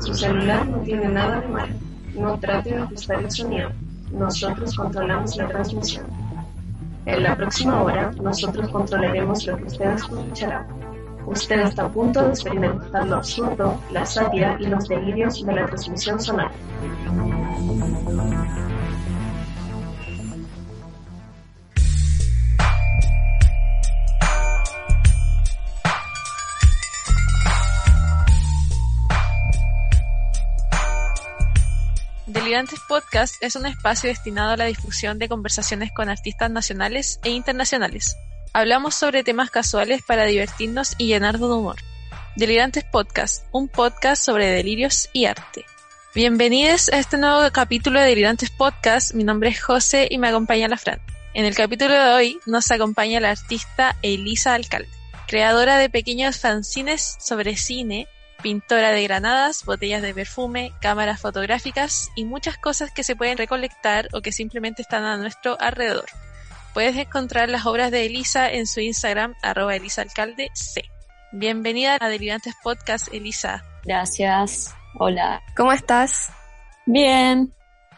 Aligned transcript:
Su 0.00 0.14
celular 0.14 0.66
no 0.66 0.78
tiene 0.78 1.08
nada 1.08 1.40
de 1.40 1.48
malo. 1.48 1.74
No 2.14 2.38
trate 2.38 2.70
de 2.70 2.82
ajustar 2.82 3.20
el 3.22 3.30
sonido. 3.30 3.70
Nosotros 4.12 4.74
controlamos 4.74 5.36
la 5.36 5.48
transmisión. 5.48 6.06
En 7.06 7.22
la 7.22 7.36
próxima 7.36 7.82
hora, 7.82 8.10
nosotros 8.22 8.68
controlaremos 8.70 9.46
lo 9.46 9.56
que 9.56 9.64
usted 9.64 9.90
escuchará. 9.94 10.66
Usted 11.26 11.60
está 11.60 11.84
a 11.84 11.88
punto 11.88 12.22
de 12.22 12.30
experimentar 12.30 13.06
lo 13.06 13.16
absurdo, 13.16 13.80
la 13.92 14.04
sátira 14.04 14.56
y 14.58 14.66
los 14.66 14.88
delirios 14.88 15.44
de 15.44 15.52
la 15.52 15.66
transmisión 15.66 16.20
sonora. 16.20 16.50
Delirantes 32.60 32.86
Podcast 32.86 33.42
es 33.42 33.56
un 33.56 33.64
espacio 33.64 34.10
destinado 34.10 34.50
a 34.50 34.56
la 34.58 34.66
difusión 34.66 35.18
de 35.18 35.30
conversaciones 35.30 35.92
con 35.92 36.10
artistas 36.10 36.50
nacionales 36.50 37.18
e 37.24 37.30
internacionales. 37.30 38.16
Hablamos 38.52 38.94
sobre 38.94 39.24
temas 39.24 39.50
casuales 39.50 40.02
para 40.06 40.26
divertirnos 40.26 40.94
y 40.98 41.06
llenar 41.06 41.38
de 41.38 41.46
humor. 41.46 41.76
Delirantes 42.36 42.84
Podcast, 42.84 43.46
un 43.50 43.68
podcast 43.68 44.22
sobre 44.22 44.48
delirios 44.48 45.08
y 45.14 45.24
arte. 45.24 45.64
Bienvenidos 46.14 46.90
a 46.90 46.98
este 46.98 47.16
nuevo 47.16 47.50
capítulo 47.50 47.98
de 47.98 48.08
Delirantes 48.08 48.50
Podcast. 48.50 49.14
Mi 49.14 49.24
nombre 49.24 49.48
es 49.48 49.62
José 49.62 50.06
y 50.10 50.18
me 50.18 50.28
acompaña 50.28 50.68
la 50.68 50.76
Fran. 50.76 51.00
En 51.32 51.46
el 51.46 51.54
capítulo 51.54 51.94
de 51.94 52.10
hoy 52.10 52.40
nos 52.44 52.70
acompaña 52.70 53.20
la 53.20 53.30
artista 53.30 53.96
Elisa 54.02 54.52
Alcalde, 54.52 54.90
creadora 55.26 55.78
de 55.78 55.88
pequeños 55.88 56.38
fanzines 56.38 57.16
sobre 57.20 57.56
cine, 57.56 58.06
pintora 58.42 58.90
de 58.90 59.02
granadas, 59.02 59.64
botellas 59.64 60.02
de 60.02 60.14
perfume, 60.14 60.72
cámaras 60.80 61.20
fotográficas 61.20 62.10
y 62.14 62.24
muchas 62.24 62.58
cosas 62.58 62.90
que 62.90 63.04
se 63.04 63.16
pueden 63.16 63.38
recolectar 63.38 64.08
o 64.12 64.20
que 64.20 64.32
simplemente 64.32 64.82
están 64.82 65.04
a 65.04 65.16
nuestro 65.16 65.60
alrededor. 65.60 66.06
Puedes 66.74 66.96
encontrar 66.96 67.48
las 67.48 67.66
obras 67.66 67.90
de 67.90 68.06
Elisa 68.06 68.50
en 68.50 68.66
su 68.66 68.80
Instagram, 68.80 69.34
arroba 69.42 69.74
elisaalcalde 69.74 70.50
C. 70.54 70.84
Bienvenida 71.32 71.98
a 72.00 72.08
Delirantes 72.08 72.54
Podcast, 72.62 73.12
Elisa. 73.12 73.64
Gracias. 73.84 74.74
Hola. 74.98 75.42
¿Cómo 75.56 75.72
estás? 75.72 76.32
Bien. 76.86 77.52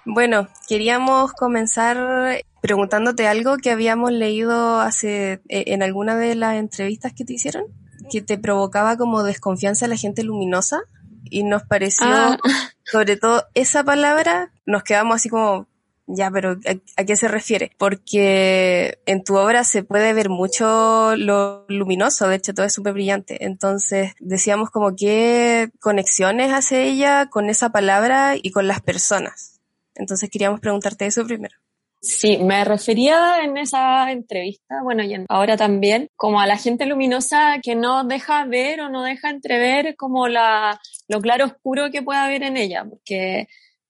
Bueno, 0.04 0.48
queríamos 0.68 1.32
comenzar 1.32 2.44
preguntándote 2.60 3.26
algo 3.26 3.56
que 3.56 3.70
habíamos 3.70 4.12
leído 4.12 4.80
hace 4.80 5.40
eh, 5.48 5.64
en 5.68 5.82
alguna 5.82 6.16
de 6.16 6.34
las 6.34 6.56
entrevistas 6.56 7.12
que 7.12 7.24
te 7.24 7.34
hicieron, 7.34 7.64
que 8.10 8.22
te 8.22 8.38
provocaba 8.38 8.96
como 8.96 9.22
desconfianza 9.22 9.86
la 9.88 9.96
gente 9.96 10.22
luminosa 10.22 10.80
y 11.24 11.44
nos 11.44 11.62
pareció, 11.64 12.06
Ah. 12.06 12.38
sobre 12.84 13.16
todo 13.16 13.44
esa 13.54 13.84
palabra, 13.84 14.52
nos 14.66 14.82
quedamos 14.82 15.16
así 15.16 15.28
como, 15.28 15.66
ya, 16.06 16.30
pero 16.30 16.58
¿a, 16.66 17.00
a 17.00 17.04
qué 17.04 17.16
se 17.16 17.28
refiere? 17.28 17.70
Porque 17.78 18.98
en 19.06 19.22
tu 19.24 19.36
obra 19.36 19.64
se 19.64 19.82
puede 19.82 20.12
ver 20.12 20.28
mucho 20.28 21.14
lo 21.16 21.64
luminoso, 21.68 22.28
de 22.28 22.36
hecho 22.36 22.52
todo 22.54 22.66
es 22.66 22.72
súper 22.74 22.92
brillante. 22.92 23.44
Entonces 23.44 24.12
decíamos 24.18 24.70
como 24.70 24.94
qué 24.96 25.70
conexiones 25.80 26.52
hace 26.52 26.84
ella 26.84 27.26
con 27.30 27.48
esa 27.50 27.70
palabra 27.70 28.34
y 28.40 28.50
con 28.50 28.66
las 28.66 28.80
personas. 28.80 29.60
Entonces 29.94 30.28
queríamos 30.28 30.60
preguntarte 30.60 31.06
eso 31.06 31.24
primero. 31.24 31.56
Sí, 32.04 32.38
me 32.38 32.64
refería 32.64 33.44
en 33.44 33.56
esa 33.56 34.10
entrevista, 34.10 34.82
bueno, 34.82 35.04
y 35.04 35.14
ahora 35.28 35.56
también, 35.56 36.08
como 36.16 36.40
a 36.40 36.48
la 36.48 36.56
gente 36.56 36.84
luminosa 36.84 37.60
que 37.62 37.76
no 37.76 38.02
deja 38.02 38.44
ver 38.44 38.80
o 38.80 38.88
no 38.88 39.04
deja 39.04 39.30
entrever 39.30 39.94
como 39.94 40.26
la, 40.26 40.80
lo 41.06 41.20
claro 41.20 41.44
oscuro 41.44 41.92
que 41.92 42.02
puede 42.02 42.18
haber 42.18 42.42
en 42.42 42.56
ella, 42.56 42.84
porque 42.84 43.46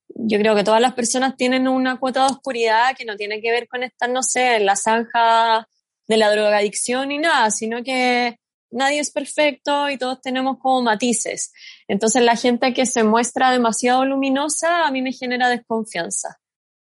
yo 0.08 0.38
creo 0.38 0.54
que 0.54 0.62
todas 0.62 0.82
las 0.82 0.92
personas 0.92 1.38
tienen 1.38 1.66
una 1.66 1.98
cuota 1.98 2.26
de 2.26 2.32
oscuridad 2.32 2.94
que 2.98 3.06
no 3.06 3.16
tiene 3.16 3.40
que 3.40 3.50
ver 3.50 3.66
con 3.66 3.82
estar, 3.82 4.10
no 4.10 4.22
sé, 4.22 4.56
en 4.56 4.66
la 4.66 4.76
zanja 4.76 5.66
de 6.06 6.16
la 6.18 6.30
drogadicción 6.30 7.08
ni 7.08 7.16
nada, 7.16 7.50
sino 7.50 7.82
que 7.82 8.36
nadie 8.70 9.00
es 9.00 9.10
perfecto 9.10 9.88
y 9.88 9.96
todos 9.96 10.20
tenemos 10.20 10.58
como 10.58 10.82
matices. 10.82 11.50
Entonces 11.88 12.22
la 12.22 12.36
gente 12.36 12.74
que 12.74 12.84
se 12.84 13.04
muestra 13.04 13.52
demasiado 13.52 14.04
luminosa 14.04 14.86
a 14.86 14.90
mí 14.90 15.00
me 15.00 15.12
genera 15.12 15.48
desconfianza 15.48 16.41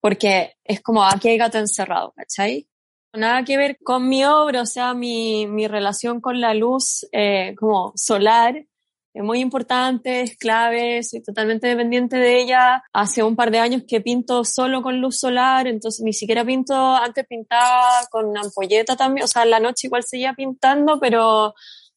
porque 0.04 0.58
es 0.66 0.82
como 0.82 1.02
aquí 1.02 1.30
hay 1.30 1.38
gato 1.38 1.58
encerrado, 1.58 2.12
¿cachai? 2.14 2.68
Nada 3.14 3.46
que 3.46 3.56
ver 3.56 3.78
con 3.82 4.10
mi 4.10 4.26
obra, 4.26 4.64
o 4.64 4.66
sea, 4.66 4.94
mi, 4.94 5.48
mi 5.48 5.66
relación 5.66 6.20
con 6.20 6.42
la 6.42 6.54
luz 6.54 7.08
eh, 7.14 7.56
como 7.58 7.94
solar 7.96 8.66
es 9.14 9.24
muy 9.24 9.40
importante, 9.40 10.20
es 10.20 10.36
clave, 10.36 11.02
soy 11.04 11.24
totalmente 11.24 11.68
dependiente 11.68 12.18
de 12.18 12.42
ella. 12.42 12.84
Hace 12.92 13.24
un 13.24 13.38
par 13.38 13.50
de 13.50 13.60
años 13.60 13.84
que 13.88 14.02
pinto 14.02 14.44
solo 14.44 14.82
con 14.82 15.00
luz 15.00 15.20
solar, 15.20 15.68
entonces 15.68 16.04
ni 16.04 16.12
siquiera 16.12 16.44
pinto, 16.44 16.76
antes 16.76 17.26
pintaba 17.26 18.06
con 18.12 18.38
ampolleta 18.38 18.98
también, 18.98 19.24
o 19.24 19.28
sea, 19.28 19.44
en 19.44 19.52
la 19.52 19.62
noche 19.62 19.88
igual 19.88 20.04
seguía 20.04 20.34
pintando, 20.34 21.00
pero 21.00 21.54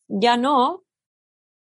ya 0.06 0.36
no. 0.36 0.84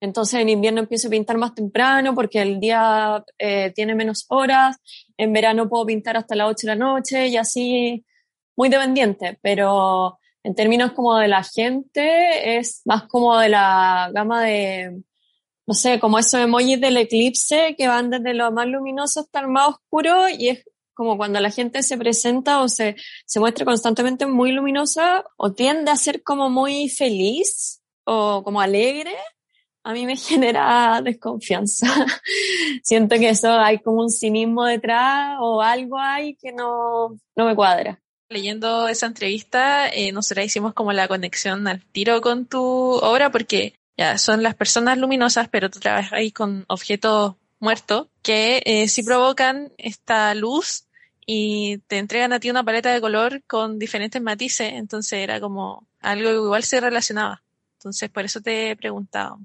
Entonces 0.00 0.40
en 0.40 0.48
invierno 0.48 0.80
empiezo 0.80 1.08
a 1.08 1.10
pintar 1.10 1.36
más 1.36 1.54
temprano 1.54 2.14
porque 2.14 2.40
el 2.40 2.58
día 2.58 3.22
eh, 3.38 3.70
tiene 3.74 3.94
menos 3.94 4.24
horas 4.28 4.78
en 5.20 5.32
verano 5.32 5.68
puedo 5.68 5.86
pintar 5.86 6.16
hasta 6.16 6.34
las 6.34 6.48
8 6.48 6.66
de 6.66 6.68
la 6.68 6.76
noche 6.76 7.28
y 7.28 7.36
así, 7.36 8.04
muy 8.56 8.68
dependiente, 8.70 9.38
pero 9.42 10.18
en 10.42 10.54
términos 10.54 10.92
como 10.92 11.16
de 11.18 11.28
la 11.28 11.42
gente, 11.42 12.56
es 12.56 12.80
más 12.86 13.04
como 13.04 13.38
de 13.38 13.50
la 13.50 14.10
gama 14.14 14.42
de, 14.42 15.02
no 15.66 15.74
sé, 15.74 16.00
como 16.00 16.18
esos 16.18 16.40
emojis 16.40 16.80
del 16.80 16.96
eclipse 16.96 17.74
que 17.76 17.86
van 17.86 18.08
desde 18.08 18.32
lo 18.32 18.50
más 18.50 18.66
luminoso 18.66 19.20
hasta 19.20 19.40
el 19.40 19.48
más 19.48 19.68
oscuro 19.68 20.28
y 20.30 20.48
es 20.48 20.64
como 20.94 21.18
cuando 21.18 21.38
la 21.40 21.50
gente 21.50 21.82
se 21.82 21.98
presenta 21.98 22.62
o 22.62 22.68
se, 22.68 22.96
se 23.26 23.40
muestra 23.40 23.64
constantemente 23.66 24.26
muy 24.26 24.52
luminosa 24.52 25.24
o 25.36 25.52
tiende 25.52 25.90
a 25.90 25.96
ser 25.96 26.22
como 26.22 26.48
muy 26.48 26.88
feliz 26.88 27.82
o 28.04 28.42
como 28.42 28.60
alegre, 28.60 29.14
a 29.82 29.92
mí 29.92 30.06
me 30.06 30.16
genera 30.16 31.00
desconfianza. 31.02 31.86
Siento 32.82 33.16
que 33.16 33.30
eso 33.30 33.52
hay 33.52 33.78
como 33.78 34.02
un 34.02 34.10
cinismo 34.10 34.64
detrás 34.64 35.36
o 35.40 35.62
algo 35.62 35.98
hay 35.98 36.34
que 36.36 36.52
no, 36.52 37.18
no 37.36 37.46
me 37.46 37.54
cuadra. 37.54 38.00
Leyendo 38.28 38.86
esa 38.88 39.06
entrevista, 39.06 39.88
eh, 39.88 40.12
nosotros 40.12 40.46
hicimos 40.46 40.72
como 40.72 40.92
la 40.92 41.08
conexión 41.08 41.66
al 41.66 41.84
tiro 41.86 42.20
con 42.20 42.46
tu 42.46 42.62
obra 42.62 43.30
porque 43.30 43.74
ya 43.96 44.18
son 44.18 44.42
las 44.42 44.54
personas 44.54 44.98
luminosas, 44.98 45.48
pero 45.48 45.68
tú 45.68 45.80
trabajas 45.80 46.12
ahí 46.12 46.30
con 46.30 46.64
objetos 46.68 47.34
muertos 47.58 48.08
que 48.22 48.62
eh, 48.64 48.88
sí 48.88 49.02
provocan 49.02 49.72
esta 49.78 50.34
luz 50.34 50.86
y 51.26 51.78
te 51.86 51.98
entregan 51.98 52.32
a 52.32 52.40
ti 52.40 52.50
una 52.50 52.64
paleta 52.64 52.92
de 52.92 53.00
color 53.00 53.42
con 53.46 53.78
diferentes 53.78 54.22
matices, 54.22 54.72
entonces 54.74 55.18
era 55.20 55.40
como 55.40 55.86
algo 56.00 56.30
que 56.30 56.36
igual 56.36 56.62
se 56.62 56.80
relacionaba. 56.80 57.42
Entonces 57.78 58.10
por 58.10 58.24
eso 58.24 58.40
te 58.40 58.70
he 58.70 58.76
preguntado. 58.76 59.38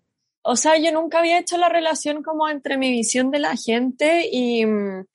O 0.47 0.55
sea, 0.55 0.77
yo 0.77 0.91
nunca 0.91 1.19
había 1.19 1.39
hecho 1.39 1.57
la 1.57 1.69
relación 1.69 2.21
como 2.21 2.47
entre 2.47 2.77
mi 2.77 2.91
visión 2.91 3.31
de 3.31 3.39
la 3.39 3.55
gente 3.55 4.29
y, 4.31 4.63
mm, 4.63 5.05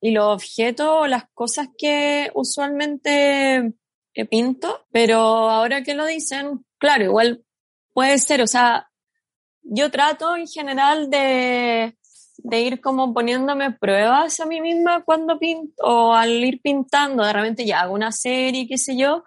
y 0.00 0.12
los 0.12 0.34
objetos 0.34 0.88
o 0.90 1.06
las 1.06 1.24
cosas 1.34 1.68
que 1.76 2.30
usualmente 2.34 3.74
eh, 4.14 4.24
pinto, 4.24 4.86
pero 4.90 5.18
ahora 5.18 5.82
que 5.82 5.94
lo 5.94 6.06
dicen, 6.06 6.64
claro, 6.78 7.04
igual 7.04 7.44
puede 7.92 8.16
ser, 8.16 8.40
o 8.40 8.46
sea, 8.46 8.90
yo 9.60 9.90
trato 9.90 10.34
en 10.34 10.46
general 10.46 11.10
de, 11.10 11.94
de 12.38 12.60
ir 12.62 12.80
como 12.80 13.12
poniéndome 13.12 13.72
pruebas 13.72 14.40
a 14.40 14.46
mí 14.46 14.62
misma 14.62 15.04
cuando 15.04 15.38
pinto 15.38 15.82
o 15.84 16.14
al 16.14 16.30
ir 16.42 16.62
pintando, 16.62 17.24
de 17.24 17.32
repente 17.34 17.66
ya 17.66 17.80
hago 17.80 17.92
una 17.92 18.10
serie, 18.10 18.66
qué 18.66 18.78
sé 18.78 18.96
yo, 18.96 19.22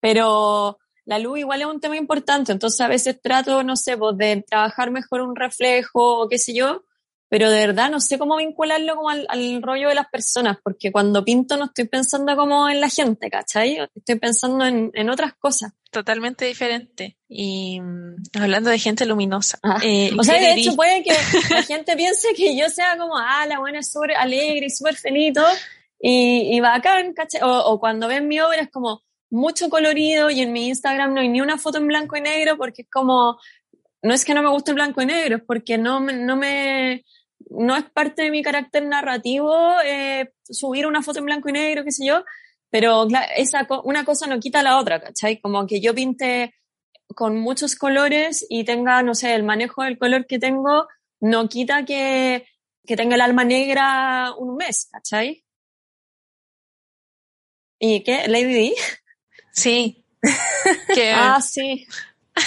pero 0.00 0.78
la 1.06 1.18
luz 1.18 1.38
igual 1.38 1.60
es 1.62 1.66
un 1.66 1.80
tema 1.80 1.96
importante, 1.96 2.52
entonces 2.52 2.80
a 2.82 2.88
veces 2.88 3.20
trato, 3.22 3.62
no 3.62 3.76
sé, 3.76 3.96
pues 3.96 4.16
de 4.18 4.44
trabajar 4.48 4.90
mejor 4.90 5.22
un 5.22 5.34
reflejo 5.36 6.20
o 6.22 6.28
qué 6.28 6.36
sé 6.38 6.52
yo, 6.54 6.84
pero 7.28 7.50
de 7.50 7.58
verdad 7.66 7.90
no 7.90 8.00
sé 8.00 8.18
cómo 8.18 8.36
vincularlo 8.36 8.94
como 8.94 9.08
al, 9.10 9.26
al 9.28 9.60
rollo 9.62 9.88
de 9.88 9.96
las 9.96 10.06
personas, 10.08 10.58
porque 10.62 10.92
cuando 10.92 11.24
pinto 11.24 11.56
no 11.56 11.64
estoy 11.64 11.86
pensando 11.86 12.36
como 12.36 12.68
en 12.68 12.80
la 12.80 12.88
gente, 12.88 13.30
¿cachai? 13.30 13.78
Estoy 13.96 14.14
pensando 14.20 14.64
en, 14.64 14.90
en 14.94 15.10
otras 15.10 15.34
cosas. 15.34 15.72
Totalmente 15.90 16.44
diferente. 16.44 17.16
Y 17.28 17.80
mm, 17.80 18.16
hablando 18.40 18.70
de 18.70 18.78
gente 18.78 19.06
luminosa. 19.06 19.58
Ah, 19.64 19.78
eh, 19.82 20.10
O 20.16 20.22
sea, 20.22 20.38
¿qué 20.38 20.44
de 20.46 20.54
dirí- 20.54 20.60
hecho 20.60 20.76
puede 20.76 21.02
que 21.02 21.10
la 21.54 21.62
gente 21.62 21.96
piense 21.96 22.28
que 22.36 22.56
yo 22.56 22.68
sea 22.68 22.96
como, 22.96 23.16
ah, 23.16 23.44
la 23.48 23.58
buena 23.58 23.80
es 23.80 23.90
súper 23.90 24.12
alegre 24.16 24.66
y 24.66 24.70
súper 24.70 24.94
feliz 24.94 25.32
y, 26.00 26.56
y 26.56 26.60
bacán, 26.60 27.12
¿cachai? 27.14 27.40
O, 27.42 27.48
o 27.72 27.80
cuando 27.80 28.06
ven 28.08 28.28
mi 28.28 28.38
obra 28.40 28.60
es 28.60 28.70
como 28.70 29.02
mucho 29.30 29.68
colorido 29.68 30.30
y 30.30 30.40
en 30.40 30.52
mi 30.52 30.68
Instagram 30.68 31.14
no 31.14 31.20
hay 31.20 31.28
ni 31.28 31.40
una 31.40 31.58
foto 31.58 31.78
en 31.78 31.86
blanco 31.86 32.16
y 32.16 32.20
negro 32.20 32.56
porque 32.56 32.82
es 32.82 32.88
como, 32.90 33.38
no 34.02 34.14
es 34.14 34.24
que 34.24 34.34
no 34.34 34.42
me 34.42 34.50
guste 34.50 34.70
el 34.70 34.76
blanco 34.76 35.02
y 35.02 35.06
negro, 35.06 35.36
es 35.36 35.42
porque 35.42 35.78
no 35.78 36.00
no 36.00 36.36
me, 36.36 37.04
no 37.50 37.76
es 37.76 37.84
parte 37.90 38.22
de 38.22 38.30
mi 38.30 38.42
carácter 38.42 38.86
narrativo 38.86 39.54
eh, 39.84 40.32
subir 40.44 40.86
una 40.86 41.02
foto 41.02 41.18
en 41.18 41.26
blanco 41.26 41.48
y 41.48 41.52
negro, 41.52 41.84
qué 41.84 41.92
sé 41.92 42.06
yo, 42.06 42.24
pero 42.70 43.06
esa 43.36 43.66
una 43.84 44.04
cosa 44.04 44.26
no 44.26 44.40
quita 44.40 44.62
la 44.62 44.78
otra, 44.78 45.00
¿cachai? 45.00 45.40
Como 45.40 45.66
que 45.66 45.80
yo 45.80 45.94
pinte 45.94 46.54
con 47.14 47.38
muchos 47.38 47.76
colores 47.76 48.44
y 48.48 48.64
tenga, 48.64 49.02
no 49.02 49.14
sé, 49.14 49.34
el 49.34 49.44
manejo 49.44 49.82
del 49.82 49.98
color 49.98 50.26
que 50.26 50.38
tengo, 50.38 50.86
no 51.20 51.48
quita 51.48 51.84
que, 51.84 52.46
que 52.86 52.96
tenga 52.96 53.14
el 53.14 53.20
alma 53.22 53.44
negra 53.44 54.32
un 54.36 54.56
mes, 54.56 54.88
¿cachai? 54.92 55.44
¿Y 57.78 58.02
qué? 58.04 58.26
¿Lady 58.28 58.52
D? 58.54 58.74
Sí. 59.56 60.04
que 60.94 61.10
Ah, 61.12 61.40
sí. 61.40 61.86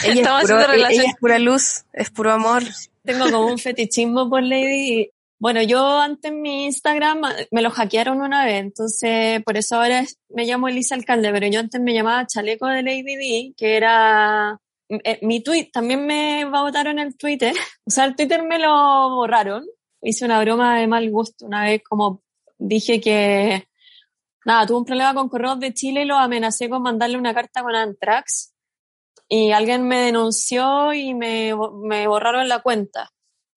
Ella, 0.05 0.13
Estamos 0.21 0.43
es 0.43 0.49
puro- 0.49 0.59
haciendo 0.59 0.73
ella 0.73 0.87
relación. 0.87 1.05
es 1.07 1.15
pura 1.19 1.39
luz, 1.39 1.83
es 1.93 2.09
puro 2.11 2.31
amor. 2.31 2.63
Tengo 3.03 3.25
como 3.31 3.47
un 3.47 3.57
fetichismo 3.57 4.29
por 4.29 4.43
Lady. 4.43 5.09
Bueno, 5.39 5.63
yo 5.63 5.99
antes 5.99 6.31
en 6.31 6.41
mi 6.41 6.65
Instagram 6.65 7.21
me 7.51 7.61
lo 7.61 7.71
hackearon 7.71 8.21
una 8.21 8.43
vez, 8.45 8.59
entonces 8.59 9.41
por 9.43 9.55
eso 9.57 9.77
ahora 9.77 10.03
me 10.29 10.43
llamo 10.45 10.67
Elisa 10.67 10.95
Alcalde, 10.95 11.31
pero 11.31 11.47
yo 11.47 11.61
antes 11.61 11.79
me 11.81 11.93
llamaba 11.93 12.27
Chaleco 12.27 12.67
de 12.67 12.83
Lady 12.83 13.15
D, 13.15 13.53
que 13.55 13.77
era 13.77 14.59
eh, 14.89 15.19
mi 15.21 15.41
tweet, 15.41 15.69
también 15.71 16.05
me 16.05 16.43
votaron 16.43 16.99
el 16.99 17.15
Twitter, 17.15 17.53
o 17.87 17.89
sea, 17.89 18.03
el 18.03 18.17
Twitter 18.17 18.43
me 18.43 18.59
lo 18.59 18.69
borraron, 19.15 19.65
hice 20.01 20.25
una 20.25 20.41
broma 20.41 20.77
de 20.77 20.87
mal 20.87 21.09
gusto 21.09 21.45
una 21.45 21.63
vez, 21.63 21.81
como 21.87 22.21
dije 22.57 22.99
que, 22.99 23.65
nada, 24.49 24.65
tuve 24.65 24.79
un 24.79 24.85
problema 24.85 25.13
con 25.13 25.29
Correos 25.29 25.59
de 25.59 25.75
Chile 25.75 26.01
y 26.01 26.05
lo 26.05 26.17
amenacé 26.17 26.69
con 26.69 26.81
mandarle 26.81 27.17
una 27.17 27.35
carta 27.35 27.61
con 27.61 27.75
Antrax, 27.75 28.55
y 29.27 29.51
alguien 29.51 29.87
me 29.87 29.99
denunció 29.99 30.91
y 30.91 31.13
me, 31.13 31.53
me 31.83 32.07
borraron 32.07 32.49
la 32.49 32.63
cuenta. 32.63 33.11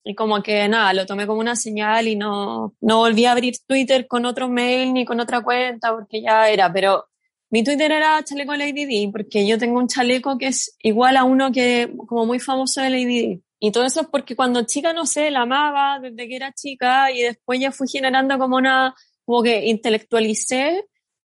Y 0.05 0.15
como 0.15 0.43
que 0.43 0.69
nada, 0.69 0.93
lo 0.93 1.07
tomé 1.07 1.27
como 1.27 1.41
una 1.41 1.57
señal 1.57 2.09
y 2.09 2.17
no, 2.17 2.75
no 2.81 2.99
volví 2.99 3.25
a 3.25 3.33
abrir 3.33 3.55
Twitter 3.67 4.07
con 4.07 4.27
otro 4.27 4.49
mail 4.51 4.93
ni 4.93 5.07
con 5.07 5.19
otra 5.19 5.41
cuenta 5.43 5.95
porque 5.95 6.21
ya 6.21 6.51
era, 6.51 6.71
pero 6.71 7.07
mi 7.49 7.65
Twitter 7.65 7.91
era 7.91 8.23
chaleco 8.23 8.55
Lady 8.55 8.85
D 8.85 9.09
porque 9.13 9.47
yo 9.47 9.57
tengo 9.59 9.79
un 9.79 9.89
chaleco 9.89 10.37
que 10.37 10.49
es 10.49 10.77
igual 10.81 11.17
a 11.17 11.25
uno 11.25 11.53
que 11.53 11.91
como 12.07 12.27
muy 12.27 12.39
famoso 12.39 12.83
de 12.83 12.91
Lady 12.91 13.21
D. 13.23 13.43
Y 13.61 13.71
todo 13.73 13.85
eso 13.85 14.03
es 14.03 14.09
porque 14.09 14.37
cuando 14.37 14.65
chica, 14.65 14.93
no 14.93 15.07
sé, 15.07 15.31
la 15.31 15.43
amaba 15.43 16.01
desde 16.01 16.29
que 16.29 16.37
era 16.37 16.53
chica 16.53 17.11
y 17.13 17.23
después 17.23 17.61
ya 17.61 17.71
fui 17.73 17.89
generando 17.89 18.37
como 18.39 18.57
una, 18.57 18.95
como 19.25 19.43
que 19.43 19.67
intelectualicé 19.67 20.85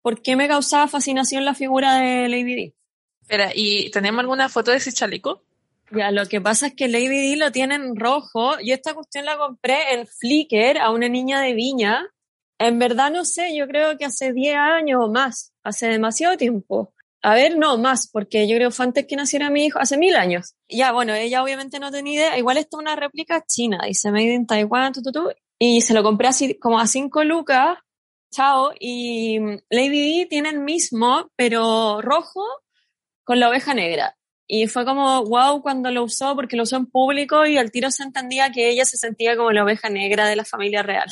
por 0.02 0.22
qué 0.22 0.36
me 0.36 0.48
causaba 0.48 0.88
fascinación 0.88 1.44
la 1.44 1.54
figura 1.54 1.98
de 1.98 2.28
Lady 2.28 2.54
D. 2.54 2.74
Espera, 3.22 3.50
¿y 3.54 3.90
tenemos 3.90 4.20
alguna 4.20 4.48
foto 4.48 4.70
de 4.70 4.78
ese 4.78 4.92
chaleco? 4.92 5.42
Ya, 5.90 6.10
lo 6.10 6.26
que 6.26 6.40
pasa 6.40 6.68
es 6.68 6.74
que 6.74 6.88
Lady 6.88 7.30
D 7.30 7.36
lo 7.36 7.52
tiene 7.52 7.74
en 7.74 7.96
rojo. 7.96 8.58
Yo 8.60 8.74
esta 8.74 8.94
cuestión 8.94 9.24
la 9.24 9.38
compré 9.38 9.94
en 9.94 10.06
Flickr 10.06 10.78
a 10.78 10.90
una 10.90 11.08
niña 11.08 11.40
de 11.40 11.54
Viña. 11.54 12.06
En 12.58 12.78
verdad 12.78 13.10
no 13.10 13.24
sé, 13.24 13.56
yo 13.56 13.66
creo 13.66 13.96
que 13.96 14.04
hace 14.04 14.32
10 14.32 14.56
años 14.56 15.00
o 15.04 15.10
más, 15.10 15.52
hace 15.62 15.88
demasiado 15.88 16.36
tiempo. 16.36 16.92
A 17.22 17.34
ver, 17.34 17.56
no, 17.56 17.78
más, 17.78 18.08
porque 18.08 18.46
yo 18.46 18.56
creo 18.56 18.70
que 18.70 18.76
fue 18.76 18.86
antes 18.86 19.06
que 19.06 19.16
naciera 19.16 19.50
mi 19.50 19.66
hijo, 19.66 19.78
hace 19.78 19.96
mil 19.96 20.14
años. 20.16 20.54
Ya, 20.68 20.92
bueno, 20.92 21.14
ella 21.14 21.42
obviamente 21.42 21.80
no 21.80 21.90
tenía 21.90 22.14
idea. 22.14 22.38
Igual 22.38 22.58
esto 22.58 22.78
es 22.78 22.82
una 22.82 22.96
réplica 22.96 23.44
china, 23.46 23.80
dice 23.86 24.10
Made 24.10 24.34
in 24.34 24.46
Taiwan, 24.46 24.92
tu, 24.92 25.02
tu, 25.02 25.12
tu, 25.12 25.30
y 25.58 25.80
se 25.80 25.94
lo 25.94 26.02
compré 26.02 26.28
así 26.28 26.58
como 26.58 26.78
a 26.78 26.86
5 26.86 27.24
lucas. 27.24 27.78
Chao. 28.30 28.72
Y 28.78 29.40
mm, 29.40 29.58
Lady 29.70 30.20
D 30.20 30.26
tiene 30.26 30.50
el 30.50 30.60
mismo, 30.60 31.30
pero 31.36 32.00
rojo 32.02 32.44
con 33.24 33.40
la 33.40 33.48
oveja 33.48 33.74
negra. 33.74 34.16
Y 34.46 34.66
fue 34.66 34.84
como 34.84 35.24
wow 35.24 35.60
cuando 35.60 35.90
lo 35.90 36.04
usó, 36.04 36.34
porque 36.34 36.56
lo 36.56 36.62
usó 36.62 36.76
en 36.76 36.86
público 36.86 37.44
y 37.44 37.58
al 37.58 37.70
tiro 37.70 37.90
se 37.90 38.02
entendía 38.02 38.50
que 38.50 38.70
ella 38.70 38.84
se 38.86 38.96
sentía 38.96 39.36
como 39.36 39.52
la 39.52 39.64
oveja 39.64 39.90
negra 39.90 40.26
de 40.26 40.36
la 40.36 40.44
familia 40.44 40.82
real. 40.82 41.08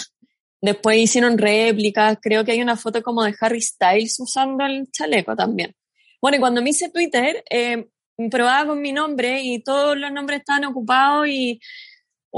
Después 0.62 0.98
hicieron 0.98 1.36
réplicas, 1.36 2.18
creo 2.20 2.44
que 2.44 2.52
hay 2.52 2.62
una 2.62 2.76
foto 2.76 3.02
como 3.02 3.22
de 3.22 3.34
Harry 3.40 3.60
Styles 3.60 4.18
usando 4.18 4.64
el 4.64 4.90
chaleco 4.90 5.36
también. 5.36 5.74
Bueno, 6.20 6.38
y 6.38 6.40
cuando 6.40 6.62
me 6.62 6.70
hice 6.70 6.90
Twitter, 6.90 7.44
eh, 7.50 7.86
probaba 8.30 8.68
con 8.68 8.80
mi 8.80 8.92
nombre 8.92 9.42
y 9.42 9.62
todos 9.62 9.98
los 9.98 10.10
nombres 10.10 10.40
estaban 10.40 10.64
ocupados 10.64 11.28
y 11.28 11.60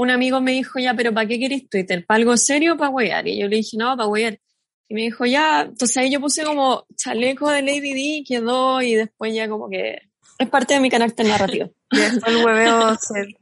un 0.01 0.09
amigo 0.11 0.39
me 0.39 0.51
dijo, 0.53 0.79
ya, 0.79 0.93
pero 0.93 1.13
¿para 1.13 1.27
qué 1.27 1.37
querés 1.37 1.67
Twitter? 1.69 2.05
¿Para 2.05 2.17
algo 2.19 2.37
serio 2.37 2.75
o 2.75 2.77
para 2.77 2.89
huear? 2.89 3.27
Y 3.27 3.37
yo 3.39 3.47
le 3.49 3.57
dije, 3.57 3.75
no, 3.75 3.97
para 3.97 4.07
huear. 4.07 4.39
Y 4.87 4.93
me 4.93 5.01
dijo, 5.01 5.25
ya, 5.25 5.61
entonces 5.63 5.97
ahí 5.97 6.09
yo 6.09 6.21
puse 6.21 6.43
como 6.45 6.85
chaleco 6.95 7.49
de 7.51 7.61
Lady 7.61 7.93
D, 7.93 8.23
quedó 8.25 8.81
y 8.81 8.95
después 8.95 9.35
ya 9.35 9.49
como 9.49 9.69
que 9.69 9.99
es 10.37 10.49
parte 10.49 10.73
de 10.75 10.79
mi 10.79 10.89
carácter 10.89 11.25
narrativo. 11.27 11.69
Y 11.91 11.97
después 11.97 12.33
el 12.35 12.45
hueveo 12.45 12.95
se 13.01 13.35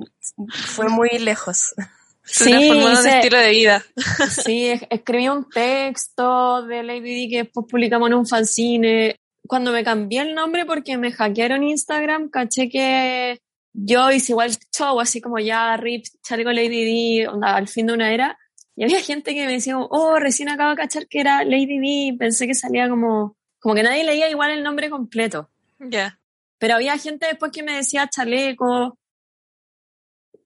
fue 0.49 0.87
muy 0.89 1.09
lejos. 1.19 1.75
Se 2.23 2.49
transformó 2.49 2.89
en 2.89 3.07
estilo 3.07 3.37
de 3.37 3.51
vida. 3.51 3.83
Sí, 4.43 4.67
es- 4.67 4.81
escribí 4.89 5.27
un 5.29 5.47
texto 5.49 6.65
de 6.65 6.81
Lady 6.81 7.21
D 7.23 7.29
que 7.29 7.37
después 7.43 7.67
publicamos 7.69 8.07
en 8.09 8.15
un 8.15 8.25
fanzine. 8.25 9.15
Cuando 9.47 9.71
me 9.71 9.83
cambié 9.83 10.21
el 10.21 10.33
nombre 10.33 10.65
porque 10.65 10.97
me 10.97 11.11
hackearon 11.11 11.63
Instagram, 11.63 12.29
caché 12.29 12.67
que 12.67 13.39
yo 13.79 14.11
hice 14.11 14.31
igual 14.31 14.51
show, 14.75 14.99
así 14.99 15.21
como 15.21 15.37
ya 15.37 15.77
rip, 15.77 16.03
chaleco 16.23 16.51
Lady 16.51 17.21
D, 17.21 17.27
onda, 17.27 17.55
al 17.55 17.67
fin 17.67 17.85
de 17.85 17.93
una 17.93 18.11
era. 18.11 18.37
Y 18.75 18.83
había 18.83 19.01
gente 19.01 19.35
que 19.35 19.45
me 19.45 19.53
decía, 19.53 19.77
oh, 19.77 20.17
recién 20.17 20.49
acabo 20.49 20.71
de 20.71 20.77
cachar 20.77 21.07
que 21.07 21.19
era 21.19 21.43
Lady 21.43 21.77
D, 21.77 22.17
pensé 22.17 22.47
que 22.47 22.55
salía 22.55 22.89
como, 22.89 23.37
como 23.59 23.75
que 23.75 23.83
nadie 23.83 24.03
leía 24.03 24.29
igual 24.29 24.49
el 24.51 24.63
nombre 24.63 24.89
completo. 24.89 25.51
Ya. 25.77 26.19
Pero 26.57 26.73
había 26.73 26.97
gente 26.97 27.27
después 27.27 27.51
que 27.51 27.61
me 27.61 27.77
decía 27.77 28.09
chaleco, 28.09 28.97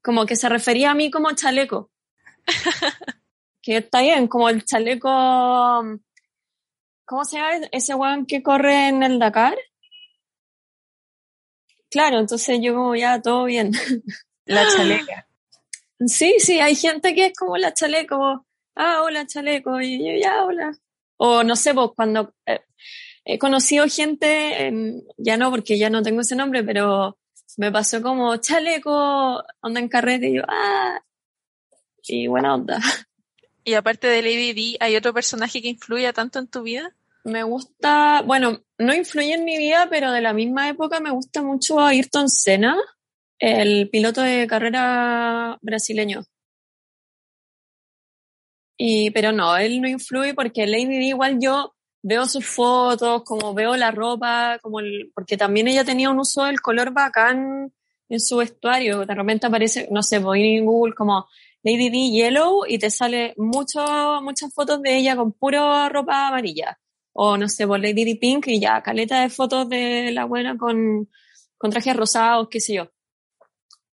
como 0.01 0.25
que 0.25 0.35
se 0.35 0.49
refería 0.49 0.91
a 0.91 0.95
mí 0.95 1.09
como 1.09 1.31
chaleco. 1.31 1.89
que 3.61 3.77
está 3.77 4.01
bien, 4.01 4.27
como 4.27 4.49
el 4.49 4.65
chaleco, 4.65 5.09
¿cómo 7.05 7.23
se 7.23 7.37
llama 7.37 7.67
ese 7.71 7.95
weón 7.95 8.25
que 8.25 8.43
corre 8.43 8.89
en 8.89 9.03
el 9.03 9.19
Dakar? 9.19 9.55
Claro, 11.91 12.19
entonces 12.19 12.59
yo 12.61 12.73
como 12.73 12.95
ya 12.95 13.21
todo 13.21 13.43
bien. 13.43 13.71
La 14.45 14.65
chaleca. 14.67 15.27
Sí, 16.07 16.35
sí, 16.39 16.59
hay 16.59 16.75
gente 16.75 17.13
que 17.13 17.27
es 17.27 17.33
como 17.37 17.57
la 17.57 17.73
chaleco, 17.75 18.45
ah, 18.75 19.03
hola 19.03 19.27
chaleco, 19.27 19.79
y 19.79 19.99
yo 19.99 20.19
ya, 20.19 20.43
hola. 20.43 20.71
O 21.17 21.43
no 21.43 21.55
sé, 21.55 21.75
pues 21.75 21.91
cuando 21.95 22.33
eh, 22.47 22.61
he 23.23 23.37
conocido 23.37 23.85
gente, 23.87 24.65
em, 24.65 25.03
ya 25.17 25.37
no, 25.37 25.51
porque 25.51 25.77
ya 25.77 25.91
no 25.91 26.01
tengo 26.01 26.21
ese 26.21 26.35
nombre, 26.35 26.63
pero 26.63 27.19
me 27.57 27.71
pasó 27.71 28.01
como 28.01 28.35
chaleco, 28.37 29.43
onda 29.61 29.79
en 29.79 29.89
carrete, 29.89 30.29
y 30.29 30.37
yo, 30.37 30.43
ah, 30.47 31.03
y 32.07 32.25
buena 32.25 32.55
onda. 32.55 32.79
Y 33.63 33.75
aparte 33.75 34.07
de 34.07 34.23
Lady 34.23 34.53
D, 34.53 34.77
¿hay 34.79 34.95
otro 34.95 35.13
personaje 35.13 35.61
que 35.61 35.67
influya 35.67 36.13
tanto 36.13 36.39
en 36.39 36.47
tu 36.47 36.63
vida? 36.63 36.95
Me 37.23 37.43
gusta, 37.43 38.23
bueno, 38.25 38.61
no 38.79 38.93
influye 38.95 39.33
en 39.33 39.45
mi 39.45 39.57
vida, 39.57 39.87
pero 39.89 40.11
de 40.11 40.21
la 40.21 40.33
misma 40.33 40.69
época 40.69 40.99
me 40.99 41.11
gusta 41.11 41.43
mucho 41.43 41.79
a 41.79 41.89
Ayrton 41.89 42.29
Senna, 42.29 42.77
el 43.39 43.89
piloto 43.89 44.21
de 44.21 44.47
carrera 44.47 45.57
brasileño. 45.61 46.23
Y, 48.77 49.11
pero 49.11 49.31
no, 49.31 49.55
él 49.57 49.81
no 49.81 49.87
influye 49.87 50.33
porque 50.33 50.65
Lady 50.65 50.97
Di 50.97 51.09
igual 51.09 51.37
yo 51.39 51.75
veo 52.01 52.25
sus 52.25 52.45
fotos, 52.47 53.23
como 53.23 53.53
veo 53.53 53.75
la 53.77 53.91
ropa, 53.91 54.57
como 54.61 54.79
el, 54.79 55.11
porque 55.13 55.37
también 55.37 55.67
ella 55.67 55.85
tenía 55.85 56.09
un 56.09 56.19
uso 56.19 56.45
del 56.45 56.61
color 56.61 56.91
bacán 56.91 57.71
en 58.09 58.19
su 58.19 58.37
vestuario. 58.37 59.05
De 59.05 59.13
repente 59.13 59.45
aparece, 59.45 59.87
no 59.91 60.01
sé, 60.01 60.17
voy 60.19 60.57
en 60.57 60.65
Google 60.65 60.95
como 60.95 61.27
Lady 61.63 61.89
D 61.91 62.09
Yellow 62.09 62.65
y 62.67 62.79
te 62.79 62.89
sale 62.89 63.35
mucho, 63.37 63.85
muchas 64.23 64.51
fotos 64.53 64.81
de 64.81 64.97
ella 64.97 65.15
con 65.15 65.31
pura 65.33 65.87
ropa 65.89 66.27
amarilla. 66.29 66.79
O 67.13 67.37
no 67.37 67.49
sé, 67.49 67.67
por 67.67 67.79
Lady 67.79 68.05
D 68.05 68.15
Pink 68.15 68.47
y 68.47 68.59
ya, 68.59 68.81
caleta 68.81 69.21
de 69.21 69.29
fotos 69.29 69.67
de 69.69 70.11
la 70.11 70.25
buena 70.25 70.57
con, 70.57 71.09
con 71.57 71.71
trajes 71.71 71.95
rosados, 71.95 72.47
qué 72.49 72.59
sé 72.59 72.75
yo. 72.75 72.89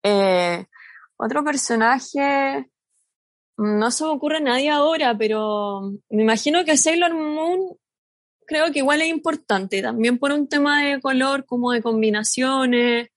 Eh, 0.02 0.64
otro 1.16 1.44
personaje, 1.44 2.70
no 3.56 3.90
se 3.90 4.04
me 4.04 4.10
ocurre 4.10 4.40
nadie 4.40 4.70
ahora, 4.70 5.16
pero 5.16 5.92
me 6.10 6.22
imagino 6.22 6.64
que 6.64 6.76
Sailor 6.76 7.14
Moon 7.14 7.76
creo 8.46 8.72
que 8.72 8.80
igual 8.80 9.02
es 9.02 9.08
importante, 9.08 9.82
también 9.82 10.18
por 10.18 10.32
un 10.32 10.48
tema 10.48 10.82
de 10.84 11.00
color, 11.00 11.46
como 11.46 11.72
de 11.72 11.82
combinaciones, 11.82 13.08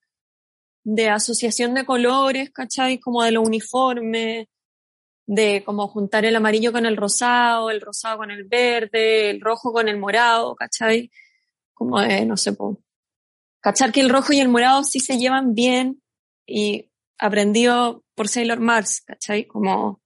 de 0.84 1.10
asociación 1.10 1.74
de 1.74 1.86
colores, 1.86 2.52
¿cachai? 2.52 3.00
Como 3.00 3.24
de 3.24 3.32
los 3.32 3.46
uniformes, 3.46 4.48
de 5.28 5.64
como 5.64 5.88
juntar 5.88 6.26
el 6.26 6.36
amarillo 6.36 6.72
con 6.72 6.86
el 6.86 6.98
rosado, 6.98 7.70
el 7.72 7.82
rosado 7.82 8.18
con 8.18 8.32
el 8.32 8.44
verde, 8.44 9.30
el 9.32 9.42
rojo 9.42 9.74
con 9.74 9.88
el 9.88 9.98
morado, 9.98 10.56
¿cachai? 10.56 11.12
Como 11.74 12.00
de, 12.00 12.26
no 12.26 12.38
sé, 12.38 12.54
po, 12.54 12.80
cachar 13.60 13.92
que 13.92 14.02
el 14.02 14.10
rojo 14.10 14.34
y 14.34 14.40
el 14.40 14.50
morado 14.50 14.84
sí 14.84 15.00
se 15.00 15.18
llevan 15.18 15.56
bien 15.56 16.02
y 16.46 16.92
aprendido 17.18 18.04
por 18.14 18.28
Sailor 18.28 18.60
Mars, 18.60 19.02
¿cachai? 19.02 19.46
Como 19.46 20.02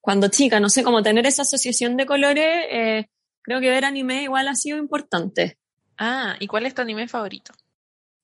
cuando 0.00 0.28
chica, 0.28 0.58
no 0.60 0.68
sé, 0.68 0.82
como 0.82 1.02
tener 1.02 1.26
esa 1.26 1.42
asociación 1.42 1.96
de 1.96 2.06
colores, 2.06 2.66
eh, 2.70 3.08
creo 3.42 3.60
que 3.60 3.70
ver 3.70 3.84
anime 3.84 4.22
igual 4.22 4.48
ha 4.48 4.54
sido 4.54 4.78
importante. 4.78 5.58
Ah, 5.98 6.36
¿y 6.40 6.46
cuál 6.46 6.66
es 6.66 6.74
tu 6.74 6.82
anime 6.82 7.06
favorito? 7.06 7.52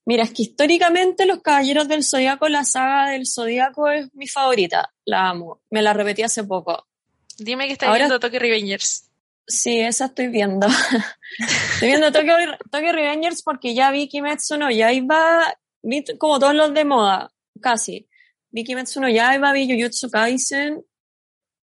Mira, 0.08 0.22
es 0.22 0.32
que 0.32 0.40
históricamente 0.40 1.26
Los 1.26 1.42
Caballeros 1.42 1.86
del 1.86 2.02
Zodíaco, 2.02 2.48
la 2.48 2.64
saga 2.64 3.10
del 3.10 3.26
Zodíaco 3.26 3.90
es 3.90 4.08
mi 4.14 4.26
favorita. 4.26 4.90
La 5.04 5.28
amo. 5.28 5.60
Me 5.68 5.82
la 5.82 5.92
repetí 5.92 6.22
hace 6.22 6.44
poco. 6.44 6.86
Dime 7.36 7.66
que 7.66 7.74
estás 7.74 7.90
Ahora- 7.90 8.06
viendo 8.06 8.18
Tokyo 8.18 8.38
Revengers. 8.38 9.10
Sí, 9.46 9.78
esa 9.80 10.06
estoy 10.06 10.28
viendo. 10.28 10.66
estoy 11.38 11.88
viendo 11.88 12.10
Tokyo, 12.10 12.32
Tokyo 12.70 12.92
Revengers 12.92 13.42
porque 13.42 13.74
ya 13.74 13.90
vi 13.90 14.08
Kimetsu 14.08 14.56
no 14.56 14.70
Yaiba 14.70 15.54
vi 15.82 16.02
como 16.16 16.38
todos 16.38 16.54
los 16.54 16.72
de 16.72 16.86
moda, 16.86 17.30
casi. 17.60 18.08
Vi 18.50 18.64
Kimetsu 18.64 19.02
no 19.02 19.10
Yaiba, 19.10 19.52
vi 19.52 19.68
Jujutsu 19.70 20.10
Kaisen 20.10 20.86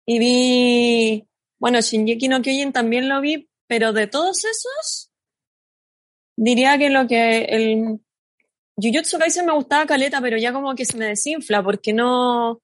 y 0.05 0.19
vi, 0.19 1.27
bueno, 1.57 1.81
Shinji 1.81 2.27
no 2.27 2.43
Kyojin 2.43 2.73
también 2.73 3.09
lo 3.09 3.21
vi, 3.21 3.49
pero 3.65 3.91
de 3.91 4.05
todos 4.05 4.45
esos, 4.45 5.09
diría 6.35 6.77
que 6.77 6.91
lo 6.91 7.07
que 7.07 7.45
el 7.45 7.99
Jujutsu 8.81 9.17
Kaisen 9.17 9.45
me 9.45 9.53
gustaba 9.53 9.85
caleta, 9.85 10.21
pero 10.21 10.37
ya 10.37 10.53
como 10.53 10.75
que 10.75 10.85
se 10.85 10.97
me 10.97 11.05
desinfla 11.05 11.63
porque 11.63 11.93
no, 11.93 12.61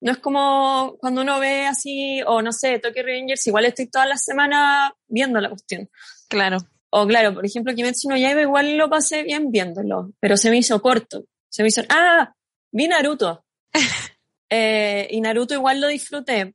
no 0.00 0.12
es 0.12 0.18
como 0.18 0.96
cuando 0.98 1.22
uno 1.22 1.38
ve 1.38 1.66
así, 1.66 2.22
o 2.26 2.42
no 2.42 2.52
sé, 2.52 2.78
Tokyo 2.78 3.02
Rangers, 3.02 3.46
igual 3.46 3.66
estoy 3.66 3.88
toda 3.88 4.06
la 4.06 4.16
semana 4.16 4.94
viendo 5.08 5.40
la 5.40 5.50
cuestión. 5.50 5.88
Claro. 6.28 6.58
O 6.90 7.06
claro, 7.06 7.34
por 7.34 7.46
ejemplo, 7.46 7.74
Kimetsu 7.74 8.08
no 8.08 8.16
Yaiba 8.16 8.42
igual 8.42 8.76
lo 8.76 8.88
pasé 8.88 9.22
bien 9.22 9.52
viéndolo, 9.52 10.12
pero 10.18 10.36
se 10.36 10.50
me 10.50 10.58
hizo 10.58 10.80
corto. 10.82 11.24
Se 11.48 11.62
me 11.62 11.68
hizo, 11.68 11.82
ah, 11.88 12.32
vi 12.72 12.88
Naruto. 12.88 13.44
eh, 14.50 15.06
y 15.10 15.20
Naruto 15.20 15.54
igual 15.54 15.80
lo 15.80 15.88
disfruté, 15.88 16.54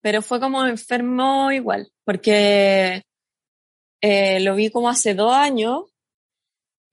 pero 0.00 0.22
fue 0.22 0.40
como 0.40 0.66
enfermo 0.66 1.52
igual, 1.52 1.92
porque 2.04 3.02
eh, 4.00 4.40
lo 4.40 4.54
vi 4.56 4.70
como 4.70 4.88
hace 4.88 5.14
dos 5.14 5.32
años 5.32 5.91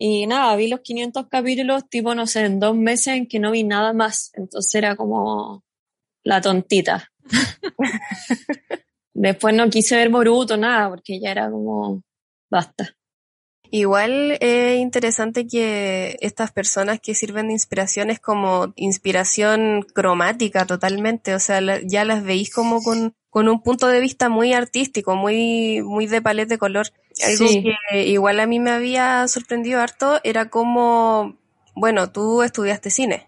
y 0.02 0.28
nada, 0.28 0.56
vi 0.56 0.70
los 0.70 0.80
500 0.80 1.28
capítulos 1.28 1.90
tipo, 1.90 2.16
no 2.16 2.26
sé, 2.26 2.46
en 2.46 2.60
dos 2.62 2.74
meses 2.76 3.16
en 3.16 3.28
que 3.28 3.38
no 3.38 3.52
vi 3.52 3.66
nada 3.66 3.92
más. 3.92 4.32
Entonces 4.34 4.74
era 4.76 4.96
como 4.96 5.66
la 6.24 6.40
tontita. 6.40 7.12
Después 9.14 9.54
no 9.54 9.70
quise 9.70 9.98
ver 9.98 10.08
Boruto, 10.08 10.56
nada, 10.56 10.90
porque 10.90 11.20
ya 11.20 11.32
era 11.32 11.52
como, 11.52 12.02
basta. 12.50 12.96
Igual 13.72 14.38
es 14.40 14.80
interesante 14.80 15.46
que 15.46 16.18
estas 16.22 16.54
personas 16.54 17.02
que 17.02 17.14
sirven 17.14 17.48
de 17.48 17.54
inspiración 17.54 18.10
es 18.10 18.22
como 18.22 18.72
inspiración 18.78 19.86
cromática 19.94 20.66
totalmente, 20.66 21.36
o 21.36 21.40
sea, 21.40 21.60
ya 21.86 22.06
las 22.06 22.24
veis 22.24 22.54
como 22.54 22.82
con, 22.82 23.16
con, 23.30 23.50
un 23.50 23.62
punto 23.62 23.88
de 23.88 24.00
vista 24.00 24.30
muy 24.30 24.54
artístico, 24.54 25.16
muy, 25.16 25.82
muy 25.82 26.08
de 26.08 26.22
palet 26.22 26.48
de 26.48 26.58
color. 26.58 26.88
Algo 27.26 27.46
que 27.92 28.08
igual 28.08 28.40
a 28.40 28.48
mí 28.48 28.60
me 28.60 28.72
había 28.72 29.28
sorprendido 29.28 29.82
harto 29.82 30.20
era 30.24 30.50
como, 30.50 31.38
bueno, 31.76 32.12
tú 32.12 32.44
estudiaste 32.44 32.90
cine. 32.90 33.28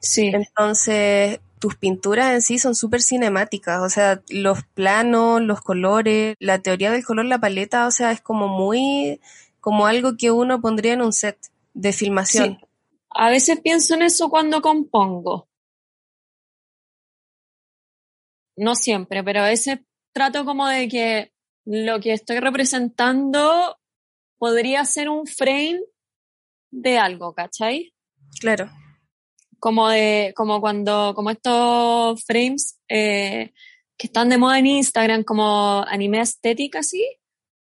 Sí. 0.00 0.30
Entonces, 0.32 1.40
tus 1.58 1.76
pinturas 1.76 2.32
en 2.32 2.42
sí 2.42 2.58
son 2.58 2.74
súper 2.74 3.02
cinemáticas, 3.02 3.82
o 3.82 3.90
sea, 3.90 4.22
los 4.30 4.64
planos, 4.64 5.42
los 5.42 5.60
colores, 5.60 6.34
la 6.40 6.58
teoría 6.60 6.90
del 6.90 7.04
color, 7.04 7.26
la 7.26 7.38
paleta, 7.38 7.86
o 7.86 7.90
sea, 7.90 8.12
es 8.12 8.20
como 8.20 8.48
muy 8.48 9.20
como 9.60 9.86
algo 9.86 10.16
que 10.16 10.30
uno 10.30 10.60
pondría 10.60 10.94
en 10.94 11.02
un 11.02 11.12
set 11.12 11.38
de 11.74 11.92
filmación. 11.92 12.58
A 13.10 13.28
veces 13.28 13.60
pienso 13.60 13.94
en 13.94 14.02
eso 14.02 14.30
cuando 14.30 14.62
compongo. 14.62 15.48
No 18.56 18.74
siempre, 18.74 19.22
pero 19.24 19.40
a 19.40 19.48
veces 19.48 19.80
trato 20.12 20.44
como 20.44 20.66
de 20.68 20.88
que 20.88 21.32
lo 21.64 22.00
que 22.00 22.12
estoy 22.12 22.40
representando 22.40 23.76
podría 24.38 24.84
ser 24.84 25.08
un 25.08 25.26
frame 25.26 25.80
de 26.70 26.98
algo, 26.98 27.34
¿cachai? 27.34 27.92
Claro. 28.40 28.70
Como 29.58 29.88
de, 29.88 30.32
como 30.34 30.60
cuando, 30.60 31.12
como 31.14 31.30
estos 31.30 32.24
frames 32.24 32.80
eh, 32.88 33.52
que 33.98 34.06
están 34.06 34.30
de 34.30 34.38
moda 34.38 34.58
en 34.58 34.66
Instagram, 34.66 35.24
como 35.24 35.84
anime 35.86 36.20
estética, 36.20 36.78
así 36.78 37.06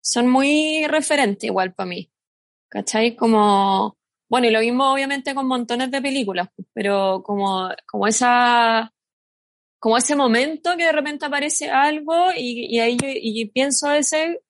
son 0.01 0.29
muy 0.29 0.87
referentes 0.87 1.45
igual 1.45 1.75
para 1.75 1.89
mí. 1.89 2.11
¿Cachai? 2.69 3.17
Como, 3.17 3.97
bueno, 4.29 4.47
y 4.47 4.51
lo 4.51 4.61
mismo 4.61 4.93
obviamente 4.93 5.35
con 5.35 5.47
montones 5.47 5.91
de 5.91 6.03
películas, 6.03 6.49
pero 6.73 7.23
como, 7.25 7.71
como 7.87 8.07
esa, 8.07 8.93
como 9.79 9.97
ese 9.97 10.17
momento 10.17 10.77
que 10.77 10.85
de 10.85 10.93
repente 10.93 11.27
aparece 11.27 11.71
algo 11.71 12.33
y, 12.37 12.67
y 12.75 12.81
ahí 12.81 12.97
yo 12.97 13.09
y 13.09 13.47
pienso 13.51 13.93
ese, 13.93 14.41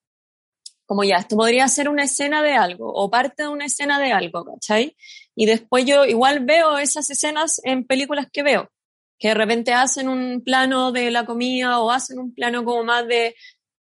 como 0.87 1.05
ya, 1.05 1.17
esto 1.17 1.37
podría 1.37 1.69
ser 1.69 1.89
una 1.89 2.05
escena 2.05 2.43
de 2.43 2.55
algo 2.55 2.93
o 2.93 3.11
parte 3.11 3.45
de 3.45 3.49
una 3.49 3.67
escena 3.67 3.99
de 4.01 4.13
algo, 4.13 4.45
¿cachai? 4.45 4.97
Y 5.35 5.47
después 5.47 5.85
yo 5.85 6.05
igual 6.05 6.45
veo 6.45 6.79
esas 6.79 7.11
escenas 7.11 7.61
en 7.65 7.87
películas 7.87 8.29
que 8.33 8.43
veo, 8.43 8.71
que 9.19 9.29
de 9.29 9.35
repente 9.35 9.75
hacen 9.75 10.09
un 10.09 10.43
plano 10.45 10.93
de 10.93 11.11
la 11.11 11.27
comida 11.27 11.81
o 11.81 11.91
hacen 11.91 12.19
un 12.19 12.35
plano 12.35 12.65
como 12.65 12.85
más 12.85 13.07
de, 13.07 13.35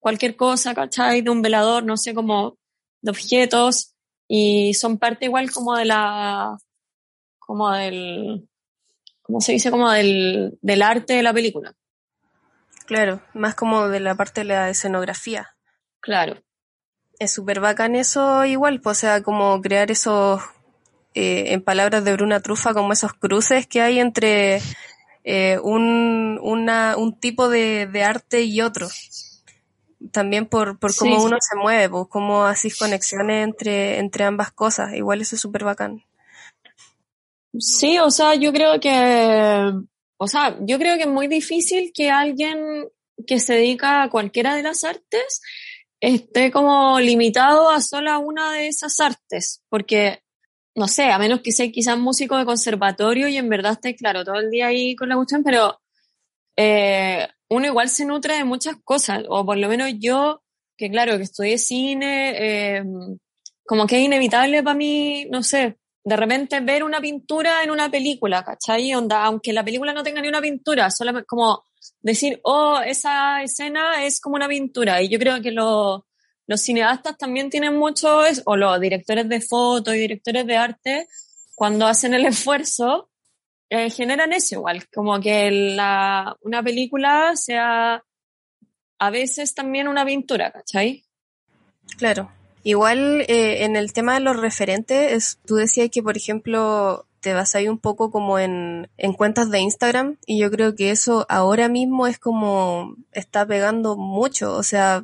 cualquier 0.04 0.36
cosa, 0.36 0.76
¿cachai? 0.76 1.22
De 1.22 1.30
un 1.32 1.42
velador, 1.42 1.84
no 1.86 1.96
sé, 1.98 2.14
como 2.14 2.58
de 3.02 3.12
objetos, 3.12 3.96
y 4.28 4.74
son 4.74 4.98
parte 5.00 5.26
igual 5.26 5.50
como 5.52 5.76
de 5.78 5.86
la, 5.86 6.58
como 7.40 7.72
del, 7.72 8.48
¿cómo 9.24 9.42
se 9.42 9.54
dice? 9.54 9.72
Como 9.72 9.90
del, 9.90 10.58
del 10.62 10.82
arte 10.82 11.14
de 11.14 11.24
la 11.24 11.34
película. 11.34 11.74
Claro, 12.86 13.22
más 13.34 13.56
como 13.56 13.88
de 13.88 14.00
la 14.00 14.16
parte 14.16 14.42
de 14.42 14.46
la 14.46 14.70
escenografía. 14.70 15.56
Claro. 16.00 16.42
Es 17.20 17.32
súper 17.32 17.60
bacán 17.60 17.96
eso 17.96 18.46
igual, 18.46 18.82
pues, 18.82 18.98
o 18.98 19.02
sea, 19.02 19.24
como 19.24 19.62
crear 19.62 19.90
esos, 19.90 20.42
eh, 21.16 21.54
en 21.54 21.64
palabras 21.64 22.04
de 22.04 22.14
Bruna 22.14 22.42
Trufa, 22.42 22.74
como 22.74 22.94
esos 22.94 23.14
cruces 23.14 23.66
que 23.68 23.82
hay 23.82 24.00
entre 24.00 24.62
eh, 25.24 25.60
un, 25.64 26.40
una, 26.42 26.96
un 26.98 27.20
tipo 27.20 27.50
de, 27.50 27.88
de 27.88 28.04
arte 28.04 28.44
y 28.44 28.62
otro 28.62 28.88
también 30.12 30.46
por, 30.46 30.80
por 30.80 30.96
cómo 30.96 31.24
uno 31.24 31.38
se 31.40 31.56
mueve, 31.56 31.90
pues, 31.90 32.08
cómo 32.10 32.46
haces 32.46 32.78
conexiones 32.78 33.44
entre, 33.44 34.00
entre 34.00 34.26
ambas 34.26 34.52
cosas. 34.52 34.94
Igual 34.94 35.22
eso 35.22 35.36
es 35.36 35.42
súper 35.42 35.64
bacán. 35.64 36.04
Sí, 37.60 38.00
o 38.00 38.10
sea, 38.10 38.36
yo 38.36 38.52
creo 38.52 38.80
que, 38.80 39.72
o 40.18 40.28
sea, 40.28 40.58
yo 40.62 40.80
creo 40.80 40.96
que 40.98 41.04
es 41.04 41.08
muy 41.10 41.28
difícil 41.28 41.92
que 41.94 42.10
alguien 42.10 42.88
que 43.28 43.40
se 43.40 43.54
dedica 43.54 44.04
a 44.04 44.10
cualquiera 44.10 44.56
de 44.56 44.64
las 44.64 44.84
artes 44.84 45.42
esté 46.00 46.52
como 46.52 47.00
limitado 47.00 47.70
a 47.70 47.80
sola 47.80 48.18
una 48.18 48.54
de 48.54 48.68
esas 48.68 49.00
artes, 49.00 49.64
porque, 49.70 50.24
no 50.76 50.88
sé, 50.88 51.12
a 51.12 51.20
menos 51.20 51.42
que 51.42 51.52
sea 51.52 51.72
quizás 51.72 51.98
músico 51.98 52.38
de 52.38 52.46
conservatorio 52.46 53.28
y 53.28 53.38
en 53.38 53.50
verdad 53.50 53.74
esté, 53.74 53.96
claro, 53.96 54.26
todo 54.26 54.36
el 54.40 54.50
día 54.50 54.68
ahí 54.68 54.96
con 54.96 55.10
la 55.10 55.16
cuestión, 55.16 55.44
pero 55.44 55.80
eh, 56.58 57.28
uno 57.50 57.68
igual 57.68 57.90
se 57.90 58.06
nutre 58.06 58.36
de 58.36 58.46
muchas 58.46 58.78
cosas, 58.84 59.24
o 59.30 59.46
por 59.46 59.58
lo 59.58 59.70
menos 59.70 59.92
yo, 60.00 60.44
que 60.76 60.90
claro, 60.90 61.18
que 61.18 61.24
estudié 61.24 61.58
cine, 61.60 62.78
eh, 62.78 62.84
como 63.66 63.88
que 63.88 63.98
es 63.98 64.04
inevitable 64.04 64.64
para 64.64 64.76
mí, 64.76 65.26
no 65.30 65.44
sé, 65.44 65.78
de 66.04 66.16
repente 66.18 66.60
ver 66.60 66.84
una 66.84 67.00
pintura 67.00 67.64
en 67.64 67.72
una 67.72 67.90
película, 67.90 68.44
¿cachai? 68.44 68.94
Onda, 68.94 69.24
aunque 69.24 69.54
la 69.54 69.64
película 69.64 69.94
no 69.94 70.04
tenga 70.04 70.22
ni 70.22 70.28
una 70.28 70.42
pintura, 70.42 70.92
solamente 70.92 71.26
como 71.26 71.64
decir, 72.02 72.40
oh, 72.44 72.80
esa 72.80 73.42
escena 73.42 74.04
es 74.04 74.20
como 74.20 74.36
una 74.36 74.48
pintura. 74.48 75.02
Y 75.02 75.10
yo 75.10 75.18
creo 75.18 75.42
que 75.42 75.52
los 75.52 76.04
cineastas 76.58 77.18
también 77.18 77.50
tienen 77.50 77.78
mucho, 77.78 78.22
o 78.46 78.58
los 78.58 78.80
directores 78.82 79.30
de 79.30 79.42
foto 79.42 79.94
y 79.94 80.00
directores 80.00 80.46
de 80.46 80.58
arte, 80.58 81.08
cuando 81.56 81.88
hacen 81.88 82.14
el 82.14 82.26
esfuerzo, 82.26 83.10
eh, 83.70 83.90
generan 83.90 84.34
eso 84.34 84.56
igual, 84.56 84.88
como 84.94 85.20
que 85.20 85.50
la, 85.50 86.36
una 86.42 86.62
película 86.62 87.36
sea 87.36 88.04
a 89.00 89.10
veces 89.10 89.56
también 89.56 89.88
una 89.88 90.06
pintura, 90.06 90.52
¿cachai? 90.52 91.04
Claro. 91.98 92.32
Igual 92.64 93.22
eh, 93.28 93.66
en 93.66 93.76
el 93.76 93.94
tema 93.94 94.14
de 94.14 94.22
los 94.22 94.40
referentes, 94.40 95.40
tú 95.46 95.56
decías 95.56 95.90
que, 95.92 96.02
por 96.02 96.18
ejemplo, 96.18 97.06
te 97.20 97.34
vas 97.34 97.56
ahí 97.56 97.68
un 97.68 97.78
poco 97.78 98.12
como 98.12 98.40
en, 98.40 98.90
en 98.98 99.14
cuentas 99.14 99.50
de 99.50 99.60
Instagram 99.60 100.18
y 100.26 100.40
yo 100.40 100.50
creo 100.52 100.76
que 100.76 100.92
eso 100.92 101.26
ahora 101.30 101.70
mismo 101.70 102.08
es 102.08 102.20
como 102.20 102.96
está 103.12 103.46
pegando 103.46 103.96
mucho, 103.98 104.56
o 104.56 104.64
sea, 104.64 105.04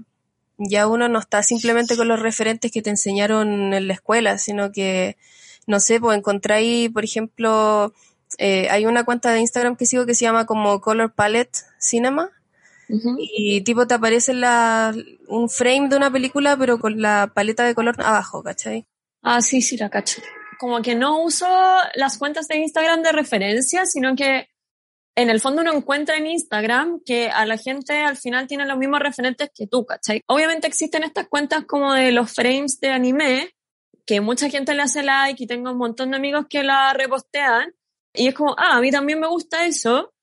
ya 0.60 0.88
uno 0.88 1.08
no 1.08 1.20
está 1.20 1.42
simplemente 1.42 1.96
con 1.96 2.08
los 2.08 2.20
referentes 2.20 2.72
que 2.72 2.82
te 2.82 2.90
enseñaron 2.90 3.74
en 3.74 3.88
la 3.88 3.94
escuela, 3.94 4.38
sino 4.38 4.72
que, 4.72 5.18
no 5.66 5.80
sé, 5.80 6.00
pues 6.00 6.18
encontráis, 6.18 6.90
por 6.92 7.06
ejemplo, 7.06 7.94
eh, 8.38 8.68
hay 8.70 8.86
una 8.86 9.06
cuenta 9.06 9.32
de 9.32 9.40
Instagram 9.40 9.78
que 9.78 9.86
sigo 9.86 10.06
que 10.06 10.14
se 10.14 10.26
llama 10.26 10.46
como 10.46 10.82
Color 10.82 11.14
Palette 11.14 11.58
Cinema. 11.80 12.30
Y 13.18 13.62
tipo 13.62 13.86
te 13.86 13.94
aparece 13.94 14.34
la, 14.34 14.94
un 15.28 15.50
frame 15.50 15.90
de 15.90 15.96
una 15.96 16.12
película 16.12 16.58
pero 16.58 16.80
con 16.80 17.02
la 17.02 17.32
paleta 17.34 17.64
de 17.64 17.76
color 17.76 17.96
abajo, 18.02 18.42
¿cachai? 18.44 18.88
Ah, 19.22 19.42
sí, 19.42 19.62
sí, 19.62 19.78
la 19.78 19.90
cacho. 19.90 20.22
Como 20.58 20.82
que 20.82 20.96
no 20.96 21.22
uso 21.24 21.48
las 21.96 22.18
cuentas 22.18 22.48
de 22.48 22.58
Instagram 22.58 23.02
de 23.02 23.12
referencia, 23.12 23.86
sino 23.86 24.16
que 24.16 24.50
en 25.16 25.30
el 25.30 25.40
fondo 25.40 25.62
uno 25.62 25.74
encuentra 25.74 26.18
en 26.18 26.28
Instagram 26.28 27.02
que 27.06 27.30
a 27.30 27.46
la 27.46 27.58
gente 27.58 27.94
al 27.98 28.18
final 28.18 28.48
tiene 28.48 28.66
los 28.66 28.78
mismos 28.78 29.00
referentes 29.00 29.52
que 29.54 29.68
tú, 29.68 29.86
¿cachai? 29.86 30.22
Obviamente 30.28 30.68
existen 30.68 31.04
estas 31.04 31.28
cuentas 31.28 31.66
como 31.66 31.94
de 31.94 32.12
los 32.12 32.32
frames 32.34 32.80
de 32.80 32.90
anime, 32.90 33.54
que 34.06 34.22
mucha 34.22 34.50
gente 34.50 34.74
le 34.74 34.82
hace 34.82 35.04
like 35.04 35.44
y 35.44 35.48
tengo 35.48 35.72
un 35.72 35.78
montón 35.78 36.12
de 36.12 36.18
amigos 36.18 36.46
que 36.50 36.64
la 36.64 36.94
repostean, 36.94 37.74
y 38.14 38.28
es 38.28 38.34
como, 38.34 38.56
ah, 38.58 38.78
a 38.78 38.82
mí 38.82 38.92
también 38.92 39.20
me 39.20 39.28
gusta 39.28 39.66
eso. 39.66 40.14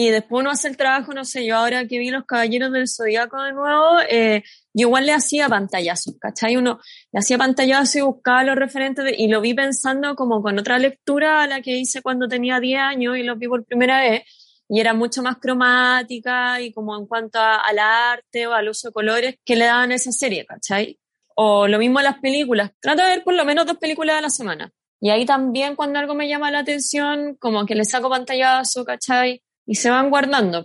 Y 0.00 0.10
después 0.10 0.42
uno 0.42 0.52
hace 0.52 0.68
el 0.68 0.76
trabajo, 0.76 1.12
no 1.12 1.24
sé, 1.24 1.44
yo 1.44 1.56
ahora 1.56 1.84
que 1.88 1.98
vi 1.98 2.10
Los 2.10 2.24
Caballeros 2.24 2.70
del 2.70 2.86
Zodíaco 2.86 3.42
de 3.42 3.52
nuevo, 3.52 3.98
eh, 4.08 4.44
yo 4.72 4.86
igual 4.86 5.06
le 5.06 5.12
hacía 5.12 5.48
pantallazos, 5.48 6.14
¿cachai? 6.20 6.56
Uno 6.56 6.78
le 7.10 7.18
hacía 7.18 7.36
pantallazos 7.36 7.96
y 7.96 8.00
buscaba 8.02 8.44
los 8.44 8.54
referentes 8.54 9.12
y 9.18 9.26
lo 9.26 9.40
vi 9.40 9.54
pensando 9.54 10.14
como 10.14 10.40
con 10.40 10.56
otra 10.56 10.78
lectura 10.78 11.42
a 11.42 11.48
la 11.48 11.62
que 11.62 11.76
hice 11.76 12.00
cuando 12.00 12.28
tenía 12.28 12.60
10 12.60 12.80
años 12.80 13.18
y 13.18 13.24
lo 13.24 13.34
vi 13.34 13.48
por 13.48 13.64
primera 13.64 14.00
vez 14.00 14.22
y 14.68 14.78
era 14.78 14.94
mucho 14.94 15.20
más 15.20 15.38
cromática 15.38 16.60
y 16.60 16.72
como 16.72 16.96
en 16.96 17.06
cuanto 17.06 17.40
al 17.40 17.80
arte 17.80 18.46
o 18.46 18.52
al 18.52 18.68
uso 18.68 18.90
de 18.90 18.92
colores 18.92 19.34
que 19.44 19.56
le 19.56 19.64
daban 19.64 19.90
a 19.90 19.96
esa 19.96 20.12
serie, 20.12 20.46
¿cachai? 20.46 20.96
O 21.34 21.66
lo 21.66 21.76
mismo 21.80 21.98
en 21.98 22.04
las 22.04 22.20
películas. 22.20 22.70
Trato 22.78 23.02
de 23.02 23.08
ver 23.08 23.24
por 23.24 23.34
lo 23.34 23.44
menos 23.44 23.66
dos 23.66 23.78
películas 23.78 24.18
a 24.18 24.20
la 24.20 24.30
semana. 24.30 24.70
Y 25.00 25.10
ahí 25.10 25.26
también 25.26 25.74
cuando 25.74 25.98
algo 25.98 26.14
me 26.14 26.28
llama 26.28 26.52
la 26.52 26.60
atención, 26.60 27.34
como 27.40 27.66
que 27.66 27.74
le 27.74 27.84
saco 27.84 28.08
pantallazo, 28.08 28.84
¿cachai? 28.84 29.42
Y 29.68 29.76
se 29.76 29.90
van 29.90 30.10
guardando. 30.10 30.64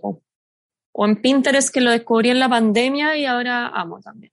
O 0.93 1.05
en 1.05 1.21
Pinterest 1.21 1.71
que 1.71 1.81
lo 1.81 1.91
descubrí 1.91 2.29
en 2.29 2.39
la 2.39 2.47
pandemia 2.47 3.17
y 3.17 3.25
ahora 3.25 3.67
amo 3.67 3.99
también. 3.99 4.31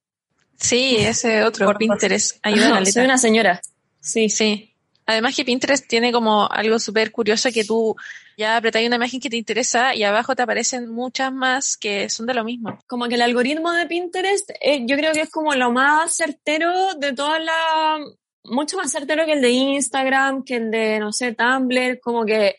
Sí, 0.56 0.96
ese 0.96 1.42
otro 1.42 1.74
Pinterest 1.76 2.38
ayuda 2.42 2.78
a 2.78 2.86
Soy 2.86 3.04
una 3.04 3.18
señora. 3.18 3.60
Sí, 4.00 4.30
sí. 4.30 4.74
Además 5.06 5.34
que 5.34 5.44
Pinterest 5.44 5.88
tiene 5.88 6.12
como 6.12 6.48
algo 6.48 6.78
súper 6.78 7.10
curioso 7.10 7.50
que 7.52 7.64
tú 7.64 7.96
ya 8.36 8.56
apretáis 8.56 8.86
una 8.86 8.96
imagen 8.96 9.20
que 9.20 9.28
te 9.28 9.36
interesa 9.36 9.94
y 9.94 10.04
abajo 10.04 10.36
te 10.36 10.42
aparecen 10.42 10.88
muchas 10.88 11.32
más 11.32 11.76
que 11.76 12.08
son 12.08 12.26
de 12.26 12.34
lo 12.34 12.44
mismo. 12.44 12.78
Como 12.86 13.08
que 13.08 13.16
el 13.16 13.22
algoritmo 13.22 13.72
de 13.72 13.86
Pinterest 13.86 14.50
eh, 14.60 14.84
yo 14.86 14.96
creo 14.96 15.12
que 15.12 15.22
es 15.22 15.30
como 15.30 15.52
lo 15.54 15.72
más 15.72 16.14
certero 16.14 16.94
de 16.94 17.12
todas 17.12 17.42
las... 17.44 18.00
Mucho 18.44 18.76
más 18.76 18.90
certero 18.92 19.26
que 19.26 19.32
el 19.32 19.42
de 19.42 19.50
Instagram, 19.50 20.44
que 20.44 20.56
el 20.56 20.70
de, 20.70 21.00
no 21.00 21.12
sé, 21.12 21.34
Tumblr, 21.34 21.98
como 22.00 22.24
que... 22.24 22.56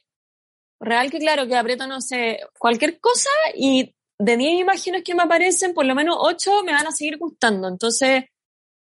Real 0.82 1.12
que 1.12 1.20
claro, 1.20 1.48
que 1.48 1.56
aprieto, 1.56 1.86
no 1.88 2.02
sé, 2.02 2.40
cualquier 2.58 3.00
cosa 3.00 3.30
y 3.56 3.96
de 4.18 4.36
10 4.36 4.62
imágenes 4.62 5.04
que 5.04 5.16
me 5.16 5.24
aparecen, 5.24 5.74
por 5.74 5.86
lo 5.86 5.96
menos 5.96 6.18
8 6.20 6.64
me 6.66 6.74
van 6.74 6.88
a 6.88 6.92
seguir 6.92 7.18
gustando. 7.18 7.68
Entonces, 7.68 8.26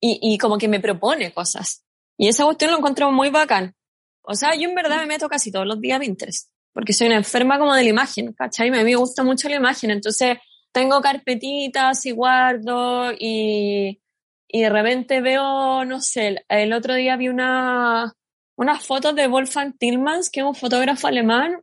y, 0.02 0.20
y 0.22 0.38
como 0.38 0.58
que 0.58 0.68
me 0.68 0.80
propone 0.80 1.32
cosas. 1.34 1.84
Y 2.18 2.30
esa 2.30 2.46
cuestión 2.46 2.72
lo 2.72 2.78
encuentro 2.78 3.12
muy 3.12 3.30
bacán. 3.30 3.76
O 4.22 4.34
sea, 4.34 4.56
yo 4.56 4.70
en 4.70 4.76
verdad 4.76 5.00
me 5.00 5.08
meto 5.08 5.28
casi 5.28 5.52
todos 5.52 5.66
los 5.66 5.82
días 5.82 5.98
a 5.98 6.00
Pinterest, 6.00 6.50
porque 6.74 6.94
soy 6.94 7.08
una 7.08 7.18
enferma 7.18 7.58
como 7.60 7.74
de 7.74 7.84
la 7.84 7.90
imagen, 7.90 8.34
¿cachai? 8.34 8.70
A 8.70 8.72
mí 8.72 8.84
me 8.84 8.96
gusta 8.96 9.24
mucho 9.24 9.50
la 9.50 9.56
imagen, 9.56 9.92
entonces 9.92 10.38
tengo 10.72 11.02
carpetitas 11.02 12.06
y 12.06 12.12
guardo 12.12 13.12
y, 13.12 14.02
y 14.48 14.62
de 14.62 14.70
repente 14.70 15.22
veo, 15.22 15.84
no 15.86 16.00
sé, 16.02 16.46
el 16.48 16.74
otro 16.74 16.94
día 16.94 17.18
vi 17.18 17.28
una, 17.30 18.14
unas 18.56 18.86
fotos 18.86 19.16
de 19.16 19.28
Wolfgang 19.28 19.78
Tillmans, 19.78 20.30
que 20.30 20.42
es 20.42 20.46
un 20.46 20.56
fotógrafo 20.56 21.08
alemán, 21.08 21.62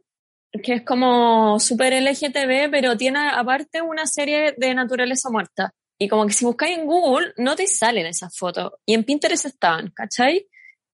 que 0.62 0.74
es 0.74 0.82
como 0.82 1.58
súper 1.60 1.92
LGTB, 1.94 2.70
pero 2.70 2.96
tiene 2.96 3.28
aparte 3.30 3.82
una 3.82 4.06
serie 4.06 4.54
de 4.56 4.74
naturaleza 4.74 5.30
muerta. 5.30 5.72
Y 5.98 6.08
como 6.08 6.26
que 6.26 6.32
si 6.32 6.44
buscáis 6.44 6.78
en 6.78 6.86
Google, 6.86 7.32
no 7.38 7.56
te 7.56 7.66
salen 7.66 8.06
esas 8.06 8.36
fotos. 8.36 8.72
Y 8.84 8.94
en 8.94 9.04
Pinterest 9.04 9.46
estaban, 9.46 9.90
¿cachai? 9.90 10.46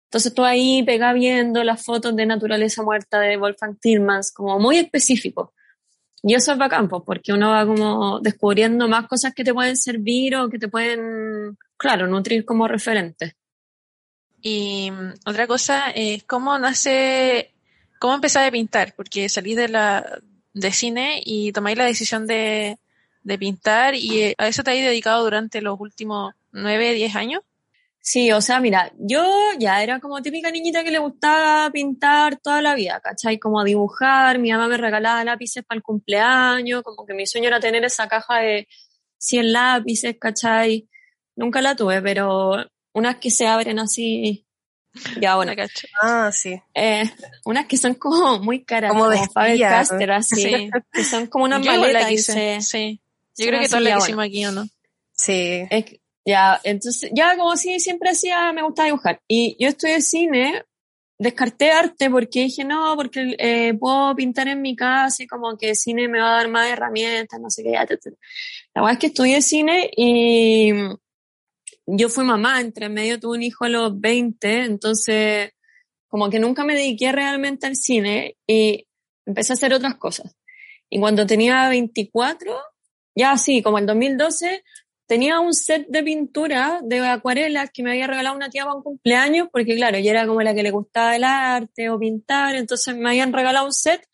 Entonces 0.04 0.34
tú 0.34 0.44
ahí 0.44 0.82
pega 0.82 1.12
viendo 1.12 1.64
las 1.64 1.82
fotos 1.84 2.14
de 2.14 2.26
naturaleza 2.26 2.82
muerta 2.82 3.18
de 3.18 3.36
Wolfgang 3.36 3.78
Tillmans, 3.80 4.32
como 4.32 4.58
muy 4.58 4.76
específico. 4.78 5.54
Y 6.22 6.34
eso 6.34 6.52
es 6.52 6.58
bacán, 6.58 6.88
pues, 6.88 7.02
porque 7.04 7.32
uno 7.32 7.50
va 7.50 7.66
como 7.66 8.20
descubriendo 8.20 8.86
más 8.88 9.08
cosas 9.08 9.34
que 9.34 9.42
te 9.42 9.54
pueden 9.54 9.76
servir 9.76 10.36
o 10.36 10.48
que 10.48 10.58
te 10.58 10.68
pueden, 10.68 11.58
claro, 11.76 12.06
nutrir 12.06 12.44
como 12.44 12.68
referente. 12.68 13.36
Y 14.40 14.90
mm, 14.90 15.14
otra 15.26 15.46
cosa 15.46 15.90
es 15.90 16.24
cómo 16.24 16.58
nace, 16.58 17.51
cómo 18.02 18.16
empezar 18.16 18.44
a 18.44 18.50
pintar, 18.50 18.94
porque 18.96 19.28
salí 19.28 19.54
de 19.54 19.68
la, 19.68 20.20
de 20.52 20.72
cine 20.72 21.22
y 21.24 21.52
tomáis 21.52 21.78
la 21.78 21.84
decisión 21.84 22.26
de, 22.26 22.80
de 23.22 23.38
pintar 23.38 23.94
y 23.94 24.22
eh, 24.22 24.34
a 24.38 24.48
eso 24.48 24.64
te 24.64 24.72
has 24.72 24.76
dedicado 24.76 25.22
durante 25.22 25.62
los 25.62 25.78
últimos 25.78 26.34
nueve, 26.50 26.94
diez 26.94 27.14
años. 27.14 27.42
Sí, 28.00 28.32
o 28.32 28.40
sea, 28.40 28.58
mira, 28.58 28.92
yo 28.98 29.24
ya 29.56 29.84
era 29.84 30.00
como 30.00 30.20
típica 30.20 30.50
niñita 30.50 30.82
que 30.82 30.90
le 30.90 30.98
gustaba 30.98 31.70
pintar 31.70 32.40
toda 32.40 32.60
la 32.60 32.74
vida, 32.74 32.98
¿cachai? 33.00 33.38
Como 33.38 33.62
dibujar, 33.62 34.40
mi 34.40 34.50
mamá 34.50 34.66
me 34.66 34.78
regalaba 34.78 35.22
lápices 35.22 35.64
para 35.64 35.76
el 35.76 35.84
cumpleaños, 35.84 36.82
como 36.82 37.06
que 37.06 37.14
mi 37.14 37.24
sueño 37.28 37.46
era 37.46 37.60
tener 37.60 37.84
esa 37.84 38.08
caja 38.08 38.38
de 38.38 38.66
100 39.18 39.52
lápices, 39.52 40.16
¿cachai? 40.18 40.88
Nunca 41.36 41.62
la 41.62 41.76
tuve, 41.76 42.02
pero 42.02 42.66
unas 42.94 43.16
que 43.18 43.30
se 43.30 43.46
abren 43.46 43.78
así, 43.78 44.44
ya 45.20 45.36
bueno. 45.36 45.52
Ah, 46.00 46.30
sí. 46.32 46.60
Eh, 46.74 47.04
unas 47.44 47.66
que 47.66 47.76
son 47.76 47.94
como 47.94 48.38
muy 48.38 48.64
caras, 48.64 48.92
como, 48.92 49.08
de 49.08 49.26
Faber-Castell, 49.28 50.10
así, 50.10 50.70
que 50.92 51.04
son 51.04 51.26
como 51.26 51.44
una 51.44 51.58
maleta, 51.58 52.06
dice. 52.06 52.60
Sí. 52.60 53.00
Yo 53.36 53.46
creo 53.46 53.60
que 53.60 53.68
todo 53.68 53.80
lo 53.80 53.98
hicimos 53.98 54.24
aquí, 54.24 54.44
¿o 54.46 54.52
no? 54.52 54.66
Sí. 55.14 55.66
ya, 56.24 56.60
entonces, 56.64 57.10
ya 57.14 57.36
como 57.36 57.56
si 57.56 57.80
siempre 57.80 58.10
hacía, 58.10 58.52
me 58.52 58.62
gustaba 58.62 58.86
dibujar. 58.86 59.20
Y 59.26 59.56
yo 59.58 59.68
estudié 59.68 60.02
cine, 60.02 60.64
descarté 61.18 61.70
arte 61.70 62.10
porque 62.10 62.40
dije, 62.40 62.64
no, 62.64 62.94
porque 62.96 63.34
eh, 63.38 63.74
puedo 63.74 64.14
pintar 64.14 64.48
en 64.48 64.60
mi 64.60 64.76
casa 64.76 65.22
y 65.22 65.26
como 65.26 65.56
que 65.56 65.74
cine 65.74 66.08
me 66.08 66.20
va 66.20 66.32
a 66.32 66.36
dar 66.36 66.48
más 66.48 66.68
herramientas, 66.68 67.40
no 67.40 67.48
sé 67.48 67.62
qué. 67.62 67.72
Ya, 67.72 67.86
La 68.74 68.82
verdad 68.82 68.92
es 68.92 68.98
que 68.98 69.06
estudié 69.06 69.40
cine 69.40 69.90
y 69.96 70.72
yo 71.86 72.08
fui 72.08 72.24
mamá, 72.24 72.60
entre 72.60 72.88
medio 72.88 73.18
tuve 73.18 73.36
un 73.36 73.42
hijo 73.42 73.64
a 73.64 73.68
los 73.68 74.00
20, 74.00 74.64
entonces 74.64 75.52
como 76.08 76.28
que 76.30 76.38
nunca 76.38 76.64
me 76.64 76.74
dediqué 76.74 77.10
realmente 77.10 77.66
al 77.66 77.76
cine 77.76 78.36
y 78.46 78.86
empecé 79.24 79.52
a 79.52 79.54
hacer 79.54 79.72
otras 79.72 79.96
cosas. 79.96 80.36
Y 80.90 81.00
cuando 81.00 81.26
tenía 81.26 81.68
24, 81.70 82.54
ya 83.14 83.36
sí, 83.38 83.62
como 83.62 83.78
en 83.78 83.86
2012, 83.86 84.62
tenía 85.06 85.40
un 85.40 85.54
set 85.54 85.86
de 85.88 86.02
pintura 86.02 86.80
de 86.82 87.00
acuarelas 87.00 87.70
que 87.72 87.82
me 87.82 87.92
había 87.92 88.06
regalado 88.06 88.36
una 88.36 88.50
tía 88.50 88.64
para 88.64 88.76
un 88.76 88.82
cumpleaños, 88.82 89.48
porque 89.50 89.74
claro, 89.74 89.98
yo 89.98 90.10
era 90.10 90.26
como 90.26 90.42
la 90.42 90.54
que 90.54 90.62
le 90.62 90.70
gustaba 90.70 91.16
el 91.16 91.24
arte 91.24 91.88
o 91.88 91.98
pintar, 91.98 92.54
entonces 92.56 92.94
me 92.96 93.08
habían 93.08 93.32
regalado 93.32 93.66
un 93.66 93.72
set 93.72 94.06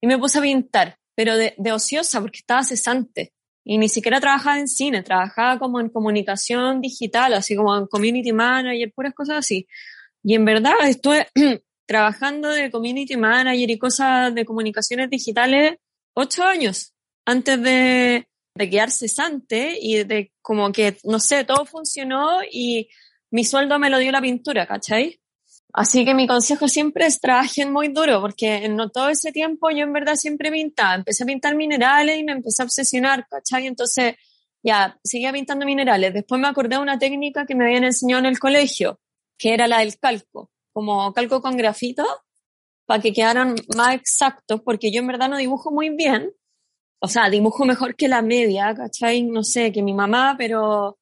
y 0.00 0.06
me 0.06 0.18
puse 0.18 0.38
a 0.38 0.42
pintar, 0.42 0.98
pero 1.14 1.36
de, 1.36 1.54
de 1.58 1.72
ociosa, 1.72 2.20
porque 2.20 2.38
estaba 2.38 2.62
cesante. 2.62 3.32
Y 3.70 3.76
ni 3.76 3.90
siquiera 3.90 4.18
trabajaba 4.18 4.58
en 4.58 4.66
cine, 4.66 5.02
trabajaba 5.02 5.58
como 5.58 5.78
en 5.78 5.90
comunicación 5.90 6.80
digital, 6.80 7.34
así 7.34 7.54
como 7.54 7.76
en 7.76 7.86
community 7.86 8.32
manager, 8.32 8.90
puras 8.94 9.12
cosas 9.12 9.36
así. 9.36 9.68
Y 10.22 10.36
en 10.36 10.46
verdad 10.46 10.72
estuve 10.84 11.28
trabajando 11.86 12.48
de 12.48 12.70
community 12.70 13.18
manager 13.18 13.70
y 13.70 13.78
cosas 13.78 14.34
de 14.34 14.46
comunicaciones 14.46 15.10
digitales 15.10 15.76
ocho 16.14 16.44
años 16.44 16.94
antes 17.26 17.62
de, 17.62 18.26
de 18.54 18.70
quedar 18.70 18.90
cesante 18.90 19.76
y 19.78 20.02
de 20.02 20.32
como 20.40 20.72
que, 20.72 20.96
no 21.04 21.20
sé, 21.20 21.44
todo 21.44 21.66
funcionó 21.66 22.40
y 22.50 22.88
mi 23.30 23.44
sueldo 23.44 23.78
me 23.78 23.90
lo 23.90 23.98
dio 23.98 24.12
la 24.12 24.22
pintura, 24.22 24.66
¿cachai? 24.66 25.20
Así 25.72 26.04
que 26.04 26.14
mi 26.14 26.26
consejo 26.26 26.66
siempre 26.66 27.06
es 27.06 27.20
trabajen 27.20 27.72
muy 27.72 27.88
duro, 27.88 28.20
porque 28.20 28.64
en 28.64 28.76
todo 28.90 29.10
ese 29.10 29.32
tiempo 29.32 29.70
yo 29.70 29.84
en 29.84 29.92
verdad 29.92 30.14
siempre 30.14 30.50
pintaba. 30.50 30.94
Empecé 30.94 31.24
a 31.24 31.26
pintar 31.26 31.54
minerales 31.54 32.18
y 32.18 32.24
me 32.24 32.32
empecé 32.32 32.62
a 32.62 32.64
obsesionar, 32.64 33.26
¿cachai? 33.28 33.66
Entonces, 33.66 34.14
ya, 34.62 34.98
seguía 35.04 35.32
pintando 35.32 35.66
minerales. 35.66 36.14
Después 36.14 36.40
me 36.40 36.48
acordé 36.48 36.76
de 36.76 36.82
una 36.82 36.98
técnica 36.98 37.46
que 37.46 37.54
me 37.54 37.66
habían 37.66 37.84
enseñado 37.84 38.20
en 38.20 38.26
el 38.26 38.38
colegio, 38.38 39.00
que 39.36 39.54
era 39.54 39.68
la 39.68 39.80
del 39.80 39.98
calco, 39.98 40.50
como 40.72 41.12
calco 41.12 41.42
con 41.42 41.56
grafito, 41.56 42.04
para 42.86 43.02
que 43.02 43.12
quedaran 43.12 43.54
más 43.76 43.94
exactos, 43.94 44.62
porque 44.62 44.90
yo 44.90 45.00
en 45.00 45.06
verdad 45.08 45.28
no 45.28 45.36
dibujo 45.36 45.70
muy 45.70 45.90
bien, 45.90 46.32
o 47.00 47.08
sea, 47.08 47.30
dibujo 47.30 47.64
mejor 47.64 47.94
que 47.94 48.08
la 48.08 48.22
media, 48.22 48.74
¿cachai? 48.74 49.22
No 49.22 49.44
sé, 49.44 49.72
que 49.72 49.82
mi 49.82 49.94
mamá, 49.94 50.34
pero, 50.38 50.98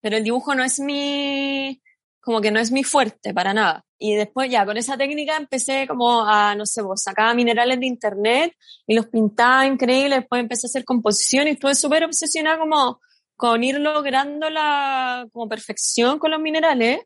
pero 0.00 0.16
el 0.16 0.24
dibujo 0.24 0.54
no 0.54 0.64
es 0.64 0.78
mi, 0.80 1.82
como 2.24 2.40
que 2.40 2.50
no 2.50 2.58
es 2.60 2.70
mi 2.70 2.84
fuerte 2.84 3.34
para 3.34 3.52
nada. 3.52 3.84
Y 3.98 4.14
después 4.14 4.50
ya 4.50 4.64
con 4.64 4.76
esa 4.76 4.96
técnica 4.96 5.36
empecé 5.36 5.86
como 5.86 6.26
a, 6.26 6.54
no 6.54 6.66
sé, 6.66 6.82
pues 6.82 7.02
sacaba 7.02 7.34
minerales 7.34 7.78
de 7.80 7.86
internet 7.86 8.52
y 8.86 8.94
los 8.94 9.06
pintaba 9.06 9.66
increíble, 9.66 10.16
después 10.16 10.40
empecé 10.40 10.66
a 10.66 10.68
hacer 10.68 10.84
composición 10.84 11.48
y 11.48 11.52
estuve 11.52 11.74
súper 11.74 12.04
obsesionada 12.04 12.58
como 12.58 13.00
con 13.36 13.62
ir 13.64 13.78
logrando 13.78 14.50
la 14.50 15.26
como 15.32 15.48
perfección 15.48 16.18
con 16.18 16.30
los 16.30 16.40
minerales. 16.40 17.00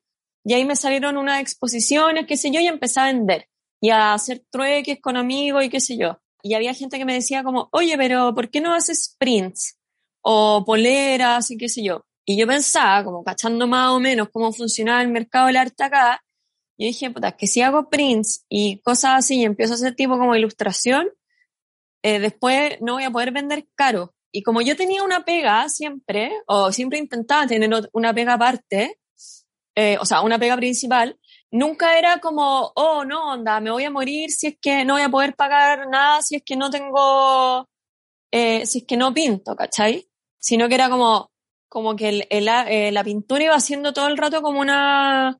Y 0.44 0.54
ahí 0.54 0.64
me 0.64 0.76
salieron 0.76 1.16
unas 1.16 1.40
exposiciones, 1.40 2.26
qué 2.26 2.36
sé 2.36 2.50
yo, 2.50 2.60
y 2.60 2.66
empecé 2.66 3.00
a 3.00 3.06
vender 3.06 3.48
y 3.80 3.90
a 3.90 4.14
hacer 4.14 4.42
trueques 4.50 4.98
con 5.00 5.16
amigos 5.16 5.64
y 5.64 5.68
qué 5.68 5.80
sé 5.80 5.96
yo 5.98 6.18
y 6.42 6.54
había 6.54 6.74
gente 6.74 6.98
que 6.98 7.04
me 7.04 7.14
decía 7.14 7.42
como, 7.42 7.68
oye, 7.72 7.96
pero 7.96 8.34
¿por 8.34 8.50
qué 8.50 8.60
no 8.60 8.74
haces 8.74 9.16
prints? 9.18 9.78
O 10.22 10.64
poleras 10.64 11.50
y 11.50 11.56
qué 11.56 11.68
sé 11.68 11.82
yo. 11.82 12.04
Y 12.28 12.36
yo 12.36 12.46
pensaba, 12.46 13.02
como 13.04 13.24
cachando 13.24 13.66
más 13.66 13.88
o 13.88 14.00
menos 14.00 14.28
cómo 14.30 14.52
funcionaba 14.52 15.00
el 15.00 15.08
mercado 15.08 15.46
del 15.46 15.56
arte 15.56 15.82
acá, 15.82 16.22
yo 16.76 16.86
dije, 16.86 17.10
puta, 17.10 17.32
que 17.32 17.46
si 17.46 17.62
hago 17.62 17.88
prints 17.88 18.44
y 18.50 18.80
cosas 18.82 19.12
así 19.20 19.40
y 19.40 19.44
empiezo 19.46 19.72
a 19.72 19.76
hacer 19.76 19.94
tipo 19.94 20.18
como 20.18 20.36
ilustración, 20.36 21.08
eh, 22.02 22.18
después 22.18 22.82
no 22.82 22.92
voy 22.92 23.04
a 23.04 23.10
poder 23.10 23.32
vender 23.32 23.66
caro. 23.74 24.14
Y 24.30 24.42
como 24.42 24.60
yo 24.60 24.76
tenía 24.76 25.02
una 25.04 25.24
pega 25.24 25.70
siempre, 25.70 26.30
o 26.46 26.70
siempre 26.70 26.98
intentaba 26.98 27.46
tener 27.46 27.70
una 27.92 28.12
pega 28.12 28.34
aparte, 28.34 28.98
eh, 29.74 29.96
o 29.98 30.04
sea, 30.04 30.20
una 30.20 30.38
pega 30.38 30.54
principal, 30.58 31.18
nunca 31.50 31.98
era 31.98 32.18
como, 32.20 32.72
oh, 32.74 33.06
no, 33.06 33.32
onda, 33.32 33.58
me 33.60 33.70
voy 33.70 33.84
a 33.84 33.90
morir 33.90 34.30
si 34.32 34.48
es 34.48 34.58
que 34.60 34.84
no 34.84 34.94
voy 34.94 35.02
a 35.02 35.08
poder 35.08 35.34
pagar 35.34 35.88
nada, 35.88 36.20
si 36.20 36.36
es 36.36 36.42
que 36.44 36.56
no 36.56 36.68
tengo, 36.68 37.66
eh, 38.30 38.66
si 38.66 38.80
es 38.80 38.84
que 38.84 38.98
no 38.98 39.14
pinto, 39.14 39.56
¿cachai? 39.56 40.06
Sino 40.38 40.68
que 40.68 40.74
era 40.74 40.90
como, 40.90 41.30
como 41.68 41.96
que 41.96 42.08
el, 42.08 42.26
eh, 42.30 42.90
la 42.92 43.04
pintura 43.04 43.44
iba 43.44 43.54
haciendo 43.54 43.92
todo 43.92 44.08
el 44.08 44.16
rato 44.16 44.42
como 44.42 44.60
una, 44.60 45.38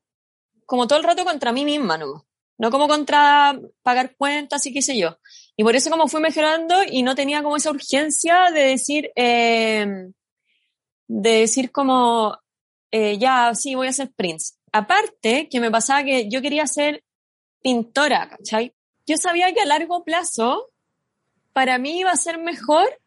como 0.65 0.87
todo 0.87 0.99
el 0.99 1.05
rato 1.05 1.25
contra 1.25 1.51
mí 1.51 1.65
misma, 1.65 1.97
¿no? 1.97 2.25
No 2.57 2.71
como 2.71 2.87
contra 2.87 3.59
pagar 3.81 4.15
cuentas 4.17 4.65
y 4.65 4.73
qué 4.73 4.81
sé 4.81 4.97
yo. 4.97 5.17
Y 5.55 5.63
por 5.63 5.75
eso 5.75 5.89
como 5.89 6.07
fui 6.07 6.21
mejorando 6.21 6.75
y 6.89 7.03
no 7.03 7.15
tenía 7.15 7.41
como 7.41 7.57
esa 7.57 7.71
urgencia 7.71 8.51
de 8.53 8.61
decir, 8.61 9.11
eh, 9.15 10.11
de 11.07 11.29
decir 11.29 11.71
como, 11.71 12.37
eh, 12.91 13.17
ya, 13.17 13.53
sí, 13.55 13.75
voy 13.75 13.87
a 13.87 13.93
ser 13.93 14.11
Prince. 14.11 14.55
Aparte, 14.71 15.47
que 15.49 15.59
me 15.59 15.71
pasaba 15.71 16.03
que 16.03 16.29
yo 16.29 16.41
quería 16.41 16.67
ser 16.67 17.03
pintora, 17.61 18.29
¿cachai? 18.29 18.73
Yo 19.05 19.17
sabía 19.17 19.53
que 19.53 19.61
a 19.61 19.65
largo 19.65 20.03
plazo, 20.03 20.69
para 21.53 21.77
mí 21.77 21.99
iba 21.99 22.11
a 22.11 22.15
ser 22.15 22.37
mejor, 22.37 22.99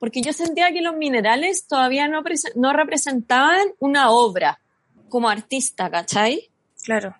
porque 0.00 0.22
yo 0.22 0.32
sentía 0.32 0.72
que 0.72 0.80
los 0.80 0.96
minerales 0.96 1.68
todavía 1.68 2.08
no, 2.08 2.24
no 2.56 2.72
representaban 2.72 3.68
una 3.78 4.10
obra 4.10 4.60
como 5.08 5.28
artista, 5.28 5.90
¿cachai? 5.90 6.50
Claro. 6.82 7.14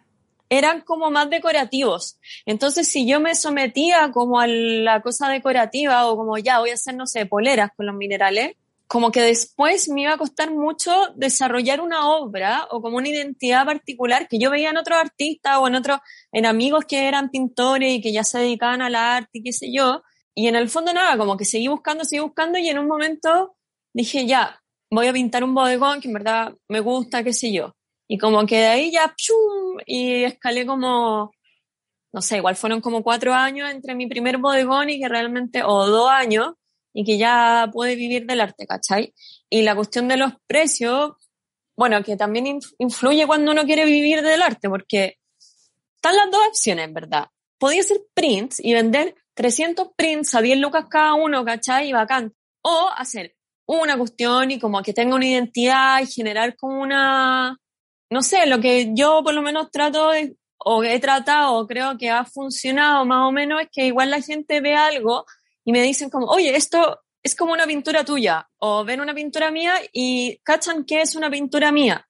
Eran 0.48 0.80
como 0.80 1.10
más 1.10 1.30
decorativos. 1.30 2.18
Entonces, 2.46 2.88
si 2.88 3.06
yo 3.06 3.20
me 3.20 3.36
sometía 3.36 4.10
como 4.12 4.40
a 4.40 4.48
la 4.48 5.00
cosa 5.02 5.28
decorativa 5.28 6.06
o 6.06 6.16
como 6.16 6.38
ya 6.38 6.58
voy 6.58 6.70
a 6.70 6.74
hacer, 6.74 6.96
no 6.96 7.06
sé, 7.06 7.26
poleras 7.26 7.70
con 7.76 7.86
los 7.86 7.94
minerales, 7.94 8.56
como 8.88 9.12
que 9.12 9.20
después 9.20 9.88
me 9.88 10.02
iba 10.02 10.14
a 10.14 10.18
costar 10.18 10.50
mucho 10.50 10.90
desarrollar 11.14 11.80
una 11.80 12.08
obra 12.08 12.66
o 12.72 12.82
como 12.82 12.96
una 12.96 13.08
identidad 13.08 13.64
particular 13.64 14.26
que 14.26 14.40
yo 14.40 14.50
veía 14.50 14.70
en 14.70 14.78
otros 14.78 14.98
artistas 14.98 15.58
o 15.58 15.68
en 15.68 15.76
otros, 15.76 16.00
en 16.32 16.46
amigos 16.46 16.86
que 16.86 17.06
eran 17.06 17.30
pintores 17.30 17.92
y 17.92 18.00
que 18.00 18.10
ya 18.10 18.24
se 18.24 18.38
dedicaban 18.40 18.82
al 18.82 18.96
arte 18.96 19.30
y 19.34 19.42
qué 19.44 19.52
sé 19.52 19.70
yo. 19.72 20.02
Y 20.34 20.48
en 20.48 20.56
el 20.56 20.68
fondo 20.68 20.92
nada, 20.92 21.16
como 21.18 21.36
que 21.36 21.44
seguí 21.44 21.68
buscando, 21.68 22.04
seguí 22.04 22.20
buscando 22.20 22.58
y 22.58 22.68
en 22.68 22.78
un 22.78 22.86
momento 22.86 23.56
dije, 23.92 24.26
ya, 24.26 24.60
voy 24.90 25.06
a 25.06 25.12
pintar 25.12 25.44
un 25.44 25.54
bodegón 25.54 26.00
que 26.00 26.08
en 26.08 26.14
verdad 26.14 26.54
me 26.68 26.80
gusta, 26.80 27.22
qué 27.22 27.32
sé 27.32 27.52
yo. 27.52 27.74
Y 28.08 28.18
como 28.18 28.44
que 28.46 28.58
de 28.58 28.66
ahí 28.66 28.90
ya, 28.90 29.14
y 29.86 30.24
escalé 30.24 30.66
como, 30.66 31.30
no 32.12 32.22
sé, 32.22 32.38
igual 32.38 32.56
fueron 32.56 32.80
como 32.80 33.02
cuatro 33.02 33.32
años 33.32 33.70
entre 33.70 33.94
mi 33.94 34.08
primer 34.08 34.38
bodegón 34.38 34.90
y 34.90 34.98
que 35.00 35.08
realmente, 35.08 35.62
o 35.64 35.86
dos 35.86 36.10
años, 36.10 36.54
y 36.92 37.04
que 37.04 37.18
ya 37.18 37.70
puede 37.72 37.94
vivir 37.94 38.26
del 38.26 38.40
arte, 38.40 38.66
¿cachai? 38.66 39.14
Y 39.48 39.62
la 39.62 39.76
cuestión 39.76 40.08
de 40.08 40.16
los 40.16 40.32
precios, 40.46 41.12
bueno, 41.76 42.02
que 42.02 42.16
también 42.16 42.58
influye 42.78 43.26
cuando 43.26 43.52
uno 43.52 43.64
quiere 43.64 43.84
vivir 43.84 44.22
del 44.22 44.42
arte, 44.42 44.68
porque 44.68 45.18
están 45.94 46.16
las 46.16 46.30
dos 46.30 46.40
opciones, 46.48 46.92
¿verdad? 46.92 47.28
Podía 47.58 47.82
ser 47.82 48.00
prints 48.12 48.58
y 48.58 48.72
vender 48.72 49.14
300 49.40 49.92
prints 49.96 50.34
a 50.34 50.42
10 50.42 50.58
lucas 50.58 50.84
cada 50.90 51.14
uno, 51.14 51.42
¿cachai? 51.46 51.88
Y 51.88 51.92
bacán. 51.94 52.34
O 52.60 52.90
hacer 52.94 53.34
una 53.64 53.96
cuestión 53.96 54.50
y 54.50 54.58
como 54.58 54.82
que 54.82 54.92
tenga 54.92 55.14
una 55.14 55.26
identidad 55.26 56.02
y 56.02 56.06
generar 56.06 56.56
como 56.56 56.78
una, 56.82 57.58
no 58.10 58.22
sé, 58.22 58.44
lo 58.44 58.60
que 58.60 58.90
yo 58.94 59.22
por 59.24 59.32
lo 59.32 59.40
menos 59.40 59.70
trato 59.70 60.10
de, 60.10 60.36
o 60.58 60.84
he 60.84 61.00
tratado, 61.00 61.66
creo 61.66 61.96
que 61.96 62.10
ha 62.10 62.26
funcionado 62.26 63.06
más 63.06 63.28
o 63.28 63.32
menos, 63.32 63.62
es 63.62 63.68
que 63.72 63.86
igual 63.86 64.10
la 64.10 64.20
gente 64.20 64.60
ve 64.60 64.74
algo 64.74 65.24
y 65.64 65.72
me 65.72 65.80
dicen 65.80 66.10
como, 66.10 66.26
oye, 66.26 66.54
esto 66.54 67.00
es 67.22 67.34
como 67.34 67.54
una 67.54 67.66
pintura 67.66 68.04
tuya, 68.04 68.46
o 68.58 68.84
ven 68.84 69.00
una 69.00 69.14
pintura 69.14 69.50
mía 69.50 69.72
y 69.90 70.36
cachan 70.42 70.84
que 70.84 71.00
es 71.00 71.14
una 71.14 71.30
pintura 71.30 71.72
mía, 71.72 72.06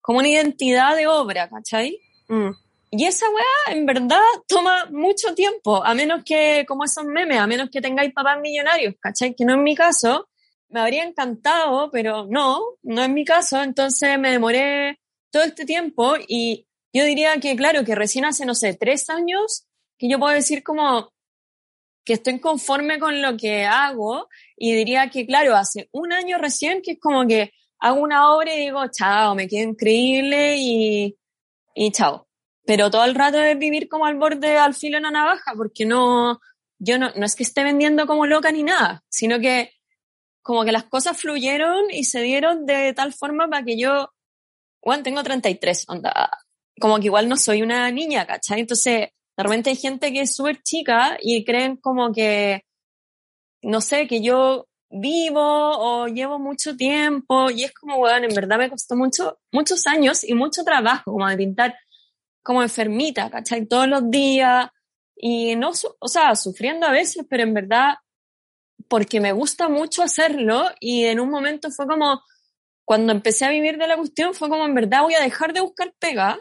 como 0.00 0.18
una 0.18 0.30
identidad 0.30 0.96
de 0.96 1.06
obra, 1.06 1.48
¿cachai? 1.48 2.00
Mm. 2.26 2.50
Y 2.90 3.04
esa 3.04 3.26
weá, 3.28 3.76
en 3.76 3.84
verdad, 3.84 4.20
toma 4.46 4.86
mucho 4.90 5.34
tiempo, 5.34 5.84
a 5.84 5.94
menos 5.94 6.22
que, 6.24 6.64
como 6.66 6.84
esos 6.84 7.04
memes, 7.04 7.38
a 7.38 7.46
menos 7.46 7.68
que 7.70 7.80
tengáis 7.80 8.12
papás 8.12 8.40
millonarios, 8.40 8.94
¿cachai? 9.00 9.34
Que 9.34 9.44
no 9.44 9.54
es 9.54 9.60
mi 9.60 9.74
caso, 9.74 10.28
me 10.68 10.80
habría 10.80 11.04
encantado, 11.04 11.90
pero 11.90 12.26
no, 12.28 12.60
no 12.82 13.02
es 13.02 13.08
mi 13.08 13.24
caso, 13.24 13.62
entonces 13.62 14.18
me 14.18 14.30
demoré 14.30 15.00
todo 15.30 15.42
este 15.42 15.64
tiempo 15.64 16.14
y 16.28 16.66
yo 16.92 17.04
diría 17.04 17.38
que, 17.40 17.56
claro, 17.56 17.84
que 17.84 17.94
recién 17.94 18.24
hace, 18.24 18.46
no 18.46 18.54
sé, 18.54 18.74
tres 18.74 19.10
años, 19.10 19.66
que 19.98 20.08
yo 20.08 20.18
puedo 20.18 20.32
decir 20.32 20.62
como, 20.62 21.12
que 22.06 22.14
estoy 22.14 22.38
conforme 22.38 22.98
con 23.00 23.20
lo 23.20 23.36
que 23.36 23.64
hago 23.64 24.28
y 24.56 24.72
diría 24.74 25.10
que, 25.10 25.26
claro, 25.26 25.56
hace 25.56 25.88
un 25.92 26.12
año 26.12 26.38
recién 26.38 26.80
que 26.82 26.92
es 26.92 27.00
como 27.00 27.26
que 27.26 27.52
hago 27.80 28.00
una 28.00 28.32
obra 28.34 28.54
y 28.54 28.60
digo, 28.60 28.80
chao, 28.90 29.34
me 29.34 29.48
quedo 29.48 29.68
increíble 29.70 30.56
y, 30.56 31.16
y 31.74 31.90
chao. 31.90 32.25
Pero 32.66 32.90
todo 32.90 33.04
el 33.04 33.14
rato 33.14 33.40
es 33.40 33.58
vivir 33.58 33.88
como 33.88 34.06
al 34.06 34.16
borde, 34.16 34.56
al 34.56 34.74
filo 34.74 34.96
de 34.96 35.00
una 35.00 35.10
navaja, 35.10 35.52
porque 35.56 35.86
no, 35.86 36.40
yo 36.78 36.98
no, 36.98 37.10
no 37.14 37.24
es 37.24 37.34
que 37.36 37.42
esté 37.42 37.64
vendiendo 37.64 38.06
como 38.06 38.26
loca 38.26 38.50
ni 38.50 38.62
nada, 38.62 39.04
sino 39.08 39.38
que 39.38 39.72
como 40.42 40.64
que 40.64 40.72
las 40.72 40.84
cosas 40.84 41.18
fluyeron 41.20 41.90
y 41.90 42.04
se 42.04 42.20
dieron 42.22 42.66
de 42.66 42.92
tal 42.92 43.12
forma 43.12 43.48
para 43.48 43.64
que 43.64 43.78
yo, 43.78 44.10
bueno, 44.82 45.02
tengo 45.02 45.22
33, 45.22 45.86
onda, 45.88 46.30
como 46.80 46.98
que 46.98 47.06
igual 47.06 47.28
no 47.28 47.36
soy 47.36 47.62
una 47.62 47.90
niña, 47.90 48.26
¿cachai? 48.26 48.60
Entonces, 48.60 49.08
de 49.36 49.42
repente 49.42 49.70
hay 49.70 49.76
gente 49.76 50.12
que 50.12 50.20
es 50.20 50.34
súper 50.34 50.62
chica 50.62 51.18
y 51.20 51.44
creen 51.44 51.76
como 51.76 52.12
que, 52.12 52.62
no 53.62 53.80
sé, 53.80 54.06
que 54.06 54.22
yo 54.22 54.68
vivo 54.88 55.40
o 55.40 56.06
llevo 56.06 56.38
mucho 56.38 56.76
tiempo 56.76 57.50
y 57.50 57.64
es 57.64 57.74
como, 57.74 57.98
bueno, 57.98 58.26
en 58.28 58.34
verdad 58.34 58.58
me 58.58 58.70
costó 58.70 58.96
mucho, 58.96 59.38
muchos 59.52 59.86
años 59.86 60.22
y 60.22 60.34
mucho 60.34 60.62
trabajo 60.64 61.10
como 61.10 61.28
de 61.28 61.36
pintar 61.36 61.76
como 62.46 62.62
enfermita, 62.62 63.28
¿cachai? 63.28 63.66
Todos 63.66 63.88
los 63.88 64.08
días 64.08 64.70
y 65.16 65.56
no, 65.56 65.72
o 65.98 66.08
sea, 66.08 66.36
sufriendo 66.36 66.86
a 66.86 66.92
veces, 66.92 67.26
pero 67.28 67.42
en 67.42 67.52
verdad 67.54 67.94
porque 68.88 69.20
me 69.20 69.32
gusta 69.32 69.68
mucho 69.68 70.04
hacerlo 70.04 70.66
y 70.78 71.06
en 71.06 71.18
un 71.18 71.28
momento 71.28 71.72
fue 71.72 71.88
como, 71.88 72.22
cuando 72.84 73.12
empecé 73.12 73.46
a 73.46 73.50
vivir 73.50 73.78
de 73.78 73.88
la 73.88 73.96
cuestión, 73.96 74.32
fue 74.32 74.48
como 74.48 74.64
en 74.64 74.76
verdad 74.76 75.02
voy 75.02 75.14
a 75.14 75.20
dejar 75.20 75.52
de 75.52 75.60
buscar 75.60 75.92
pega. 75.98 76.38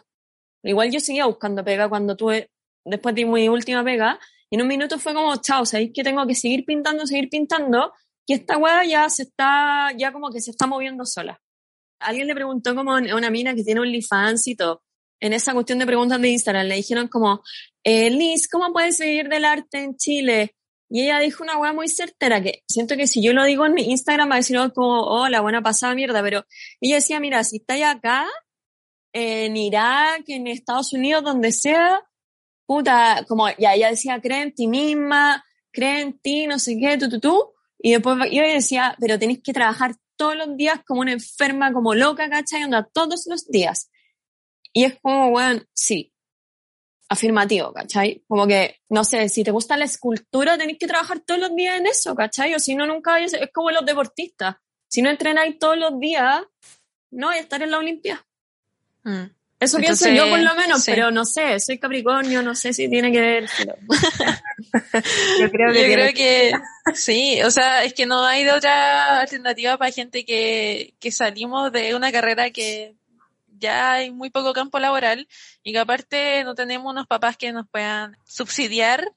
Igual 0.61 0.91
yo 0.91 0.99
seguía 0.99 1.25
buscando 1.25 1.63
pega 1.63 1.89
cuando 1.89 2.15
tuve 2.15 2.51
después 2.85 3.15
de 3.15 3.25
mi 3.25 3.49
última 3.49 3.83
pega, 3.83 4.19
y 4.51 4.57
en 4.57 4.61
un 4.61 4.67
minuto 4.67 4.99
fue 4.99 5.15
como, 5.15 5.35
chao, 5.37 5.65
sabéis 5.65 5.89
que 5.91 6.03
tengo 6.03 6.27
que 6.27 6.35
seguir 6.35 6.65
pintando, 6.65 7.07
seguir 7.07 7.29
pintando, 7.29 7.93
y 8.27 8.33
esta 8.33 8.59
weá 8.59 8.85
ya 8.85 9.09
se 9.09 9.23
está, 9.23 9.91
ya 9.97 10.11
como 10.11 10.29
que 10.29 10.39
se 10.39 10.51
está 10.51 10.67
moviendo 10.67 11.03
sola. 11.03 11.41
Alguien 11.99 12.27
le 12.27 12.35
preguntó 12.35 12.75
como 12.75 12.93
a 12.93 12.99
una 12.99 13.31
mina 13.31 13.55
que 13.55 13.63
tiene 13.63 13.81
un 13.81 13.87
OnlyFans 13.87 14.47
y 14.49 14.55
todo, 14.55 14.83
en 15.19 15.33
esa 15.33 15.53
cuestión 15.53 15.79
de 15.79 15.85
preguntas 15.85 16.21
de 16.21 16.29
Instagram, 16.29 16.67
le 16.67 16.75
dijeron 16.75 17.07
como, 17.07 17.41
eh, 17.83 18.09
Liz, 18.09 18.47
¿cómo 18.47 18.71
puedes 18.73 18.99
vivir 18.99 19.29
del 19.29 19.45
arte 19.45 19.79
en 19.79 19.95
Chile? 19.95 20.55
Y 20.89 21.03
ella 21.03 21.19
dijo 21.19 21.43
una 21.43 21.57
weá 21.57 21.73
muy 21.73 21.87
certera, 21.87 22.41
que 22.41 22.63
siento 22.67 22.95
que 22.95 23.07
si 23.07 23.23
yo 23.23 23.33
lo 23.33 23.43
digo 23.43 23.65
en 23.65 23.73
mi 23.73 23.83
Instagram 23.83 24.29
va 24.29 24.35
a 24.35 24.37
decir 24.37 24.57
oh, 24.57 24.71
como, 24.73 25.01
oh, 25.01 25.27
la 25.29 25.41
buena 25.41 25.61
pasada 25.61 25.95
mierda, 25.95 26.21
pero 26.21 26.45
ella 26.79 26.95
decía, 26.95 27.19
mira, 27.19 27.43
si 27.43 27.57
estáis 27.57 27.85
acá, 27.85 28.27
en 29.13 29.55
Irak, 29.55 30.23
en 30.27 30.47
Estados 30.47 30.93
Unidos, 30.93 31.23
donde 31.23 31.51
sea, 31.51 32.01
puta, 32.65 33.25
como 33.27 33.47
ya 33.57 33.73
ella 33.73 33.89
decía, 33.89 34.19
cree 34.21 34.41
en 34.41 34.53
ti 34.53 34.67
misma, 34.67 35.43
cree 35.71 36.01
en 36.01 36.19
ti, 36.19 36.47
no 36.47 36.59
sé 36.59 36.77
qué, 36.79 36.97
tú, 36.97 37.09
tú, 37.09 37.19
tú. 37.19 37.53
Y 37.79 37.93
después 37.93 38.17
yo 38.31 38.41
decía, 38.41 38.95
pero 38.99 39.17
tenéis 39.17 39.41
que 39.43 39.53
trabajar 39.53 39.95
todos 40.17 40.35
los 40.35 40.55
días 40.57 40.81
como 40.85 41.01
una 41.01 41.13
enferma, 41.13 41.73
como 41.73 41.93
loca, 41.93 42.29
¿cachai? 42.29 42.63
Anda 42.63 42.87
todos 42.91 43.25
los 43.27 43.47
días. 43.47 43.89
Y 44.77 44.83
es 44.83 44.99
como, 45.01 45.31
bueno, 45.31 45.61
sí, 45.73 46.11
afirmativo, 47.07 47.71
¿cachai? 47.71 48.21
Como 48.27 48.45
que, 48.45 48.81
no 48.89 49.05
sé, 49.05 49.29
si 49.29 49.41
te 49.41 49.51
gusta 49.51 49.77
la 49.77 49.85
escultura, 49.85 50.57
tenéis 50.57 50.77
que 50.77 50.85
trabajar 50.85 51.21
todos 51.21 51.39
los 51.39 51.55
días 51.55 51.79
en 51.79 51.87
eso, 51.87 52.13
¿cachai? 52.13 52.53
O 52.55 52.59
si 52.59 52.75
no, 52.75 52.85
nunca 52.85 53.17
es 53.19 53.33
como 53.53 53.71
los 53.71 53.85
deportistas. 53.85 54.57
Si 54.89 55.01
no 55.01 55.09
entrenáis 55.09 55.57
todos 55.59 55.77
los 55.77 55.97
días, 55.97 56.41
no 57.11 57.27
vais 57.27 57.39
a 57.39 57.43
estar 57.43 57.61
en 57.61 57.71
la 57.71 57.77
Olimpia. 57.77 58.25
Mm. 59.03 59.27
Eso 59.61 59.77
pienso 59.77 60.09
yo 60.09 60.29
por 60.29 60.41
lo 60.41 60.53
menos, 60.55 60.83
pero 60.85 61.09
no 61.09 61.23
sé, 61.23 61.57
soy 61.61 61.79
Capricornio, 61.79 62.41
no 62.41 62.53
sé 62.53 62.73
si 62.73 62.89
tiene 62.89 63.13
que 63.13 63.21
ver. 63.21 63.49
yo 65.39 65.51
creo 65.51 65.71
que, 65.71 65.87
yo 65.87 65.93
creo 65.93 66.13
que 66.13 66.51
sí, 66.93 67.41
o 67.43 67.49
sea, 67.49 67.85
es 67.85 67.93
que 67.93 68.05
no 68.05 68.25
hay 68.25 68.45
otra 68.49 69.21
alternativa 69.21 69.77
para 69.77 69.93
gente 69.93 70.25
que, 70.25 70.95
que 70.99 71.11
salimos 71.13 71.71
de 71.71 71.95
una 71.95 72.11
carrera 72.11 72.51
que 72.51 72.95
ya 73.59 73.93
hay 73.93 74.11
muy 74.11 74.29
poco 74.29 74.53
campo 74.53 74.79
laboral 74.79 75.27
y 75.63 75.73
que 75.73 75.79
aparte 75.79 76.43
no 76.43 76.55
tenemos 76.55 76.91
unos 76.91 77.07
papás 77.07 77.37
que 77.37 77.51
nos 77.51 77.67
puedan 77.67 78.17
subsidiar 78.25 79.13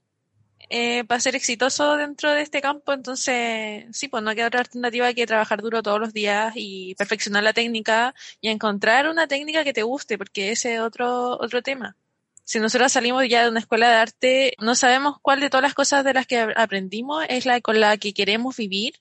eh, 0.70 1.04
para 1.04 1.20
ser 1.20 1.34
exitoso 1.34 1.96
dentro 1.96 2.30
de 2.32 2.42
este 2.42 2.60
campo, 2.60 2.92
entonces 2.92 3.86
sí, 3.92 4.08
pues 4.08 4.22
no 4.22 4.34
queda 4.34 4.48
otra 4.48 4.60
alternativa 4.60 5.14
que 5.14 5.26
trabajar 5.26 5.62
duro 5.62 5.82
todos 5.82 5.98
los 5.98 6.12
días 6.12 6.52
y 6.56 6.94
perfeccionar 6.96 7.42
la 7.42 7.54
técnica 7.54 8.14
y 8.40 8.48
encontrar 8.48 9.08
una 9.08 9.26
técnica 9.26 9.64
que 9.64 9.72
te 9.72 9.82
guste, 9.82 10.18
porque 10.18 10.50
ese 10.52 10.74
es 10.74 10.80
otro, 10.80 11.38
otro 11.40 11.62
tema. 11.62 11.96
Si 12.44 12.60
nosotros 12.60 12.92
salimos 12.92 13.26
ya 13.28 13.44
de 13.44 13.50
una 13.50 13.60
escuela 13.60 13.88
de 13.88 13.96
arte, 13.96 14.54
no 14.58 14.74
sabemos 14.74 15.16
cuál 15.22 15.40
de 15.40 15.48
todas 15.48 15.62
las 15.62 15.74
cosas 15.74 16.04
de 16.04 16.14
las 16.14 16.26
que 16.26 16.38
aprendimos 16.38 17.24
es 17.28 17.46
la 17.46 17.60
con 17.60 17.80
la 17.80 17.96
que 17.96 18.12
queremos 18.12 18.56
vivir 18.56 18.94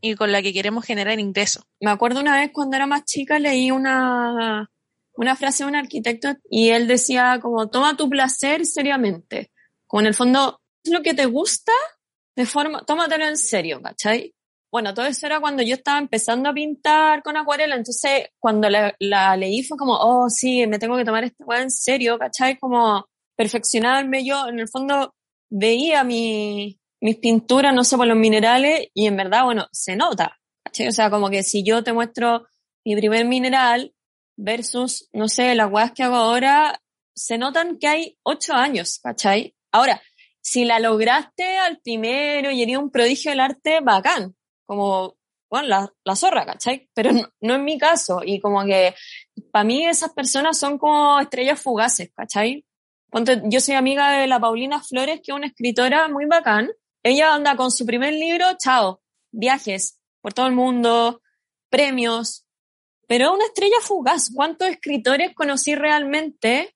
y 0.00 0.16
con 0.16 0.32
la 0.32 0.42
que 0.42 0.52
queremos 0.52 0.84
generar 0.84 1.18
ingresos. 1.18 1.64
Me 1.80 1.90
acuerdo 1.90 2.20
una 2.20 2.36
vez 2.36 2.50
cuando 2.52 2.76
era 2.76 2.86
más 2.86 3.04
chica 3.04 3.38
leí 3.38 3.70
una, 3.70 4.70
una 5.16 5.36
frase 5.36 5.64
de 5.64 5.70
un 5.70 5.76
arquitecto 5.76 6.34
y 6.50 6.70
él 6.70 6.86
decía 6.86 7.38
como, 7.40 7.68
toma 7.68 7.96
tu 7.96 8.08
placer 8.08 8.66
seriamente. 8.66 9.50
Como 9.86 10.02
en 10.02 10.06
el 10.08 10.14
fondo, 10.14 10.60
es 10.84 10.92
lo 10.92 11.02
que 11.02 11.14
te 11.14 11.26
gusta, 11.26 11.72
de 12.36 12.46
forma, 12.46 12.82
tómatelo 12.84 13.26
en 13.26 13.36
serio, 13.36 13.80
¿cachai? 13.82 14.34
Bueno, 14.70 14.92
todo 14.92 15.06
eso 15.06 15.26
era 15.26 15.40
cuando 15.40 15.62
yo 15.62 15.74
estaba 15.74 15.98
empezando 15.98 16.50
a 16.50 16.54
pintar 16.54 17.22
con 17.22 17.36
acuarela, 17.36 17.76
entonces 17.76 18.28
cuando 18.38 18.68
la, 18.68 19.36
leí 19.36 19.62
fue 19.62 19.78
como, 19.78 19.94
oh, 19.94 20.28
sí, 20.28 20.66
me 20.66 20.78
tengo 20.78 20.96
que 20.96 21.04
tomar 21.04 21.24
esta 21.24 21.44
weá 21.44 21.62
en 21.62 21.70
serio, 21.70 22.18
¿cachai? 22.18 22.58
Como 22.58 23.06
perfeccionarme 23.36 24.24
yo, 24.24 24.48
en 24.48 24.60
el 24.60 24.68
fondo 24.68 25.14
veía 25.48 26.04
mi, 26.04 26.78
mis 27.00 27.16
pinturas, 27.16 27.72
no 27.72 27.84
sé, 27.84 27.96
por 27.96 28.06
los 28.06 28.16
minerales, 28.16 28.88
y 28.92 29.06
en 29.06 29.16
verdad, 29.16 29.44
bueno, 29.44 29.66
se 29.72 29.96
nota, 29.96 30.36
¿cachai? 30.64 30.88
O 30.88 30.92
sea, 30.92 31.10
como 31.10 31.30
que 31.30 31.42
si 31.42 31.62
yo 31.62 31.82
te 31.82 31.92
muestro 31.92 32.46
mi 32.84 32.96
primer 32.96 33.24
mineral 33.24 33.94
versus, 34.36 35.08
no 35.12 35.28
sé, 35.28 35.54
las 35.54 35.70
weas 35.70 35.92
que 35.92 36.02
hago 36.02 36.16
ahora, 36.16 36.80
se 37.14 37.38
notan 37.38 37.78
que 37.78 37.88
hay 37.88 38.18
ocho 38.22 38.52
años, 38.52 39.00
¿cachai? 39.02 39.56
Ahora, 39.72 40.02
si 40.40 40.64
la 40.64 40.78
lograste 40.78 41.56
al 41.56 41.80
primero 41.80 42.50
y 42.50 42.62
eres 42.62 42.76
un 42.76 42.90
prodigio 42.90 43.30
del 43.30 43.40
arte, 43.40 43.80
bacán, 43.80 44.36
como, 44.66 45.16
bueno, 45.50 45.68
la, 45.68 45.92
la 46.04 46.16
zorra, 46.16 46.44
¿cachai? 46.46 46.88
Pero 46.94 47.12
no, 47.12 47.28
no 47.40 47.54
es 47.54 47.60
mi 47.60 47.78
caso, 47.78 48.20
y 48.24 48.40
como 48.40 48.64
que 48.64 48.94
para 49.50 49.64
mí 49.64 49.86
esas 49.86 50.12
personas 50.12 50.58
son 50.58 50.78
como 50.78 51.18
estrellas 51.18 51.60
fugaces, 51.60 52.10
¿cachai? 52.14 52.64
Yo 53.44 53.60
soy 53.60 53.74
amiga 53.74 54.10
de 54.12 54.26
la 54.26 54.40
Paulina 54.40 54.82
Flores, 54.82 55.20
que 55.22 55.32
es 55.32 55.36
una 55.36 55.46
escritora 55.46 56.08
muy 56.08 56.26
bacán. 56.26 56.70
Ella 57.02 57.34
anda 57.34 57.56
con 57.56 57.70
su 57.70 57.86
primer 57.86 58.12
libro, 58.12 58.46
chao, 58.58 59.00
viajes 59.32 60.00
por 60.20 60.34
todo 60.34 60.46
el 60.46 60.52
mundo, 60.52 61.22
premios, 61.70 62.45
pero 63.06 63.32
una 63.32 63.44
estrella 63.44 63.76
fugaz. 63.80 64.30
¿Cuántos 64.34 64.68
escritores 64.68 65.34
conocí 65.34 65.74
realmente 65.74 66.74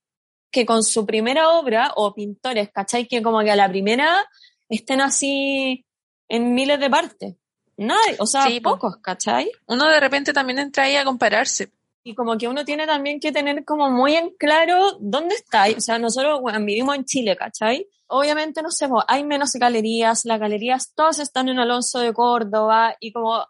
que 0.50 0.66
con 0.66 0.82
su 0.82 1.06
primera 1.06 1.50
obra, 1.50 1.92
o 1.96 2.12
pintores, 2.12 2.70
¿cachai? 2.72 3.06
Que 3.06 3.22
como 3.22 3.40
que 3.40 3.50
a 3.50 3.56
la 3.56 3.68
primera 3.68 4.26
estén 4.68 5.00
así 5.00 5.84
en 6.28 6.54
miles 6.54 6.80
de 6.80 6.90
partes. 6.90 7.36
Nadie, 7.76 8.16
o 8.18 8.26
sea, 8.26 8.46
Sí, 8.46 8.60
pocos, 8.60 8.96
¿cachai? 8.98 9.50
Uno 9.66 9.88
de 9.88 10.00
repente 10.00 10.32
también 10.32 10.58
entra 10.58 10.84
ahí 10.84 10.96
a 10.96 11.04
compararse. 11.04 11.72
Y 12.02 12.14
como 12.14 12.36
que 12.38 12.48
uno 12.48 12.64
tiene 12.64 12.86
también 12.86 13.20
que 13.20 13.32
tener 13.32 13.64
como 13.64 13.90
muy 13.90 14.14
en 14.14 14.30
claro 14.30 14.96
dónde 15.00 15.34
está. 15.34 15.66
O 15.76 15.80
sea, 15.80 15.98
nosotros 15.98 16.40
bueno, 16.40 16.64
vivimos 16.64 16.96
en 16.96 17.04
Chile, 17.04 17.36
¿cachai? 17.36 17.86
Obviamente, 18.06 18.62
no 18.62 18.70
sé, 18.70 18.88
hay 19.06 19.24
menos 19.24 19.52
galerías, 19.52 20.24
las 20.24 20.40
galerías 20.40 20.92
todas 20.94 21.20
están 21.20 21.48
en 21.48 21.58
Alonso 21.58 22.00
de 22.00 22.12
Córdoba 22.12 22.96
y 22.98 23.12
como, 23.12 23.44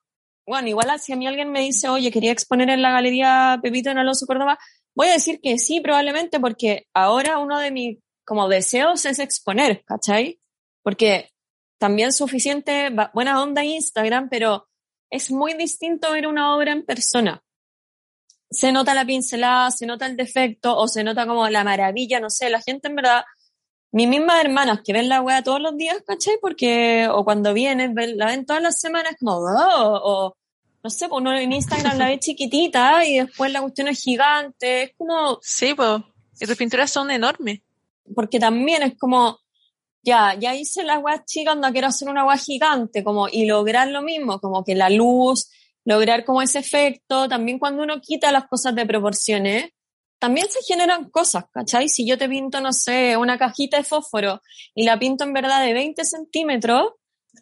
bueno, 0.46 0.68
igual 0.68 0.98
si 0.98 1.12
a 1.12 1.16
mí 1.16 1.26
alguien 1.26 1.50
me 1.50 1.61
dice, 1.61 1.88
oye, 1.88 2.11
quería 2.11 2.33
exponer 2.33 2.70
en 2.70 2.83
la 2.83 2.90
galería 2.90 3.59
Pepito 3.62 3.90
en 3.90 3.98
Alonso 3.98 4.26
Córdoba, 4.26 4.59
voy 4.94 5.09
a 5.09 5.12
decir 5.12 5.40
que 5.42 5.59
sí, 5.59 5.81
probablemente, 5.81 6.40
porque 6.40 6.87
ahora 6.94 7.38
uno 7.38 7.59
de 7.59 7.70
mis 7.70 7.98
como 8.24 8.48
deseos 8.48 9.05
es 9.07 9.18
exponer, 9.18 9.83
¿cachai? 9.85 10.40
Porque 10.83 11.31
también 11.79 12.12
suficiente, 12.12 12.90
buena 13.14 13.42
onda 13.42 13.64
Instagram, 13.64 14.29
pero 14.29 14.68
es 15.11 15.31
muy 15.31 15.55
distinto 15.55 16.12
ver 16.12 16.26
una 16.26 16.55
obra 16.55 16.72
en 16.72 16.85
persona 16.85 17.42
se 18.50 18.72
nota 18.72 18.94
la 18.94 19.05
pincelada, 19.05 19.70
se 19.70 19.87
nota 19.87 20.07
el 20.07 20.16
defecto 20.16 20.76
o 20.76 20.88
se 20.88 21.05
nota 21.05 21.26
como 21.26 21.48
la 21.48 21.64
maravilla, 21.64 22.20
no 22.20 22.31
sé, 22.31 22.50
la 22.50 22.61
gente 22.61 22.88
en 22.88 22.96
verdad, 22.96 23.22
mis 23.92 24.09
mismas 24.09 24.40
hermanas 24.44 24.81
que 24.85 24.92
ven 24.92 25.09
la 25.09 25.20
wea 25.20 25.42
todos 25.42 25.61
los 25.61 25.76
días, 25.76 25.96
¿cachai? 26.07 26.35
Porque, 26.40 27.09
o 27.12 27.24
cuando 27.24 27.53
vienen, 27.53 27.94
ven- 27.94 28.16
la 28.16 28.26
ven 28.26 28.46
todas 28.46 28.62
las 28.62 28.79
semanas 28.81 29.14
como, 29.18 29.33
"Oh", 29.38 30.00
o 30.05 30.37
no 30.83 30.90
sé, 30.90 31.09
pues 31.09 31.20
uno 31.20 31.33
en 31.37 31.53
Instagram 31.53 31.98
la 31.98 32.07
ve 32.07 32.18
chiquitita 32.18 33.05
y 33.05 33.18
después 33.18 33.53
la 33.53 33.61
cuestión 33.61 33.88
es 33.88 34.00
gigante, 34.00 34.83
es 34.85 34.92
como, 34.96 35.38
Sí, 35.42 35.74
pues. 35.74 36.03
Y 36.40 36.46
tus 36.46 36.57
pinturas 36.57 36.90
son 36.90 37.11
enormes. 37.11 37.61
porque 38.14 38.40
también 38.40 38.83
es 38.83 38.98
como, 38.98 39.38
ya, 40.03 40.35
ya 40.35 40.55
hice 40.57 40.83
la 40.83 40.94
agua 40.94 41.24
chica, 41.24 41.55
no 41.55 41.70
quiero 41.70 41.87
hacer 41.88 42.09
una 42.09 42.22
agua 42.22 42.37
gigante, 42.38 43.05
como, 43.05 43.29
y 43.29 43.44
lograr 43.46 43.88
lo 43.88 44.03
mismo, 44.03 44.40
como 44.40 44.64
que 44.64 44.74
la 44.74 44.88
luz, 44.90 45.50
lograr 45.85 46.24
como 46.24 46.42
ese 46.42 46.59
efecto, 46.59 47.29
también 47.29 47.59
cuando 47.59 47.83
uno 47.85 48.00
quita 48.00 48.33
las 48.33 48.48
cosas 48.48 48.74
de 48.74 48.85
proporciones, 48.87 49.70
también 50.20 50.48
se 50.50 50.61
generan 50.62 51.11
cosas, 51.11 51.46
¿cachai? 51.50 51.88
Si 51.88 52.06
yo 52.06 52.18
te 52.18 52.28
pinto, 52.28 52.61
no 52.61 52.72
sé, 52.72 53.16
una 53.16 53.38
cajita 53.38 53.78
de 53.78 53.85
fósforo 53.85 54.42
y 54.74 54.85
la 54.85 54.98
pinto 54.98 55.24
en 55.24 55.33
verdad 55.33 55.64
de 55.64 55.72
20 55.72 56.04
centímetros, 56.04 56.92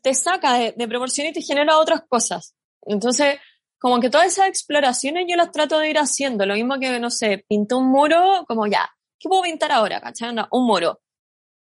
te 0.03 0.15
saca 0.15 0.55
de, 0.55 0.89
proporción 0.89 1.27
y 1.27 1.33
te 1.33 1.43
genera 1.43 1.79
otras 1.79 2.03
cosas. 2.09 2.55
Entonces, 2.83 3.39
como 3.79 3.99
que 3.99 4.11
todas 4.11 4.29
esas 4.29 4.47
exploraciones 4.47 5.27
yo 5.29 5.37
las 5.37 5.51
trato 5.51 5.81
de 5.81 5.91
ir 5.91 5.99
haciendo. 5.99 6.47
Lo 6.47 6.55
mismo 6.55 6.79
que, 6.79 7.01
no 7.01 7.11
sé, 7.11 7.45
pinté 7.49 7.75
un 7.75 7.91
muro, 7.91 8.45
como 8.47 8.69
ya, 8.69 8.89
¿qué 9.19 9.29
puedo 9.29 9.43
pintar 9.43 9.73
ahora? 9.73 10.01
¿Cachai? 10.01 10.29
Onda, 10.29 10.49
Un 10.53 10.65
muro. 10.65 11.01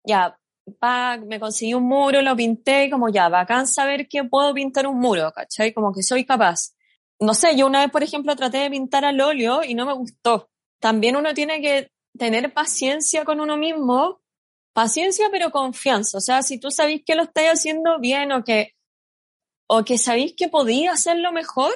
Ya, 0.04 0.38
pa, 0.78 1.16
me 1.16 1.40
conseguí 1.40 1.72
un 1.72 1.84
muro, 1.84 2.20
lo 2.20 2.36
pinté, 2.36 2.90
como 2.90 3.08
ya, 3.08 3.30
bacán 3.30 3.66
saber 3.66 4.06
que 4.06 4.24
puedo 4.24 4.52
pintar 4.52 4.86
un 4.86 4.98
muro, 4.98 5.32
¿cachai? 5.32 5.72
Como 5.72 5.94
que 5.94 6.02
soy 6.02 6.26
capaz. 6.26 6.74
No 7.20 7.32
sé, 7.32 7.56
yo 7.56 7.66
una 7.66 7.80
vez, 7.80 7.90
por 7.90 8.02
ejemplo, 8.02 8.36
traté 8.36 8.58
de 8.58 8.70
pintar 8.70 9.04
al 9.06 9.20
óleo 9.20 9.64
y 9.64 9.74
no 9.74 9.86
me 9.86 9.94
gustó. 9.94 10.49
También 10.80 11.16
uno 11.16 11.34
tiene 11.34 11.60
que 11.60 11.90
tener 12.18 12.52
paciencia 12.52 13.24
con 13.24 13.40
uno 13.40 13.56
mismo, 13.56 14.20
paciencia 14.72 15.28
pero 15.30 15.50
confianza. 15.50 16.18
O 16.18 16.20
sea, 16.20 16.42
si 16.42 16.58
tú 16.58 16.70
sabéis 16.70 17.02
que 17.04 17.14
lo 17.14 17.24
estáis 17.24 17.50
haciendo 17.50 18.00
bien 18.00 18.32
o 18.32 18.42
que, 18.44 18.74
o 19.66 19.84
que 19.84 19.98
sabéis 19.98 20.34
que 20.36 20.48
podía 20.48 20.92
hacerlo 20.92 21.32
mejor, 21.32 21.72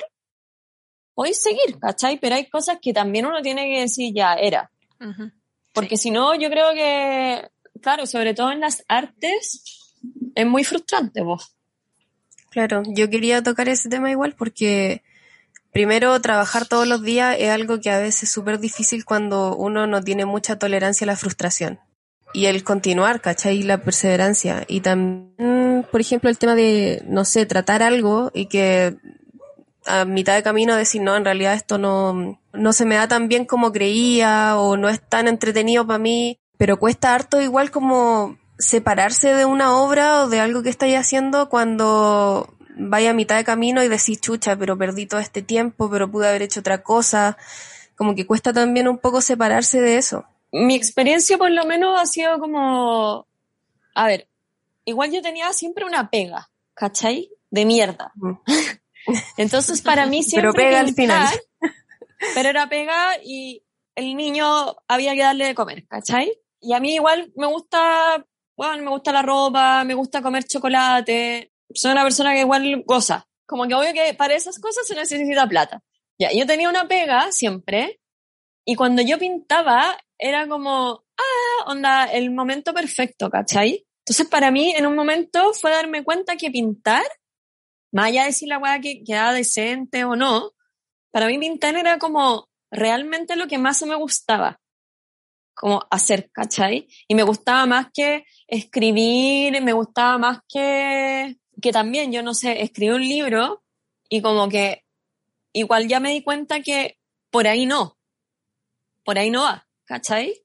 podéis 1.15 1.41
seguir, 1.41 1.79
¿cachai? 1.79 2.19
Pero 2.19 2.35
hay 2.35 2.47
cosas 2.49 2.79
que 2.81 2.93
también 2.93 3.27
uno 3.27 3.41
tiene 3.43 3.67
que 3.73 3.81
decir, 3.81 4.13
ya, 4.15 4.35
era. 4.35 4.71
Porque 5.73 5.97
si 5.97 6.11
no, 6.11 6.35
yo 6.35 6.49
creo 6.51 6.73
que, 6.73 7.51
claro, 7.81 8.07
sobre 8.07 8.35
todo 8.35 8.53
en 8.53 8.61
las 8.61 8.85
artes, 8.89 9.95
es 10.35 10.47
muy 10.47 10.65
frustrante, 10.65 11.23
vos. 11.23 11.55
Claro, 12.51 12.83
yo 12.87 13.11
quería 13.11 13.43
tocar 13.43 13.69
ese 13.69 13.89
tema 13.89 14.11
igual 14.11 14.35
porque 14.37 15.03
primero 15.75 16.19
trabajar 16.21 16.67
todos 16.67 16.87
los 16.87 17.03
días 17.03 17.37
es 17.39 17.51
algo 17.51 17.81
que 17.81 17.91
a 17.91 17.99
veces 17.99 18.23
es 18.23 18.31
súper 18.31 18.61
difícil 18.61 19.05
cuando 19.05 19.57
uno 19.57 19.87
no 19.89 20.01
tiene 20.01 20.25
mucha 20.25 20.57
tolerancia 20.57 21.05
a 21.05 21.09
la 21.09 21.17
frustración. 21.17 21.81
Y 22.33 22.47
el 22.47 22.65
continuar, 22.65 23.21
¿cachai? 23.21 23.63
La 23.63 23.79
perseverancia. 23.79 24.65
Y 24.69 24.81
también, 24.81 25.87
por 25.91 26.01
ejemplo, 26.01 26.31
el 26.31 26.39
tema 26.39 26.55
de, 26.55 27.03
no 27.07 27.25
sé, 27.25 27.45
tratar 27.45 27.83
algo 27.83 28.31
y 28.33 28.47
que 28.47 28.97
a 29.85 30.05
mitad 30.05 30.35
de 30.37 30.43
camino 30.45 30.77
decir, 30.77 31.03
no, 31.03 31.17
en 31.17 31.25
realidad 31.25 31.55
esto 31.55 31.77
no, 31.77 32.41
no 32.53 32.73
se 32.73 32.87
me 32.87 32.95
da 32.95 33.09
tan 33.09 33.29
bien 33.29 33.45
como 33.45 33.73
creía 33.73 34.57
o 34.57 34.77
no 34.77 34.89
es 34.89 35.01
tan 35.01 35.29
entretenido 35.29 35.87
para 35.87 35.99
mí, 35.99 36.39
pero 36.57 36.79
cuesta 36.79 37.15
harto 37.15 37.41
igual 37.41 37.71
como 37.73 38.39
separarse 38.59 39.35
de 39.35 39.45
una 39.45 39.77
obra 39.77 40.23
o 40.23 40.29
de 40.29 40.41
algo 40.41 40.63
que 40.63 40.71
estáis 40.71 40.97
haciendo 40.97 41.49
cuando 41.49 42.55
vaya 42.77 43.11
a 43.11 43.15
mitad 43.15 43.37
de 43.37 43.45
camino 43.45 43.83
y 43.83 43.89
decís, 43.89 44.21
chucha, 44.21 44.57
pero 44.57 44.77
perdí 44.77 45.07
todo 45.07 45.21
este 45.21 45.43
tiempo, 45.43 45.91
pero 45.91 46.11
pude 46.11 46.29
haber 46.29 46.43
hecho 46.43 46.61
otra 46.61 46.83
cosa. 46.83 47.37
Como 47.97 48.15
que 48.15 48.27
cuesta 48.27 48.53
también 48.53 48.89
un 48.89 48.99
poco 48.99 49.21
separarse 49.21 49.81
de 49.81 49.97
eso. 49.99 50.25
Mi 50.53 50.75
experiencia, 50.75 51.39
por 51.39 51.51
lo 51.51 51.65
menos, 51.65 52.01
ha 52.01 52.07
sido 52.07 52.39
como, 52.39 53.27
a 53.95 54.07
ver, 54.07 54.29
igual 54.85 55.13
yo 55.13 55.23
tenía 55.23 55.53
siempre 55.53 55.85
una 55.85 56.11
pega, 56.11 56.51
¿cachai? 56.75 57.31
De 57.51 57.65
mierda. 57.65 58.13
Mm. 58.15 58.33
Entonces, 59.37 59.83
para 59.83 60.07
mí 60.07 60.23
siempre 60.23 60.53
Pero 60.53 60.55
pega 60.55 60.81
al 60.81 60.95
final. 60.95 61.35
Pero 62.35 62.49
era 62.49 62.69
pega 62.69 63.17
y 63.23 63.65
el 63.95 64.17
niño 64.17 64.77
había 64.89 65.15
que 65.15 65.23
darle 65.23 65.47
de 65.47 65.55
comer, 65.55 65.87
¿cachai? 65.87 66.33
Y 66.61 66.73
a 66.73 66.81
mí 66.81 66.95
igual 66.95 67.33
me 67.37 67.47
gusta, 67.47 68.25
bueno, 68.57 68.83
me 68.83 68.91
gusta 68.91 69.13
la 69.13 69.23
ropa, 69.23 69.85
me 69.85 69.95
gusta 69.95 70.23
comer 70.23 70.45
chocolate. 70.45 71.53
Soy 71.75 71.93
una 71.93 72.03
persona 72.03 72.33
que 72.33 72.41
igual 72.41 72.83
goza. 72.87 73.27
Como 73.47 73.67
que 73.67 73.75
obvio 73.75 73.93
que 73.93 74.15
para 74.15 74.35
esas 74.35 74.59
cosas 74.59 74.87
se 74.87 74.95
necesita 74.95 75.47
plata. 75.47 75.83
Ya, 76.19 76.31
yo 76.33 76.47
tenía 76.47 76.69
una 76.69 76.89
pega 76.89 77.33
siempre 77.33 78.01
y 78.65 78.77
cuando 78.77 79.03
yo 79.03 79.19
pintaba 79.19 79.99
era 80.19 80.49
como, 80.49 81.05
ah, 81.19 81.65
onda, 81.67 82.05
el 82.05 82.31
momento 82.31 82.73
perfecto, 82.73 83.29
¿cachai? 83.31 83.87
Entonces 84.07 84.29
para 84.29 84.51
mí 84.51 84.75
en 84.75 84.87
un 84.87 84.95
momento 84.95 85.53
fue 85.55 85.71
darme 85.71 86.05
cuenta 86.05 86.37
que 86.37 86.51
pintar, 86.51 87.05
más 87.93 88.07
allá 88.07 88.25
de 88.25 88.33
si 88.33 88.47
la 88.47 88.59
weá 88.59 88.81
que 88.81 89.03
quedaba 89.03 89.33
decente 89.33 90.05
o 90.05 90.17
no, 90.17 90.53
para 91.11 91.27
mí 91.27 91.39
pintar 91.39 91.77
era 91.77 91.99
como 91.99 92.49
realmente 92.71 93.37
lo 93.37 93.47
que 93.47 93.59
más 93.59 93.83
me 93.83 93.95
gustaba, 93.95 94.61
como 95.55 95.87
hacer, 95.91 96.31
¿cachai? 96.33 96.89
Y 97.09 97.15
me 97.15 97.23
gustaba 97.23 97.67
más 97.67 97.89
que 97.93 98.25
escribir, 98.47 99.61
me 99.63 99.73
gustaba 99.73 100.19
más 100.19 100.39
que, 100.49 101.39
que 101.65 101.73
también, 101.73 102.13
yo 102.13 102.23
no 102.23 102.35
sé, 102.35 102.61
escribí 102.61 102.93
un 102.93 103.09
libro 103.09 103.63
y 104.11 104.21
como 104.21 104.51
que 104.51 104.85
igual 105.55 105.89
ya 105.89 105.99
me 105.99 106.11
di 106.11 106.23
cuenta 106.23 106.61
que 106.61 106.99
por 107.31 107.47
ahí 107.47 107.65
no, 107.65 107.97
por 109.03 109.19
ahí 109.19 109.31
no 109.31 109.45
va, 109.45 109.67
¿cachai? 109.87 110.45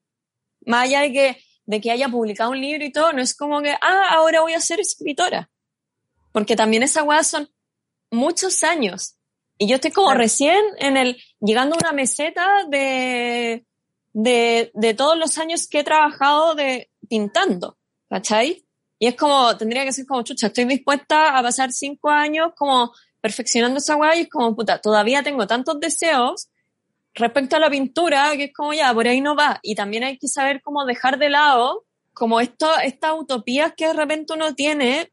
Más 0.66 0.86
allá 0.86 1.02
de 1.02 1.12
que, 1.12 1.44
de 1.66 1.82
que 1.82 1.92
haya 1.92 2.08
publicado 2.08 2.52
un 2.52 2.62
libro 2.62 2.86
y 2.86 2.94
todo, 2.94 3.12
no 3.12 3.22
es 3.22 3.36
como 3.36 3.62
que, 3.62 3.72
ah, 3.82 4.08
ahora 4.12 4.40
voy 4.40 4.54
a 4.54 4.62
ser 4.62 4.80
escritora. 4.80 5.52
Porque 6.32 6.56
también 6.56 6.84
esa 6.84 7.04
weá 7.04 7.22
son 7.22 7.50
muchos 8.12 8.64
años 8.64 9.18
Y 9.58 9.68
yo 9.68 9.76
estoy 9.76 9.92
como 9.92 10.14
recién 10.14 10.64
en 10.78 10.96
el, 10.96 11.22
llegando 11.42 11.76
a 11.76 11.80
una 11.80 11.92
meseta 11.92 12.64
de, 12.70 13.66
de, 14.14 14.72
de 14.74 14.94
todos 14.94 15.18
los 15.18 15.38
años 15.38 15.68
que 15.68 15.80
he 15.80 15.84
trabajado 15.84 16.56
de 16.56 16.90
pintando, 17.10 17.78
¿cachai? 18.08 18.64
Y 19.00 19.08
es 19.08 19.16
como, 19.16 19.56
tendría 19.56 19.86
que 19.86 19.94
ser 19.94 20.06
como, 20.06 20.24
chucha, 20.24 20.48
estoy 20.48 20.66
dispuesta 20.66 21.38
a 21.38 21.42
pasar 21.42 21.72
cinco 21.72 22.10
años 22.10 22.52
como 22.56 22.94
perfeccionando 23.22 23.80
esa 23.80 23.96
weá 23.96 24.16
y 24.18 24.22
es 24.22 24.30
como, 24.30 24.54
puta, 24.56 24.80
todavía 24.80 25.24
tengo 25.24 25.48
tantos 25.48 25.80
deseos 25.80 26.50
respecto 27.14 27.56
a 27.56 27.60
la 27.60 27.70
pintura 27.70 28.32
que 28.36 28.46
es 28.46 28.54
como, 28.54 28.74
ya, 28.74 28.94
por 28.94 29.08
ahí 29.08 29.22
no 29.22 29.36
va. 29.36 29.60
Y 29.64 29.76
también 29.76 30.04
hay 30.04 30.18
que 30.18 30.28
saber 30.28 30.62
cómo 30.62 30.86
dejar 30.86 31.18
de 31.18 31.30
lado 31.30 31.86
como 32.14 32.42
esto, 32.42 32.70
estas 32.84 33.14
utopías 33.18 33.74
que 33.76 33.88
de 33.88 33.94
repente 33.94 34.34
uno 34.34 34.54
tiene, 34.54 35.12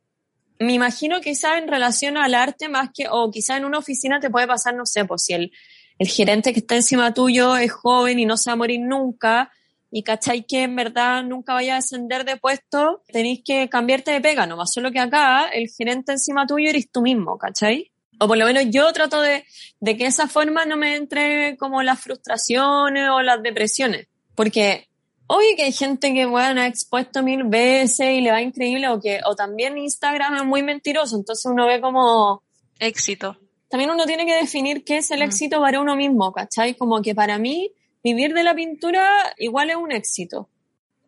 me 0.59 0.73
imagino 0.73 1.21
quizá 1.21 1.57
en 1.57 1.69
relación 1.69 2.17
al 2.17 2.35
arte 2.35 2.69
más 2.69 2.91
que, 2.93 3.07
o 3.09 3.31
quizá 3.31 3.57
en 3.57 3.65
una 3.65 3.79
oficina 3.79 4.19
te 4.19 4.31
puede 4.31 4.49
pasar, 4.49 4.75
no 4.75 4.85
sé, 4.85 5.05
pues 5.05 5.25
si 5.25 5.33
el, 5.33 5.53
el 5.99 6.09
gerente 6.09 6.53
que 6.53 6.61
está 6.61 6.75
encima 6.75 7.15
tuyo 7.15 7.57
es 7.57 7.73
joven 7.73 8.19
y 8.19 8.27
no 8.27 8.37
se 8.37 8.51
va 8.51 8.55
a 8.55 8.57
morir 8.57 8.81
nunca, 8.81 9.53
y 9.97 10.03
cachai 10.03 10.45
que 10.45 10.65
en 10.65 10.77
verdad 10.77 11.25
nunca 11.25 11.55
vaya 11.55 11.77
a 11.77 11.79
ascender 11.79 12.27
de 12.27 12.37
puesto, 12.37 13.03
tenéis 13.11 13.41
que 13.43 13.71
cambiarte 13.71 14.11
de 14.11 14.21
pega 14.21 14.45
nomás. 14.45 14.71
Solo 14.71 14.93
que 14.93 14.99
acá 14.99 15.49
el 15.49 15.71
gerente 15.71 16.13
encima 16.13 16.47
tuyo 16.47 16.69
eres 16.69 16.91
tú 16.93 17.01
mismo, 17.01 17.39
¿cachai? 17.39 17.91
O 18.21 18.29
por 18.29 18.37
lo 18.37 18.45
menos 18.45 18.65
yo 18.69 18.93
trato 18.93 19.23
de, 19.23 19.47
de 19.81 19.97
que 19.97 20.05
esa 20.05 20.29
forma 20.29 20.67
no 20.67 20.77
me 20.77 20.97
entre 20.97 21.57
como 21.57 21.83
las 21.83 21.99
frustraciones 21.99 23.09
o 23.09 23.23
las 23.23 23.43
depresiones. 23.43 24.07
Porque 24.35 24.87
Oye, 25.29 25.57
que 25.57 25.63
hay 25.63 25.73
gente 25.73 26.13
que, 26.13 26.27
bueno, 26.27 26.61
ha 26.61 26.67
expuesto 26.67 27.23
mil 27.23 27.45
veces 27.45 28.11
y 28.15 28.21
le 28.21 28.31
va 28.31 28.43
increíble, 28.43 28.89
o 28.89 29.01
que, 29.01 29.21
o 29.25 29.35
también 29.35 29.77
Instagram 29.77 30.37
es 30.37 30.45
muy 30.45 30.63
mentiroso, 30.63 31.17
entonces 31.17 31.47
uno 31.47 31.67
ve 31.67 31.81
como... 31.81 32.45
Éxito. 32.79 33.37
También 33.69 33.91
uno 33.91 34.05
tiene 34.05 34.25
que 34.25 34.37
definir 34.37 34.85
qué 34.85 34.99
es 34.99 35.11
el 35.11 35.23
éxito 35.23 35.59
para 35.59 35.81
uno 35.81 35.97
mismo, 35.97 36.33
¿cachai? 36.33 36.75
Como 36.75 37.03
que 37.03 37.13
para 37.13 37.39
mí, 37.39 37.73
vivir 38.07 38.35
de 38.35 38.45
la 38.45 38.55
pintura 38.55 39.35
igual 39.37 39.69
es 39.71 39.77
un 39.77 39.91
éxito. 39.91 40.49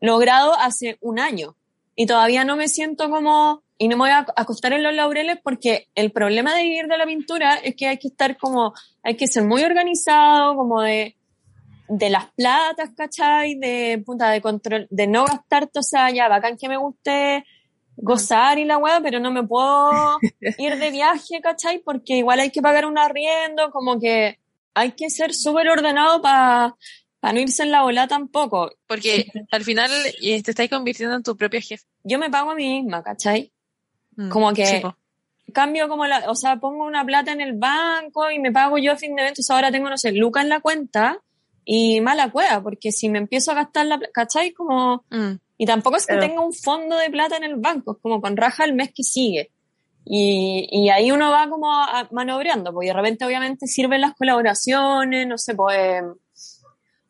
Logrado 0.01 0.55
hace 0.59 0.99
un 1.01 1.21
año. 1.21 1.55
Y 1.95 2.07
todavía 2.07 2.45
no 2.45 2.57
me 2.57 2.67
siento 2.67 3.09
como, 3.09 3.63
y 3.79 3.87
no 3.87 3.97
me 3.97 4.03
voy 4.03 4.11
a 4.11 4.27
acostar 4.35 4.73
en 4.73 4.83
los 4.83 4.93
laureles 4.93 5.39
porque 5.43 5.87
el 5.95 6.11
problema 6.11 6.57
de 6.57 6.65
vivir 6.65 6.89
de 6.89 6.99
la 6.99 7.07
pintura 7.07 7.55
es 7.55 7.77
que 7.77 7.87
hay 7.87 7.99
que 7.99 8.09
estar 8.09 8.37
como, 8.37 8.75
hay 9.05 9.17
que 9.17 9.29
ser 9.29 9.45
muy 9.45 9.63
organizado, 9.63 10.57
como 10.57 10.83
de, 10.83 11.15
de 11.89 12.11
las 12.11 12.33
platas, 12.33 12.91
¿cachai? 12.97 13.55
De 13.55 14.03
punta 14.05 14.31
de 14.31 14.41
control, 14.41 14.89
de 14.91 15.07
no 15.07 15.25
gastar, 15.25 15.71
o 15.73 15.83
sea, 15.83 16.11
ya 16.11 16.29
bacán 16.29 16.57
que 16.57 16.69
me 16.69 16.79
guste 16.79 17.45
gozar 17.97 18.59
y 18.59 18.65
la 18.65 18.79
weá, 18.79 19.01
pero 19.01 19.21
no 19.21 19.31
me 19.31 19.45
puedo 19.45 20.19
ir 20.59 20.79
de 20.79 20.91
viaje, 20.91 21.41
¿cachai? 21.41 21.79
Porque 21.79 22.17
igual 22.17 22.41
hay 22.41 22.51
que 22.51 22.63
pagar 22.63 22.87
un 22.87 22.99
arriendo, 22.99 23.71
como 23.71 24.01
que 24.01 24.39
hay 24.79 24.93
que 24.93 25.11
ser 25.11 25.35
súper 25.35 25.69
ordenado 25.69 26.23
para 26.23 26.77
no 27.23 27.41
irse 27.41 27.65
en 27.65 27.73
la 27.73 27.83
bola 27.83 28.07
tampoco. 28.07 28.71
Porque 28.87 29.27
al 29.51 29.65
final 29.65 29.91
te 30.21 30.37
estás 30.37 30.69
convirtiendo 30.69 31.17
en 31.17 31.23
tu 31.23 31.37
propio 31.37 31.61
jefe. 31.61 31.85
Yo 32.05 32.19
me 32.19 32.31
pago 32.31 32.53
a 32.53 32.55
mí 32.55 32.81
misma, 32.81 33.03
¿cachai? 33.03 33.53
Mm, 34.17 34.29
como 34.29 34.53
que 34.53 34.83
cambio 35.53 35.89
como 35.89 36.07
la, 36.07 36.31
o 36.31 36.35
sea, 36.35 36.57
pongo 36.57 36.85
una 36.85 37.05
plata 37.05 37.33
en 37.33 37.41
el 37.41 37.55
banco 37.55 38.31
y 38.31 38.39
me 38.39 38.53
pago 38.53 38.79
yo 38.79 38.93
a 38.93 38.97
fin 38.97 39.17
de 39.17 39.23
mes, 39.23 39.51
ahora 39.51 39.71
tengo, 39.71 39.89
no 39.89 39.97
sé, 39.97 40.13
lucas 40.13 40.43
en 40.43 40.51
la 40.51 40.61
cuenta 40.61 41.19
y 41.65 42.01
mala 42.01 42.31
cueva, 42.31 42.63
porque 42.63 42.93
si 42.93 43.09
me 43.09 43.19
empiezo 43.19 43.53
a 43.53 43.55
gastar 43.55 43.87
la 43.87 43.99
plata, 43.99 44.13
¿cachai? 44.13 44.53
Como, 44.53 45.05
mm. 45.11 45.33
y 45.57 45.67
tampoco 45.67 45.97
es 45.97 46.07
que 46.07 46.17
tenga 46.17 46.43
un 46.43 46.53
fondo 46.53 46.97
de 46.97 47.11
plata 47.11 47.37
en 47.37 47.45
el 47.45 47.57
banco, 47.57 47.93
es 47.93 47.99
como 48.03 48.21
con 48.21 48.37
raja 48.37 48.65
el 48.65 48.75
mes 48.75 48.91
que 48.95 49.03
sigue. 49.03 49.51
Y, 50.05 50.69
y 50.71 50.89
ahí 50.89 51.11
uno 51.11 51.31
va 51.31 51.49
como 51.49 51.71
manobreando, 52.13 52.73
porque 52.73 52.89
de 52.89 52.95
repente 52.95 53.25
obviamente 53.25 53.67
sirven 53.67 54.01
las 54.01 54.15
colaboraciones, 54.15 55.27
no 55.27 55.37
sé, 55.37 55.55
pues, 55.55 56.03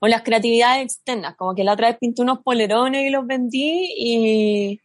o 0.01 0.09
las 0.09 0.23
creatividades 0.23 0.85
externas, 0.85 1.37
como 1.37 1.55
que 1.55 1.65
la 1.65 1.73
otra 1.73 1.89
vez 1.89 1.99
pinté 1.99 2.23
unos 2.23 2.41
polerones 2.41 3.07
y 3.07 3.11
los 3.11 3.27
vendí 3.27 3.95
y, 3.97 4.81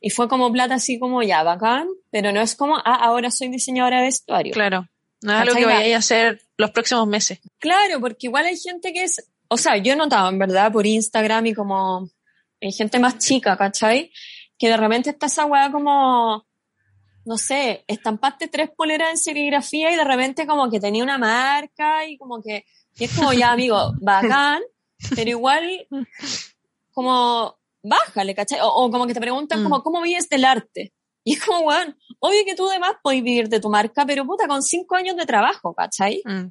y 0.00 0.10
fue 0.10 0.28
como 0.28 0.52
plata 0.52 0.74
así 0.74 0.98
como 0.98 1.22
ya, 1.22 1.42
bacán, 1.42 1.88
pero 2.10 2.32
no 2.32 2.40
es 2.40 2.54
como, 2.54 2.76
ah, 2.76 2.98
ahora 3.02 3.30
soy 3.30 3.48
diseñadora 3.48 3.98
de 3.98 4.04
vestuario. 4.04 4.52
Claro. 4.52 4.88
No 5.20 5.32
es 5.32 5.40
algo 5.40 5.54
que 5.56 5.64
vayáis 5.64 5.94
a 5.96 5.98
hacer 5.98 6.42
los 6.56 6.70
próximos 6.70 7.06
meses. 7.08 7.40
Claro, 7.58 8.00
porque 8.00 8.28
igual 8.28 8.46
hay 8.46 8.56
gente 8.56 8.92
que 8.92 9.02
es, 9.02 9.28
o 9.48 9.56
sea, 9.56 9.76
yo 9.76 9.92
he 9.92 9.96
notado 9.96 10.28
en 10.28 10.38
verdad 10.38 10.72
por 10.72 10.86
Instagram 10.86 11.46
y 11.46 11.54
como 11.54 12.08
hay 12.60 12.72
gente 12.72 12.98
más 12.98 13.18
chica, 13.18 13.56
¿cachai? 13.56 14.12
Que 14.58 14.68
de 14.68 14.76
repente 14.76 15.10
está 15.10 15.26
esa 15.26 15.46
weá 15.46 15.70
como, 15.72 16.46
no 17.28 17.36
sé, 17.36 17.84
estampaste 17.86 18.48
tres 18.48 18.70
poleras 18.74 19.10
en 19.10 19.18
serigrafía 19.18 19.92
y 19.92 19.96
de 19.96 20.04
repente 20.04 20.46
como 20.46 20.70
que 20.70 20.80
tenía 20.80 21.04
una 21.04 21.18
marca 21.18 22.06
y 22.06 22.16
como 22.16 22.40
que, 22.42 22.64
y 22.96 23.04
es 23.04 23.14
como 23.14 23.34
ya, 23.34 23.52
amigo, 23.52 23.92
bacán, 24.00 24.62
pero 25.14 25.28
igual 25.28 25.86
como, 26.90 27.58
bájale, 27.82 28.34
¿cachai? 28.34 28.60
O, 28.62 28.90
como 28.90 29.06
que 29.06 29.12
te 29.12 29.20
preguntan 29.20 29.60
mm. 29.60 29.62
como, 29.62 29.82
¿cómo 29.82 30.00
vives 30.00 30.26
del 30.30 30.46
arte? 30.46 30.94
Y 31.22 31.34
es 31.34 31.44
como, 31.44 31.60
weón, 31.60 31.98
obvio 32.18 32.46
que 32.46 32.54
tú 32.54 32.66
además 32.70 32.92
puedes 33.02 33.22
vivir 33.22 33.50
de 33.50 33.60
tu 33.60 33.68
marca, 33.68 34.06
pero 34.06 34.24
puta, 34.24 34.48
con 34.48 34.62
cinco 34.62 34.94
años 34.94 35.14
de 35.16 35.26
trabajo, 35.26 35.74
¿cachai? 35.74 36.22
Mm. 36.24 36.46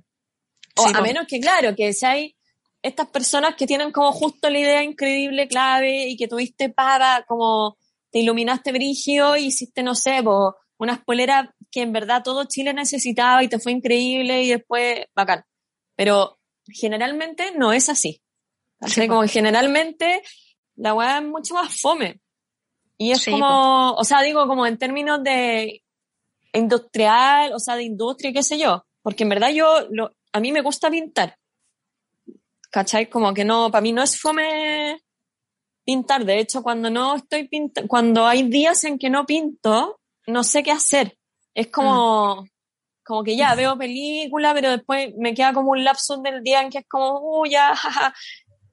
O 0.75 0.87
a 0.95 1.01
menos 1.01 1.25
que, 1.25 1.39
claro, 1.39 1.75
que 1.75 1.91
si 1.91 2.05
hay 2.05 2.35
estas 2.83 3.07
personas 3.07 3.55
que 3.55 3.65
tienen 3.65 3.91
como 3.91 4.11
justo 4.11 4.47
la 4.47 4.59
idea 4.59 4.83
increíble, 4.83 5.47
clave, 5.47 6.07
y 6.07 6.15
que 6.15 6.27
tuviste 6.27 6.69
para, 6.69 7.25
como 7.27 7.79
te 8.11 8.19
iluminaste 8.19 8.71
brigio 8.71 9.35
y 9.35 9.47
hiciste, 9.47 9.81
no 9.81 9.95
sé, 9.95 10.21
po, 10.23 10.55
unas 10.77 11.03
poleras 11.03 11.49
que 11.71 11.81
en 11.81 11.91
verdad 11.91 12.23
todo 12.23 12.45
Chile 12.45 12.73
necesitaba 12.73 13.43
y 13.43 13.47
te 13.47 13.59
fue 13.59 13.71
increíble 13.71 14.43
y 14.43 14.49
después, 14.49 15.05
bacán. 15.15 15.43
Pero 15.95 16.39
generalmente 16.67 17.51
no 17.55 17.73
es 17.73 17.89
así. 17.89 18.21
¿cachai? 18.79 19.07
como 19.07 19.21
que 19.21 19.27
generalmente 19.29 20.21
la 20.75 20.93
weá 20.93 21.17
es 21.19 21.25
mucho 21.25 21.55
más 21.55 21.79
fome. 21.79 22.21
Y 22.97 23.11
es 23.11 23.25
como, 23.25 23.91
o 23.93 24.03
sea, 24.03 24.21
digo, 24.21 24.47
como 24.47 24.65
en 24.65 24.77
términos 24.77 25.23
de 25.23 25.83
industrial, 26.53 27.53
o 27.53 27.59
sea, 27.59 27.75
de 27.75 27.83
industria, 27.83 28.33
qué 28.33 28.41
sé 28.41 28.57
yo. 28.57 28.85
Porque 29.03 29.23
en 29.23 29.29
verdad 29.29 29.49
yo, 29.49 29.87
lo, 29.91 30.11
a 30.33 30.39
mí 30.39 30.51
me 30.51 30.61
gusta 30.61 30.89
pintar. 30.89 31.37
¿Cachai? 32.71 33.07
Como 33.07 33.33
que 33.33 33.45
no, 33.45 33.71
para 33.71 33.81
mí 33.81 33.91
no 33.91 34.01
es 34.01 34.19
fome 34.19 34.99
pintar. 35.85 36.25
De 36.25 36.39
hecho, 36.39 36.63
cuando 36.63 36.89
no 36.89 37.15
estoy 37.15 37.47
pintando, 37.47 37.87
cuando 37.87 38.25
hay 38.25 38.43
días 38.43 38.83
en 38.83 38.97
que 38.97 39.09
no 39.09 39.25
pinto, 39.25 39.99
no 40.27 40.43
sé 40.43 40.63
qué 40.63 40.71
hacer. 40.71 41.17
Es 41.53 41.67
como, 41.67 42.43
mm. 42.43 42.49
como 43.03 43.23
que 43.23 43.35
ya 43.35 43.55
veo 43.55 43.77
película, 43.77 44.53
pero 44.53 44.71
después 44.71 45.13
me 45.17 45.33
queda 45.33 45.53
como 45.53 45.71
un 45.71 45.83
lapso 45.83 46.17
del 46.17 46.43
día 46.43 46.61
en 46.61 46.69
que 46.69 46.79
es 46.79 46.87
como, 46.87 47.19
uy, 47.39 47.51
ya, 47.51 47.75
jaja, 47.75 48.13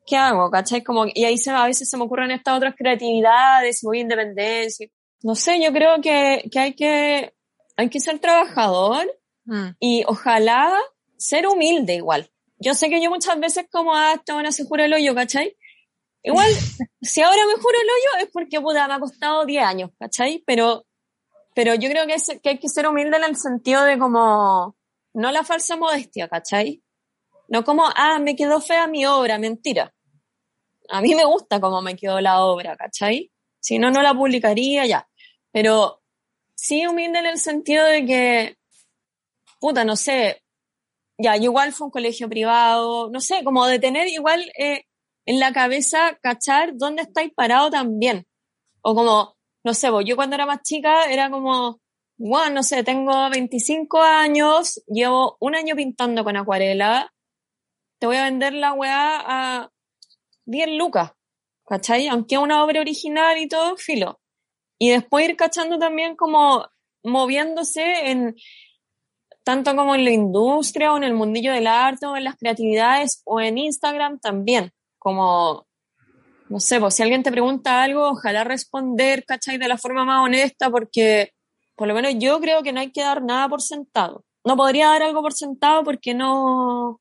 ¿qué 0.06 0.16
hago? 0.16 0.50
¿Cachai? 0.50 0.82
Como, 0.82 1.06
y 1.06 1.24
ahí 1.24 1.38
se, 1.38 1.50
a 1.50 1.64
veces 1.64 1.88
se 1.88 1.96
me 1.96 2.04
ocurren 2.04 2.30
estas 2.30 2.56
otras 2.56 2.74
creatividades, 2.76 3.80
voy 3.82 4.00
independencia. 4.00 4.86
No 5.22 5.34
sé, 5.34 5.62
yo 5.62 5.72
creo 5.72 6.00
que, 6.02 6.44
que 6.52 6.58
hay 6.58 6.74
que, 6.74 7.32
hay 7.76 7.88
que 7.88 8.00
ser 8.00 8.18
trabajador 8.18 9.06
mm. 9.44 9.68
y 9.80 10.04
ojalá 10.06 10.76
ser 11.16 11.46
humilde 11.46 11.94
igual. 11.94 12.30
Yo 12.58 12.74
sé 12.74 12.88
que 12.88 13.02
yo 13.02 13.10
muchas 13.10 13.38
veces 13.40 13.66
como, 13.70 13.94
ah, 13.94 14.14
esta 14.14 14.34
buena 14.34 14.52
se 14.52 14.64
jura 14.64 14.84
el 14.84 14.92
hoyo, 14.92 15.14
¿cachai? 15.14 15.56
Igual, 16.22 16.48
si 17.02 17.20
ahora 17.20 17.46
me 17.46 17.54
juro 17.54 17.78
el 17.80 17.88
hoyo 17.88 18.24
es 18.26 18.30
porque, 18.32 18.60
puta, 18.60 18.86
me 18.88 18.94
ha 18.94 19.00
costado 19.00 19.44
10 19.44 19.64
años, 19.64 19.90
¿cachai? 19.98 20.42
Pero, 20.46 20.84
pero 21.54 21.74
yo 21.74 21.88
creo 21.88 22.06
que, 22.06 22.14
es, 22.14 22.38
que 22.42 22.50
hay 22.50 22.58
que 22.58 22.68
ser 22.68 22.86
humilde 22.86 23.16
en 23.16 23.24
el 23.24 23.36
sentido 23.36 23.84
de 23.84 23.98
como, 23.98 24.76
no 25.14 25.32
la 25.32 25.44
falsa 25.44 25.76
modestia, 25.76 26.28
¿cachai? 26.28 26.82
No 27.48 27.64
como, 27.64 27.84
ah, 27.94 28.18
me 28.18 28.34
quedó 28.36 28.60
fea 28.60 28.86
mi 28.88 29.06
obra, 29.06 29.38
mentira. 29.38 29.94
A 30.88 31.00
mí 31.00 31.14
me 31.14 31.24
gusta 31.24 31.60
cómo 31.60 31.80
me 31.80 31.96
quedó 31.96 32.20
la 32.20 32.44
obra, 32.44 32.76
¿cachai? 32.76 33.30
Si 33.60 33.78
no, 33.78 33.90
no 33.90 34.02
la 34.02 34.14
publicaría 34.14 34.84
ya. 34.86 35.08
Pero 35.52 36.02
sí 36.54 36.86
humilde 36.86 37.20
en 37.20 37.26
el 37.26 37.38
sentido 37.38 37.86
de 37.86 38.04
que, 38.04 38.56
puta, 39.60 39.84
no 39.84 39.96
sé, 39.96 40.42
ya, 41.18 41.36
igual 41.36 41.72
fue 41.72 41.86
un 41.86 41.90
colegio 41.92 42.28
privado, 42.28 43.10
no 43.10 43.20
sé, 43.20 43.44
como 43.44 43.66
de 43.66 43.78
tener 43.78 44.08
igual 44.08 44.50
eh, 44.58 44.84
en 45.26 45.38
la 45.40 45.52
cabeza, 45.52 46.18
cachar 46.20 46.72
dónde 46.74 47.02
estáis 47.02 47.32
parado 47.32 47.70
también. 47.70 48.26
O 48.82 48.94
como, 48.94 49.33
no 49.64 49.74
sé, 49.74 49.88
yo 50.04 50.16
cuando 50.16 50.36
era 50.36 50.46
más 50.46 50.62
chica 50.62 51.10
era 51.10 51.30
como, 51.30 51.80
bueno, 52.16 52.56
no 52.56 52.62
sé, 52.62 52.84
tengo 52.84 53.30
25 53.30 54.02
años, 54.02 54.82
llevo 54.86 55.36
un 55.40 55.54
año 55.54 55.74
pintando 55.74 56.22
con 56.22 56.36
acuarela, 56.36 57.12
te 57.98 58.06
voy 58.06 58.16
a 58.16 58.24
vender 58.24 58.52
la 58.52 58.74
weá 58.74 59.22
a 59.26 59.70
10 60.44 60.68
lucas, 60.76 61.12
¿cachai? 61.66 62.08
Aunque 62.08 62.38
una 62.38 62.62
obra 62.62 62.80
original 62.80 63.38
y 63.38 63.48
todo, 63.48 63.76
filo. 63.76 64.20
Y 64.78 64.90
después 64.90 65.28
ir 65.28 65.36
cachando 65.36 65.78
también 65.78 66.14
como 66.16 66.66
moviéndose 67.02 68.10
en 68.10 68.36
tanto 69.44 69.76
como 69.76 69.94
en 69.94 70.04
la 70.04 70.10
industria 70.10 70.92
o 70.92 70.96
en 70.96 71.04
el 71.04 71.14
mundillo 71.14 71.52
del 71.52 71.66
arte 71.66 72.06
o 72.06 72.16
en 72.16 72.24
las 72.24 72.36
creatividades 72.36 73.22
o 73.24 73.40
en 73.40 73.58
Instagram 73.58 74.18
también. 74.18 74.72
Como, 74.98 75.66
no 76.54 76.60
sé, 76.60 76.78
pues 76.78 76.94
si 76.94 77.02
alguien 77.02 77.24
te 77.24 77.32
pregunta 77.32 77.82
algo, 77.82 78.10
ojalá 78.10 78.44
responder, 78.44 79.24
¿cachai? 79.24 79.58
De 79.58 79.66
la 79.66 79.76
forma 79.76 80.04
más 80.04 80.24
honesta 80.24 80.70
porque 80.70 81.32
por 81.74 81.88
lo 81.88 81.94
menos 81.94 82.14
yo 82.20 82.40
creo 82.40 82.62
que 82.62 82.72
no 82.72 82.78
hay 82.78 82.92
que 82.92 83.02
dar 83.02 83.24
nada 83.24 83.48
por 83.48 83.60
sentado. 83.60 84.24
no 84.44 84.56
podría 84.56 84.86
dar 84.86 85.02
algo 85.02 85.20
por 85.20 85.32
sentado 85.32 85.82
porque 85.82 86.14
no, 86.14 87.00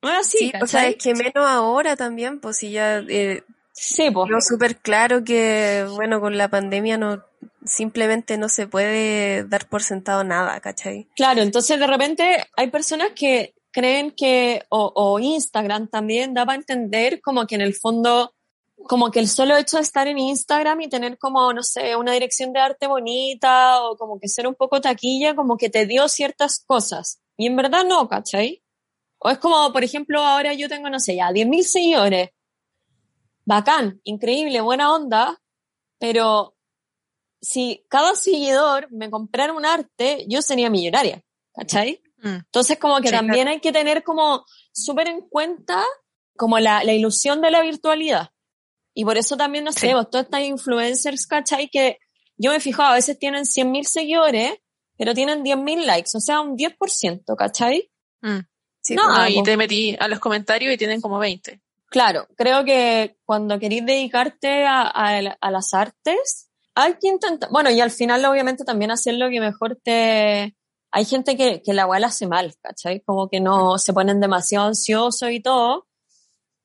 no 0.00 0.10
es 0.10 0.18
así. 0.20 0.38
Sí, 0.38 0.52
o 0.58 0.66
sea, 0.66 0.88
es 0.88 0.96
que 0.96 1.14
menos 1.14 1.46
ahora 1.46 1.96
también, 1.96 2.40
pues 2.40 2.56
si 2.56 2.70
ya 2.70 3.04
eh, 3.06 3.42
sí, 3.72 4.10
pues. 4.10 4.30
súper 4.48 4.78
claro 4.78 5.22
que, 5.22 5.86
bueno, 5.96 6.18
con 6.18 6.38
la 6.38 6.48
pandemia 6.48 6.96
no 6.96 7.22
simplemente 7.66 8.38
no 8.38 8.48
se 8.48 8.66
puede 8.68 9.44
dar 9.44 9.68
por 9.68 9.82
sentado 9.82 10.24
nada, 10.24 10.58
¿cachai? 10.60 11.08
Claro, 11.14 11.42
entonces 11.42 11.78
de 11.78 11.86
repente 11.86 12.42
hay 12.56 12.70
personas 12.70 13.10
que 13.14 13.52
creen 13.70 14.12
que, 14.12 14.62
o, 14.70 14.90
o 14.94 15.18
Instagram 15.18 15.88
también 15.88 16.32
daba 16.32 16.54
a 16.54 16.56
entender 16.56 17.20
como 17.20 17.46
que 17.46 17.56
en 17.56 17.60
el 17.60 17.74
fondo 17.74 18.32
como 18.84 19.10
que 19.10 19.20
el 19.20 19.28
solo 19.28 19.56
hecho 19.56 19.76
de 19.78 19.82
estar 19.82 20.06
en 20.06 20.18
Instagram 20.18 20.82
y 20.82 20.88
tener 20.88 21.18
como, 21.18 21.52
no 21.52 21.62
sé, 21.62 21.96
una 21.96 22.12
dirección 22.12 22.52
de 22.52 22.60
arte 22.60 22.86
bonita 22.86 23.82
o 23.82 23.96
como 23.96 24.18
que 24.20 24.28
ser 24.28 24.46
un 24.46 24.54
poco 24.54 24.80
taquilla, 24.80 25.34
como 25.34 25.56
que 25.56 25.70
te 25.70 25.86
dio 25.86 26.08
ciertas 26.08 26.62
cosas. 26.66 27.20
Y 27.36 27.46
en 27.46 27.56
verdad 27.56 27.84
no, 27.84 28.08
¿cachai? 28.08 28.62
O 29.18 29.30
es 29.30 29.38
como, 29.38 29.72
por 29.72 29.84
ejemplo, 29.84 30.20
ahora 30.20 30.52
yo 30.54 30.68
tengo, 30.68 30.90
no 30.90 31.00
sé, 31.00 31.16
ya 31.16 31.30
10.000 31.30 31.62
seguidores. 31.62 32.30
Bacán, 33.44 34.00
increíble, 34.04 34.60
buena 34.60 34.92
onda, 34.92 35.40
pero 35.98 36.54
si 37.40 37.84
cada 37.88 38.14
seguidor 38.14 38.90
me 38.90 39.10
comprara 39.10 39.52
un 39.52 39.64
arte, 39.64 40.24
yo 40.28 40.42
sería 40.42 40.70
millonaria, 40.70 41.22
¿cachai? 41.52 42.02
Mm. 42.18 42.36
Entonces 42.36 42.78
como 42.78 43.00
que 43.00 43.10
también 43.10 43.48
hay 43.48 43.60
que 43.60 43.72
tener 43.72 44.02
como 44.02 44.44
súper 44.72 45.08
en 45.08 45.22
cuenta 45.28 45.84
como 46.36 46.58
la, 46.58 46.84
la 46.84 46.92
ilusión 46.92 47.40
de 47.40 47.50
la 47.50 47.62
virtualidad. 47.62 48.30
Y 48.94 49.04
por 49.04 49.18
eso 49.18 49.36
también, 49.36 49.64
no 49.64 49.72
sé, 49.72 49.92
vos, 49.92 50.08
todas 50.08 50.26
estas 50.26 50.42
influencers, 50.42 51.26
¿cachai? 51.26 51.68
Que 51.68 51.98
yo 52.36 52.52
me 52.52 52.60
fijo, 52.60 52.82
a 52.82 52.94
veces 52.94 53.18
tienen 53.18 53.44
100.000 53.44 53.84
seguidores, 53.84 54.54
pero 54.96 55.14
tienen 55.14 55.42
10.000 55.42 55.84
likes, 55.84 56.10
o 56.14 56.20
sea, 56.20 56.40
un 56.40 56.56
10%, 56.56 57.36
¿cachai? 57.36 57.90
Mm. 58.22 58.38
Sí, 58.80 58.94
no, 58.94 59.02
pues, 59.06 59.30
y 59.30 59.42
te 59.42 59.56
metí 59.56 59.96
a 59.98 60.08
los 60.08 60.20
comentarios 60.20 60.72
y 60.72 60.76
tienen 60.76 61.00
como 61.00 61.18
20. 61.18 61.60
Claro, 61.88 62.28
creo 62.36 62.64
que 62.64 63.16
cuando 63.24 63.58
querís 63.58 63.84
dedicarte 63.86 64.64
a, 64.64 64.82
a, 64.82 65.50
las 65.50 65.74
artes, 65.74 66.50
hay 66.74 66.94
que 67.00 67.08
intentar, 67.08 67.48
bueno, 67.50 67.70
y 67.70 67.80
al 67.80 67.90
final 67.90 68.24
obviamente 68.24 68.64
también 68.64 68.90
hacer 68.90 69.14
lo 69.14 69.30
que 69.30 69.40
mejor 69.40 69.78
te... 69.82 70.56
Hay 70.90 71.04
gente 71.04 71.36
que, 71.36 71.62
que 71.62 71.72
la 71.72 71.82
igual 71.82 72.04
hace 72.04 72.26
mal, 72.26 72.54
¿cachai? 72.60 73.00
Como 73.00 73.28
que 73.28 73.40
no 73.40 73.78
se 73.78 73.92
ponen 73.92 74.20
demasiado 74.20 74.66
ansiosos 74.66 75.30
y 75.30 75.40
todo, 75.40 75.86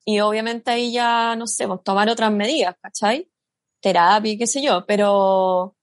y 0.09 0.21
obviamente 0.21 0.71
ahí 0.71 0.91
ya, 0.91 1.35
no 1.35 1.45
sé, 1.45 1.67
pues 1.67 1.83
tomar 1.83 2.09
otras 2.09 2.31
medidas, 2.31 2.75
¿cachai? 2.81 3.29
Terapia, 3.79 4.37
qué 4.39 4.47
sé 4.47 4.59
yo, 4.59 4.83
pero, 4.87 5.75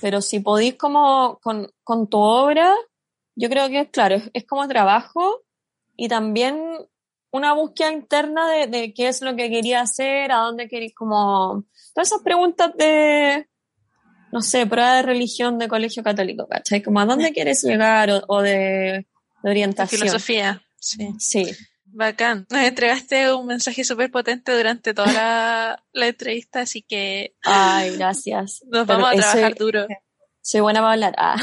pero 0.00 0.20
si 0.20 0.38
podéis 0.38 0.76
como 0.76 1.40
con, 1.42 1.68
con 1.82 2.08
tu 2.08 2.18
obra, 2.18 2.72
yo 3.34 3.48
creo 3.48 3.68
que 3.68 3.80
es 3.80 3.88
claro, 3.88 4.22
es, 4.32 4.46
como 4.46 4.68
trabajo 4.68 5.42
y 5.96 6.06
también 6.06 6.56
una 7.32 7.52
búsqueda 7.52 7.90
interna 7.90 8.48
de, 8.48 8.68
de, 8.68 8.94
qué 8.94 9.08
es 9.08 9.22
lo 9.22 9.34
que 9.34 9.50
quería 9.50 9.80
hacer, 9.80 10.30
a 10.30 10.36
dónde 10.36 10.68
queréis 10.68 10.94
como... 10.94 11.64
Todas 11.92 12.06
esas 12.06 12.22
preguntas 12.22 12.76
de, 12.76 13.48
no 14.30 14.40
sé, 14.40 14.68
prueba 14.68 14.98
de 14.98 15.02
religión 15.02 15.58
de 15.58 15.66
colegio 15.66 16.04
católico, 16.04 16.46
¿cachai? 16.46 16.80
Como 16.80 17.00
a 17.00 17.06
dónde 17.06 17.32
quieres 17.32 17.64
llegar 17.64 18.08
o, 18.08 18.22
o 18.28 18.40
de, 18.40 19.04
de, 19.42 19.50
orientación. 19.50 19.98
filosofía, 19.98 20.62
sí. 20.76 21.12
Sí. 21.18 21.56
Bacán. 21.94 22.46
Nos 22.50 22.60
entregaste 22.62 23.32
un 23.32 23.46
mensaje 23.46 23.84
súper 23.84 24.10
potente 24.10 24.54
durante 24.56 24.92
toda 24.92 25.80
la, 25.92 26.06
entrevista, 26.06 26.60
así 26.60 26.82
que. 26.82 27.34
Ay, 27.44 27.96
gracias. 27.96 28.62
Nos 28.68 28.86
vamos 28.86 29.10
a 29.10 29.16
trabajar 29.16 29.54
duro. 29.54 29.86
Soy 30.42 30.60
buena 30.60 30.80
para 30.80 30.92
hablar. 30.92 31.14
Ah. 31.16 31.36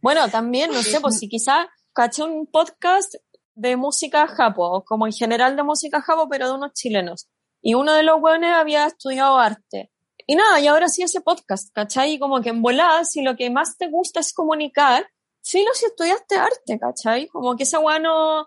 bueno, 0.00 0.28
también, 0.28 0.70
no 0.70 0.82
sé, 0.82 1.00
pues 1.00 1.18
si 1.18 1.28
quizá 1.28 1.68
caché 1.92 2.22
un 2.22 2.46
podcast 2.46 3.14
de 3.54 3.76
música 3.76 4.28
japo, 4.28 4.84
como 4.84 5.06
en 5.06 5.12
general 5.12 5.56
de 5.56 5.64
música 5.64 6.00
japo, 6.00 6.28
pero 6.28 6.46
de 6.46 6.54
unos 6.54 6.74
chilenos. 6.74 7.28
Y 7.60 7.74
uno 7.74 7.94
de 7.94 8.04
los 8.04 8.20
buenos 8.20 8.52
había 8.52 8.86
estudiado 8.86 9.38
arte. 9.38 9.90
Y 10.28 10.36
nada, 10.36 10.60
y 10.60 10.68
ahora 10.68 10.88
sí 10.88 11.02
ese 11.02 11.20
podcast, 11.20 11.72
¿cachai? 11.72 12.12
Y 12.12 12.18
como 12.20 12.40
que 12.40 12.50
en 12.50 12.62
volada, 12.62 13.04
si 13.04 13.22
lo 13.22 13.34
que 13.34 13.50
más 13.50 13.76
te 13.76 13.88
gusta 13.88 14.20
es 14.20 14.32
comunicar, 14.32 15.08
sí 15.40 15.64
lo 15.66 15.74
si 15.74 15.86
estudiaste 15.86 16.36
arte, 16.36 16.78
¿cachai? 16.78 17.26
Como 17.26 17.56
que 17.56 17.64
esa 17.64 17.80
weá 17.80 17.98
no, 17.98 18.46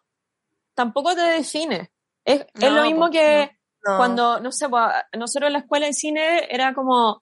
tampoco 0.79 1.13
te 1.13 1.21
define. 1.21 1.91
Es, 2.23 2.45
es 2.53 2.71
lo 2.71 2.83
mismo 2.83 3.09
que 3.09 3.51
cuando, 3.83 4.39
no 4.39 4.49
sé, 4.49 4.67
nosotros 5.17 5.47
en 5.47 5.53
la 5.53 5.59
escuela 5.59 5.87
de 5.87 5.93
cine 5.93 6.47
era 6.49 6.73
como, 6.73 7.21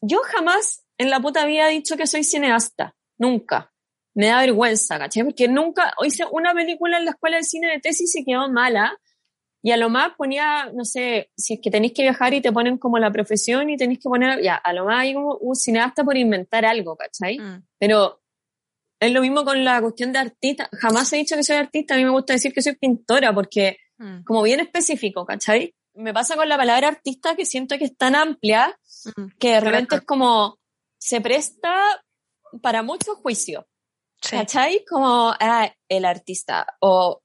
yo 0.00 0.18
jamás 0.24 0.84
en 0.98 1.10
la 1.10 1.20
puta 1.20 1.48
he 1.48 1.70
dicho 1.70 1.96
que 1.96 2.08
soy 2.08 2.24
cineasta, 2.24 2.96
nunca. 3.18 3.72
Me 4.14 4.26
da 4.26 4.40
vergüenza, 4.40 4.98
¿cachai? 4.98 5.22
Porque 5.22 5.46
nunca 5.46 5.94
hice 6.04 6.24
una 6.28 6.52
película 6.54 6.98
en 6.98 7.04
la 7.04 7.12
escuela 7.12 7.36
de 7.36 7.44
cine 7.44 7.70
de 7.70 7.78
tesis 7.78 8.16
y 8.16 8.24
quedó 8.24 8.48
mala. 8.50 8.98
Y 9.62 9.70
a 9.70 9.76
lo 9.76 9.88
más 9.88 10.10
ponía, 10.16 10.72
no 10.74 10.84
sé, 10.84 11.30
si 11.36 11.54
es 11.54 11.60
que 11.62 11.70
tenéis 11.70 11.92
que 11.94 12.02
viajar 12.02 12.34
y 12.34 12.40
te 12.40 12.52
ponen 12.52 12.78
como 12.78 12.98
la 12.98 13.12
profesión 13.12 13.70
y 13.70 13.76
tenéis 13.76 14.00
que 14.00 14.08
poner, 14.08 14.42
ya, 14.42 14.56
a 14.56 14.72
lo 14.72 14.86
más 14.86 15.02
hay 15.02 15.14
como 15.14 15.36
un 15.36 15.54
cineasta 15.54 16.02
por 16.02 16.16
inventar 16.16 16.64
algo, 16.64 16.96
¿cachai? 16.96 17.38
Mm. 17.38 17.62
Pero 17.78 18.23
es 19.04 19.12
lo 19.12 19.20
mismo 19.20 19.44
con 19.44 19.64
la 19.64 19.80
cuestión 19.80 20.12
de 20.12 20.18
artista. 20.18 20.68
Jamás 20.72 21.12
he 21.12 21.16
dicho 21.16 21.36
que 21.36 21.44
soy 21.44 21.56
artista, 21.56 21.94
a 21.94 21.96
mí 21.96 22.04
me 22.04 22.10
gusta 22.10 22.32
decir 22.32 22.52
que 22.52 22.62
soy 22.62 22.76
pintora 22.76 23.34
porque, 23.34 23.78
mm. 23.98 24.24
como 24.24 24.42
bien 24.42 24.60
específico, 24.60 25.24
¿cachai? 25.24 25.74
Me 25.94 26.12
pasa 26.12 26.36
con 26.36 26.48
la 26.48 26.56
palabra 26.56 26.88
artista 26.88 27.36
que 27.36 27.46
siento 27.46 27.78
que 27.78 27.84
es 27.84 27.96
tan 27.96 28.14
amplia 28.14 28.76
mm. 29.16 29.26
que 29.38 29.50
de 29.52 29.60
repente 29.60 29.96
es 29.96 30.02
como, 30.02 30.58
se 30.98 31.20
presta 31.20 32.02
para 32.62 32.82
muchos 32.82 33.16
juicios. 33.16 33.64
¿Cachai? 34.30 34.84
Como, 34.88 35.34
ah, 35.38 35.70
el 35.86 36.06
artista 36.06 36.66
o 36.80 37.20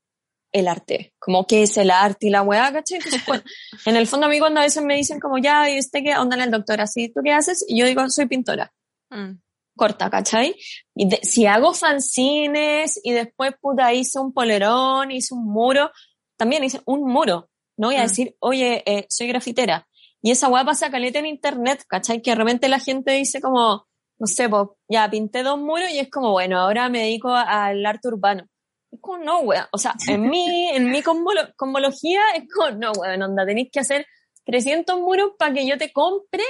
el 0.52 0.68
arte, 0.68 1.14
como 1.18 1.48
qué 1.48 1.64
es 1.64 1.78
el 1.78 1.92
arte 1.92 2.28
y 2.28 2.30
la 2.30 2.42
weá, 2.42 2.74
¿cachai? 2.74 3.00
en 3.86 3.96
el 3.96 4.06
fondo 4.06 4.26
a 4.26 4.30
mí 4.30 4.38
cuando 4.40 4.60
a 4.60 4.64
veces 4.64 4.84
me 4.84 4.98
dicen 4.98 5.20
como, 5.20 5.38
ya, 5.38 5.70
¿y 5.70 5.80
usted 5.80 6.02
qué 6.04 6.18
onda 6.18 6.36
en 6.36 6.42
el 6.42 6.52
doctor? 6.52 6.82
¿Así 6.82 7.08
tú 7.08 7.22
qué 7.24 7.32
haces? 7.32 7.64
Y 7.70 7.80
yo 7.80 7.86
digo, 7.86 8.10
soy 8.10 8.26
pintora. 8.26 8.74
Mm 9.10 9.36
corta, 9.80 10.10
¿cachai? 10.10 10.56
Y 10.94 11.10
si 11.24 11.46
hago 11.46 11.74
fanzines 11.74 13.00
y 13.02 13.14
después, 13.14 13.54
puta, 13.62 13.94
hice 13.94 14.20
un 14.20 14.34
polerón, 14.34 15.12
hice 15.12 15.34
un 15.34 15.46
muro, 15.46 15.90
también 16.38 16.64
hice 16.66 16.82
un 16.86 17.10
muro. 17.10 17.50
No 17.78 17.88
voy 17.88 17.96
a 17.96 18.00
mm. 18.00 18.08
decir, 18.08 18.36
oye, 18.40 18.84
eh, 18.86 19.06
soy 19.10 19.28
grafitera. 19.28 19.88
Y 20.22 20.32
esa 20.32 20.50
weá 20.50 20.66
pasa 20.66 20.92
caleta 20.92 21.20
en 21.20 21.28
internet, 21.28 21.86
¿cachai? 21.88 22.22
Que 22.22 22.32
de 22.32 22.36
repente 22.36 22.68
la 22.68 22.80
gente 22.80 23.14
dice 23.14 23.40
como, 23.40 23.88
no 24.20 24.28
sé, 24.28 24.50
pues, 24.50 24.68
ya 24.90 25.10
pinté 25.10 25.44
dos 25.44 25.58
muros 25.58 25.90
y 25.90 26.00
es 26.00 26.10
como, 26.10 26.32
bueno, 26.32 26.60
ahora 26.60 26.90
me 26.90 27.00
dedico 27.00 27.30
al 27.30 27.86
arte 27.86 28.10
urbano. 28.10 28.46
Es 28.92 29.00
como, 29.00 29.20
no, 29.20 29.40
weá. 29.40 29.70
O 29.72 29.78
sea, 29.78 29.96
en 30.10 30.30
mi, 30.30 30.70
en 30.76 30.92
mi 30.92 31.02
convología 31.02 32.22
es 32.36 32.44
como, 32.54 32.72
no, 32.72 32.92
weón, 32.92 33.22
onda, 33.22 33.46
tenéis 33.46 33.70
que 33.72 33.80
hacer 33.80 34.06
300 34.46 35.00
muros 35.00 35.32
para 35.40 35.54
que 35.54 35.66
yo 35.66 35.78
te 35.78 35.94
compre 35.94 36.44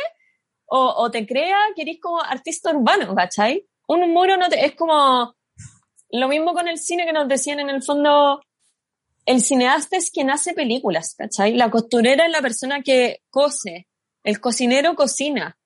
o, 0.69 0.93
o 0.97 1.11
te 1.11 1.25
crea 1.25 1.57
que 1.75 1.81
eres 1.81 1.99
como 1.99 2.21
artista 2.21 2.71
urbano, 2.71 3.15
¿cachai? 3.15 3.65
Un 3.87 4.11
muro 4.11 4.37
no 4.37 4.47
te, 4.49 4.63
es 4.63 4.75
como 4.75 5.35
lo 6.11 6.27
mismo 6.27 6.53
con 6.53 6.67
el 6.67 6.77
cine 6.77 7.05
que 7.05 7.13
nos 7.13 7.27
decían 7.27 7.59
en 7.59 7.69
el 7.69 7.83
fondo, 7.83 8.41
el 9.25 9.41
cineasta 9.41 9.97
es 9.97 10.11
quien 10.11 10.29
hace 10.29 10.53
películas, 10.53 11.15
¿cachai? 11.17 11.53
La 11.55 11.69
costurera 11.69 12.25
es 12.25 12.31
la 12.31 12.41
persona 12.41 12.81
que 12.81 13.21
cose, 13.29 13.87
el 14.23 14.39
cocinero 14.39 14.95
cocina, 14.95 15.57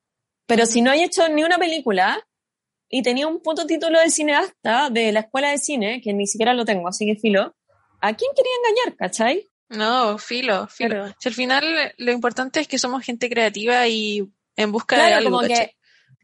pero 0.45 0.65
si 0.65 0.81
no 0.81 0.91
hay 0.91 1.03
hecho 1.03 1.27
ni 1.29 1.43
una 1.43 1.57
película 1.57 2.25
y 2.89 3.01
tenía 3.01 3.27
un 3.27 3.41
puto 3.41 3.65
título 3.65 3.99
de 3.99 4.09
cineasta 4.09 4.89
de 4.89 5.11
la 5.11 5.21
escuela 5.21 5.49
de 5.49 5.57
cine, 5.57 6.01
que 6.01 6.13
ni 6.13 6.27
siquiera 6.27 6.53
lo 6.53 6.65
tengo, 6.65 6.87
así 6.87 7.05
que 7.05 7.15
filo, 7.15 7.55
¿a 8.01 8.13
quién 8.13 8.31
quería 8.35 8.51
engañar, 8.59 8.97
cachai? 8.97 9.49
No, 9.69 10.17
filo, 10.17 10.67
filo. 10.67 11.07
Si 11.19 11.29
al 11.29 11.33
final 11.33 11.93
lo 11.97 12.11
importante 12.11 12.59
es 12.59 12.67
que 12.67 12.77
somos 12.77 13.03
gente 13.03 13.29
creativa 13.29 13.87
y 13.87 14.29
en 14.55 14.71
busca 14.71 14.95
de 14.97 15.13
algo. 15.13 15.37
Como 15.37 15.47
que, 15.47 15.75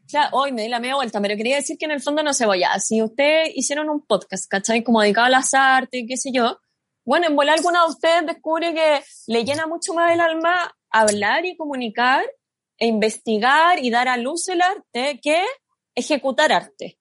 claro, 0.08 0.36
hoy 0.36 0.52
me 0.52 0.62
di 0.62 0.68
la 0.68 0.80
media 0.80 0.96
vuelta, 0.96 1.20
pero 1.20 1.36
quería 1.36 1.56
decir 1.56 1.76
que 1.78 1.84
en 1.84 1.92
el 1.92 2.02
fondo 2.02 2.22
no 2.22 2.32
se 2.32 2.46
vaya. 2.46 2.78
Si 2.78 3.02
ustedes 3.02 3.50
hicieron 3.54 3.88
un 3.88 4.04
podcast, 4.06 4.46
¿cachai? 4.48 4.82
Como 4.82 5.00
dedicado 5.00 5.26
a 5.26 5.30
las 5.30 5.54
artes, 5.54 6.04
qué 6.08 6.16
sé 6.16 6.30
yo, 6.32 6.58
bueno, 7.04 7.26
en 7.26 7.36
volar 7.36 7.56
alguna 7.56 7.82
de 7.82 7.88
ustedes 7.88 8.26
descubre 8.26 8.74
que 8.74 9.02
le 9.26 9.44
llena 9.44 9.66
mucho 9.66 9.94
más 9.94 10.12
el 10.12 10.20
alma 10.20 10.74
hablar 10.90 11.44
y 11.44 11.56
comunicar 11.56 12.24
e 12.78 12.86
investigar 12.86 13.78
y 13.78 13.90
dar 13.90 14.08
a 14.08 14.16
luz 14.16 14.48
el 14.48 14.62
arte 14.62 15.20
que 15.22 15.44
ejecutar 15.94 16.52
arte. 16.52 16.98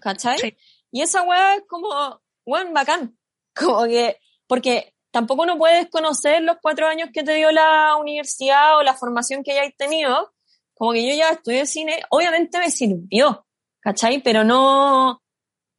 ¿Cachai? 0.00 0.56
Y 0.90 1.02
esa 1.02 1.22
weá 1.22 1.56
es 1.56 1.62
como, 1.68 2.20
weón, 2.44 2.72
bacán. 2.72 3.16
Como 3.58 3.86
que, 3.86 4.18
porque 4.46 4.94
tampoco 5.10 5.42
uno 5.42 5.58
puede 5.58 5.78
desconocer 5.78 6.42
los 6.42 6.58
cuatro 6.62 6.86
años 6.86 7.10
que 7.12 7.24
te 7.24 7.34
dio 7.34 7.50
la 7.50 7.96
universidad 7.96 8.78
o 8.78 8.84
la 8.84 8.94
formación 8.94 9.42
que 9.42 9.50
hayáis 9.50 9.76
tenido 9.76 10.32
como 10.78 10.92
que 10.92 11.06
yo 11.08 11.14
ya 11.14 11.30
estudié 11.30 11.66
cine, 11.66 12.02
obviamente 12.10 12.58
me 12.58 12.70
sirvió, 12.70 13.46
¿cachai? 13.80 14.22
Pero 14.22 14.44
no, 14.44 15.20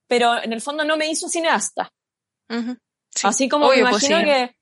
pero 0.08 0.43
en 0.43 0.52
el 0.52 0.62
fondo 0.62 0.84
no 0.84 0.97
me 0.97 1.10
hizo 1.10 1.30
cineasta. 1.30 1.91
Así 3.24 3.47
como 3.47 3.70
me 3.70 3.82
pues 3.82 4.04
imagino 4.04 4.20
que, 4.20 4.56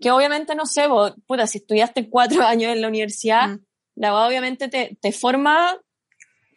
que 0.00 0.10
obviamente 0.10 0.54
no 0.54 0.66
sé, 0.66 0.86
vos, 0.86 1.14
puta, 1.26 1.46
si 1.46 1.58
estudiaste 1.58 2.10
cuatro 2.10 2.42
años 2.46 2.72
en 2.72 2.82
la 2.82 2.88
universidad, 2.88 3.48
mm. 3.48 3.64
la 3.96 4.10
verdad 4.10 4.28
obviamente 4.28 4.68
te, 4.68 4.98
te 5.00 5.12
forma, 5.12 5.80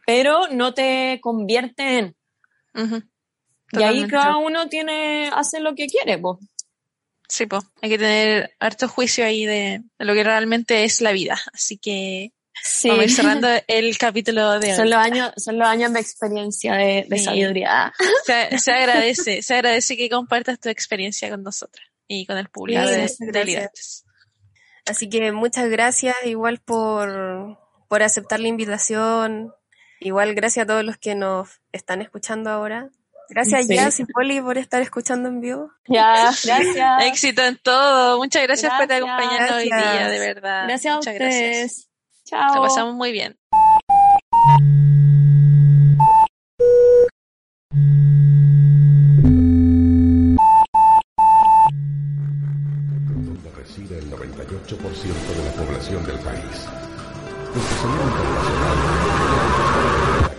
pero 0.06 0.48
no 0.50 0.74
te 0.74 1.20
convierte 1.22 2.00
en. 2.00 2.16
Y 3.74 3.84
ahí 3.84 4.06
cada 4.08 4.38
uno 4.38 4.68
tiene, 4.68 5.30
hace 5.34 5.62
lo 5.62 5.74
que 5.76 5.88
quiere, 5.88 6.18
pues. 6.18 6.38
Sí, 7.30 7.46
pues, 7.46 7.64
hay 7.82 7.90
que 7.90 7.98
tener 7.98 8.54
harto 8.60 8.90
juicio 8.90 9.24
ahí 9.24 9.46
de, 9.46 9.82
lo 10.00 10.14
que 10.14 10.24
realmente 10.26 10.84
es 10.84 11.00
la 11.00 11.14
vida. 11.14 11.40
Así 11.54 11.78
que 11.78 12.34
sí. 12.64 12.90
vamos 12.90 13.04
a 13.04 13.06
ir 13.06 13.14
cerrando 13.14 13.48
el 13.68 13.98
capítulo 13.98 14.60
de 14.60 14.76
son 14.76 14.90
Los 14.90 15.00
años, 15.00 15.32
son 15.38 15.58
los 15.58 15.68
años 15.68 15.94
de 15.94 16.00
experiencia, 16.00 16.74
de, 16.76 17.20
sabiduría. 17.24 17.94
Se, 18.26 18.72
agradece, 18.72 19.42
se 19.42 19.54
agradece 19.54 19.98
que 19.98 20.10
compartas 20.10 20.60
tu 20.60 20.70
experiencia 20.70 21.30
con 21.30 21.44
nosotras 21.44 21.86
y 22.08 22.26
con 22.26 22.38
el 22.38 22.50
público 22.50 22.82
de, 22.82 23.10
de 23.20 23.70
Así 24.86 25.10
que 25.10 25.32
muchas 25.32 25.70
gracias 25.70 26.16
igual 26.26 26.60
por, 26.60 27.58
por 27.88 28.04
aceptar 28.04 28.40
la 28.40 28.48
invitación. 28.48 29.54
Igual 30.00 30.34
gracias 30.34 30.64
a 30.64 30.68
todos 30.68 30.84
los 30.84 30.98
que 30.98 31.14
nos 31.14 31.62
están 31.72 32.02
escuchando 32.02 32.50
ahora. 32.50 32.90
Gracias, 33.30 33.68
Jazz 33.68 34.00
y 34.02 34.06
Poli, 34.06 34.42
por 34.42 34.58
estar 34.58 34.82
escuchando 34.82 35.30
en 35.30 35.40
vivo. 35.40 35.72
Ya, 35.88 36.32
gracias. 36.44 37.04
Éxito 37.04 37.44
en 37.44 37.58
todo. 37.58 38.18
Muchas 38.18 38.44
gracias, 38.44 38.74
por 38.74 38.92
acompañarnos 38.92 39.52
hoy 39.52 39.66
día, 39.66 40.10
de 40.10 40.20
verdad. 40.20 40.66
Gracias 40.66 40.96
Muchas 40.96 41.14
a 41.14 41.14
ustedes. 41.14 41.60
Gracias. 41.60 41.91
Chao. 42.32 42.56
Lo 42.56 42.62
pasamos 42.62 42.96
muy 42.96 43.12
bien. 43.12 43.36
Donde 53.26 53.52
reside 53.58 54.00
el 54.00 54.10
98% 54.10 55.36
de 55.36 55.44
la 55.44 55.52
población 55.62 56.06
del 56.06 56.20
país. 56.20 56.70
Nuestro 57.54 57.78
señor 57.82 58.08
internacional 58.08 60.31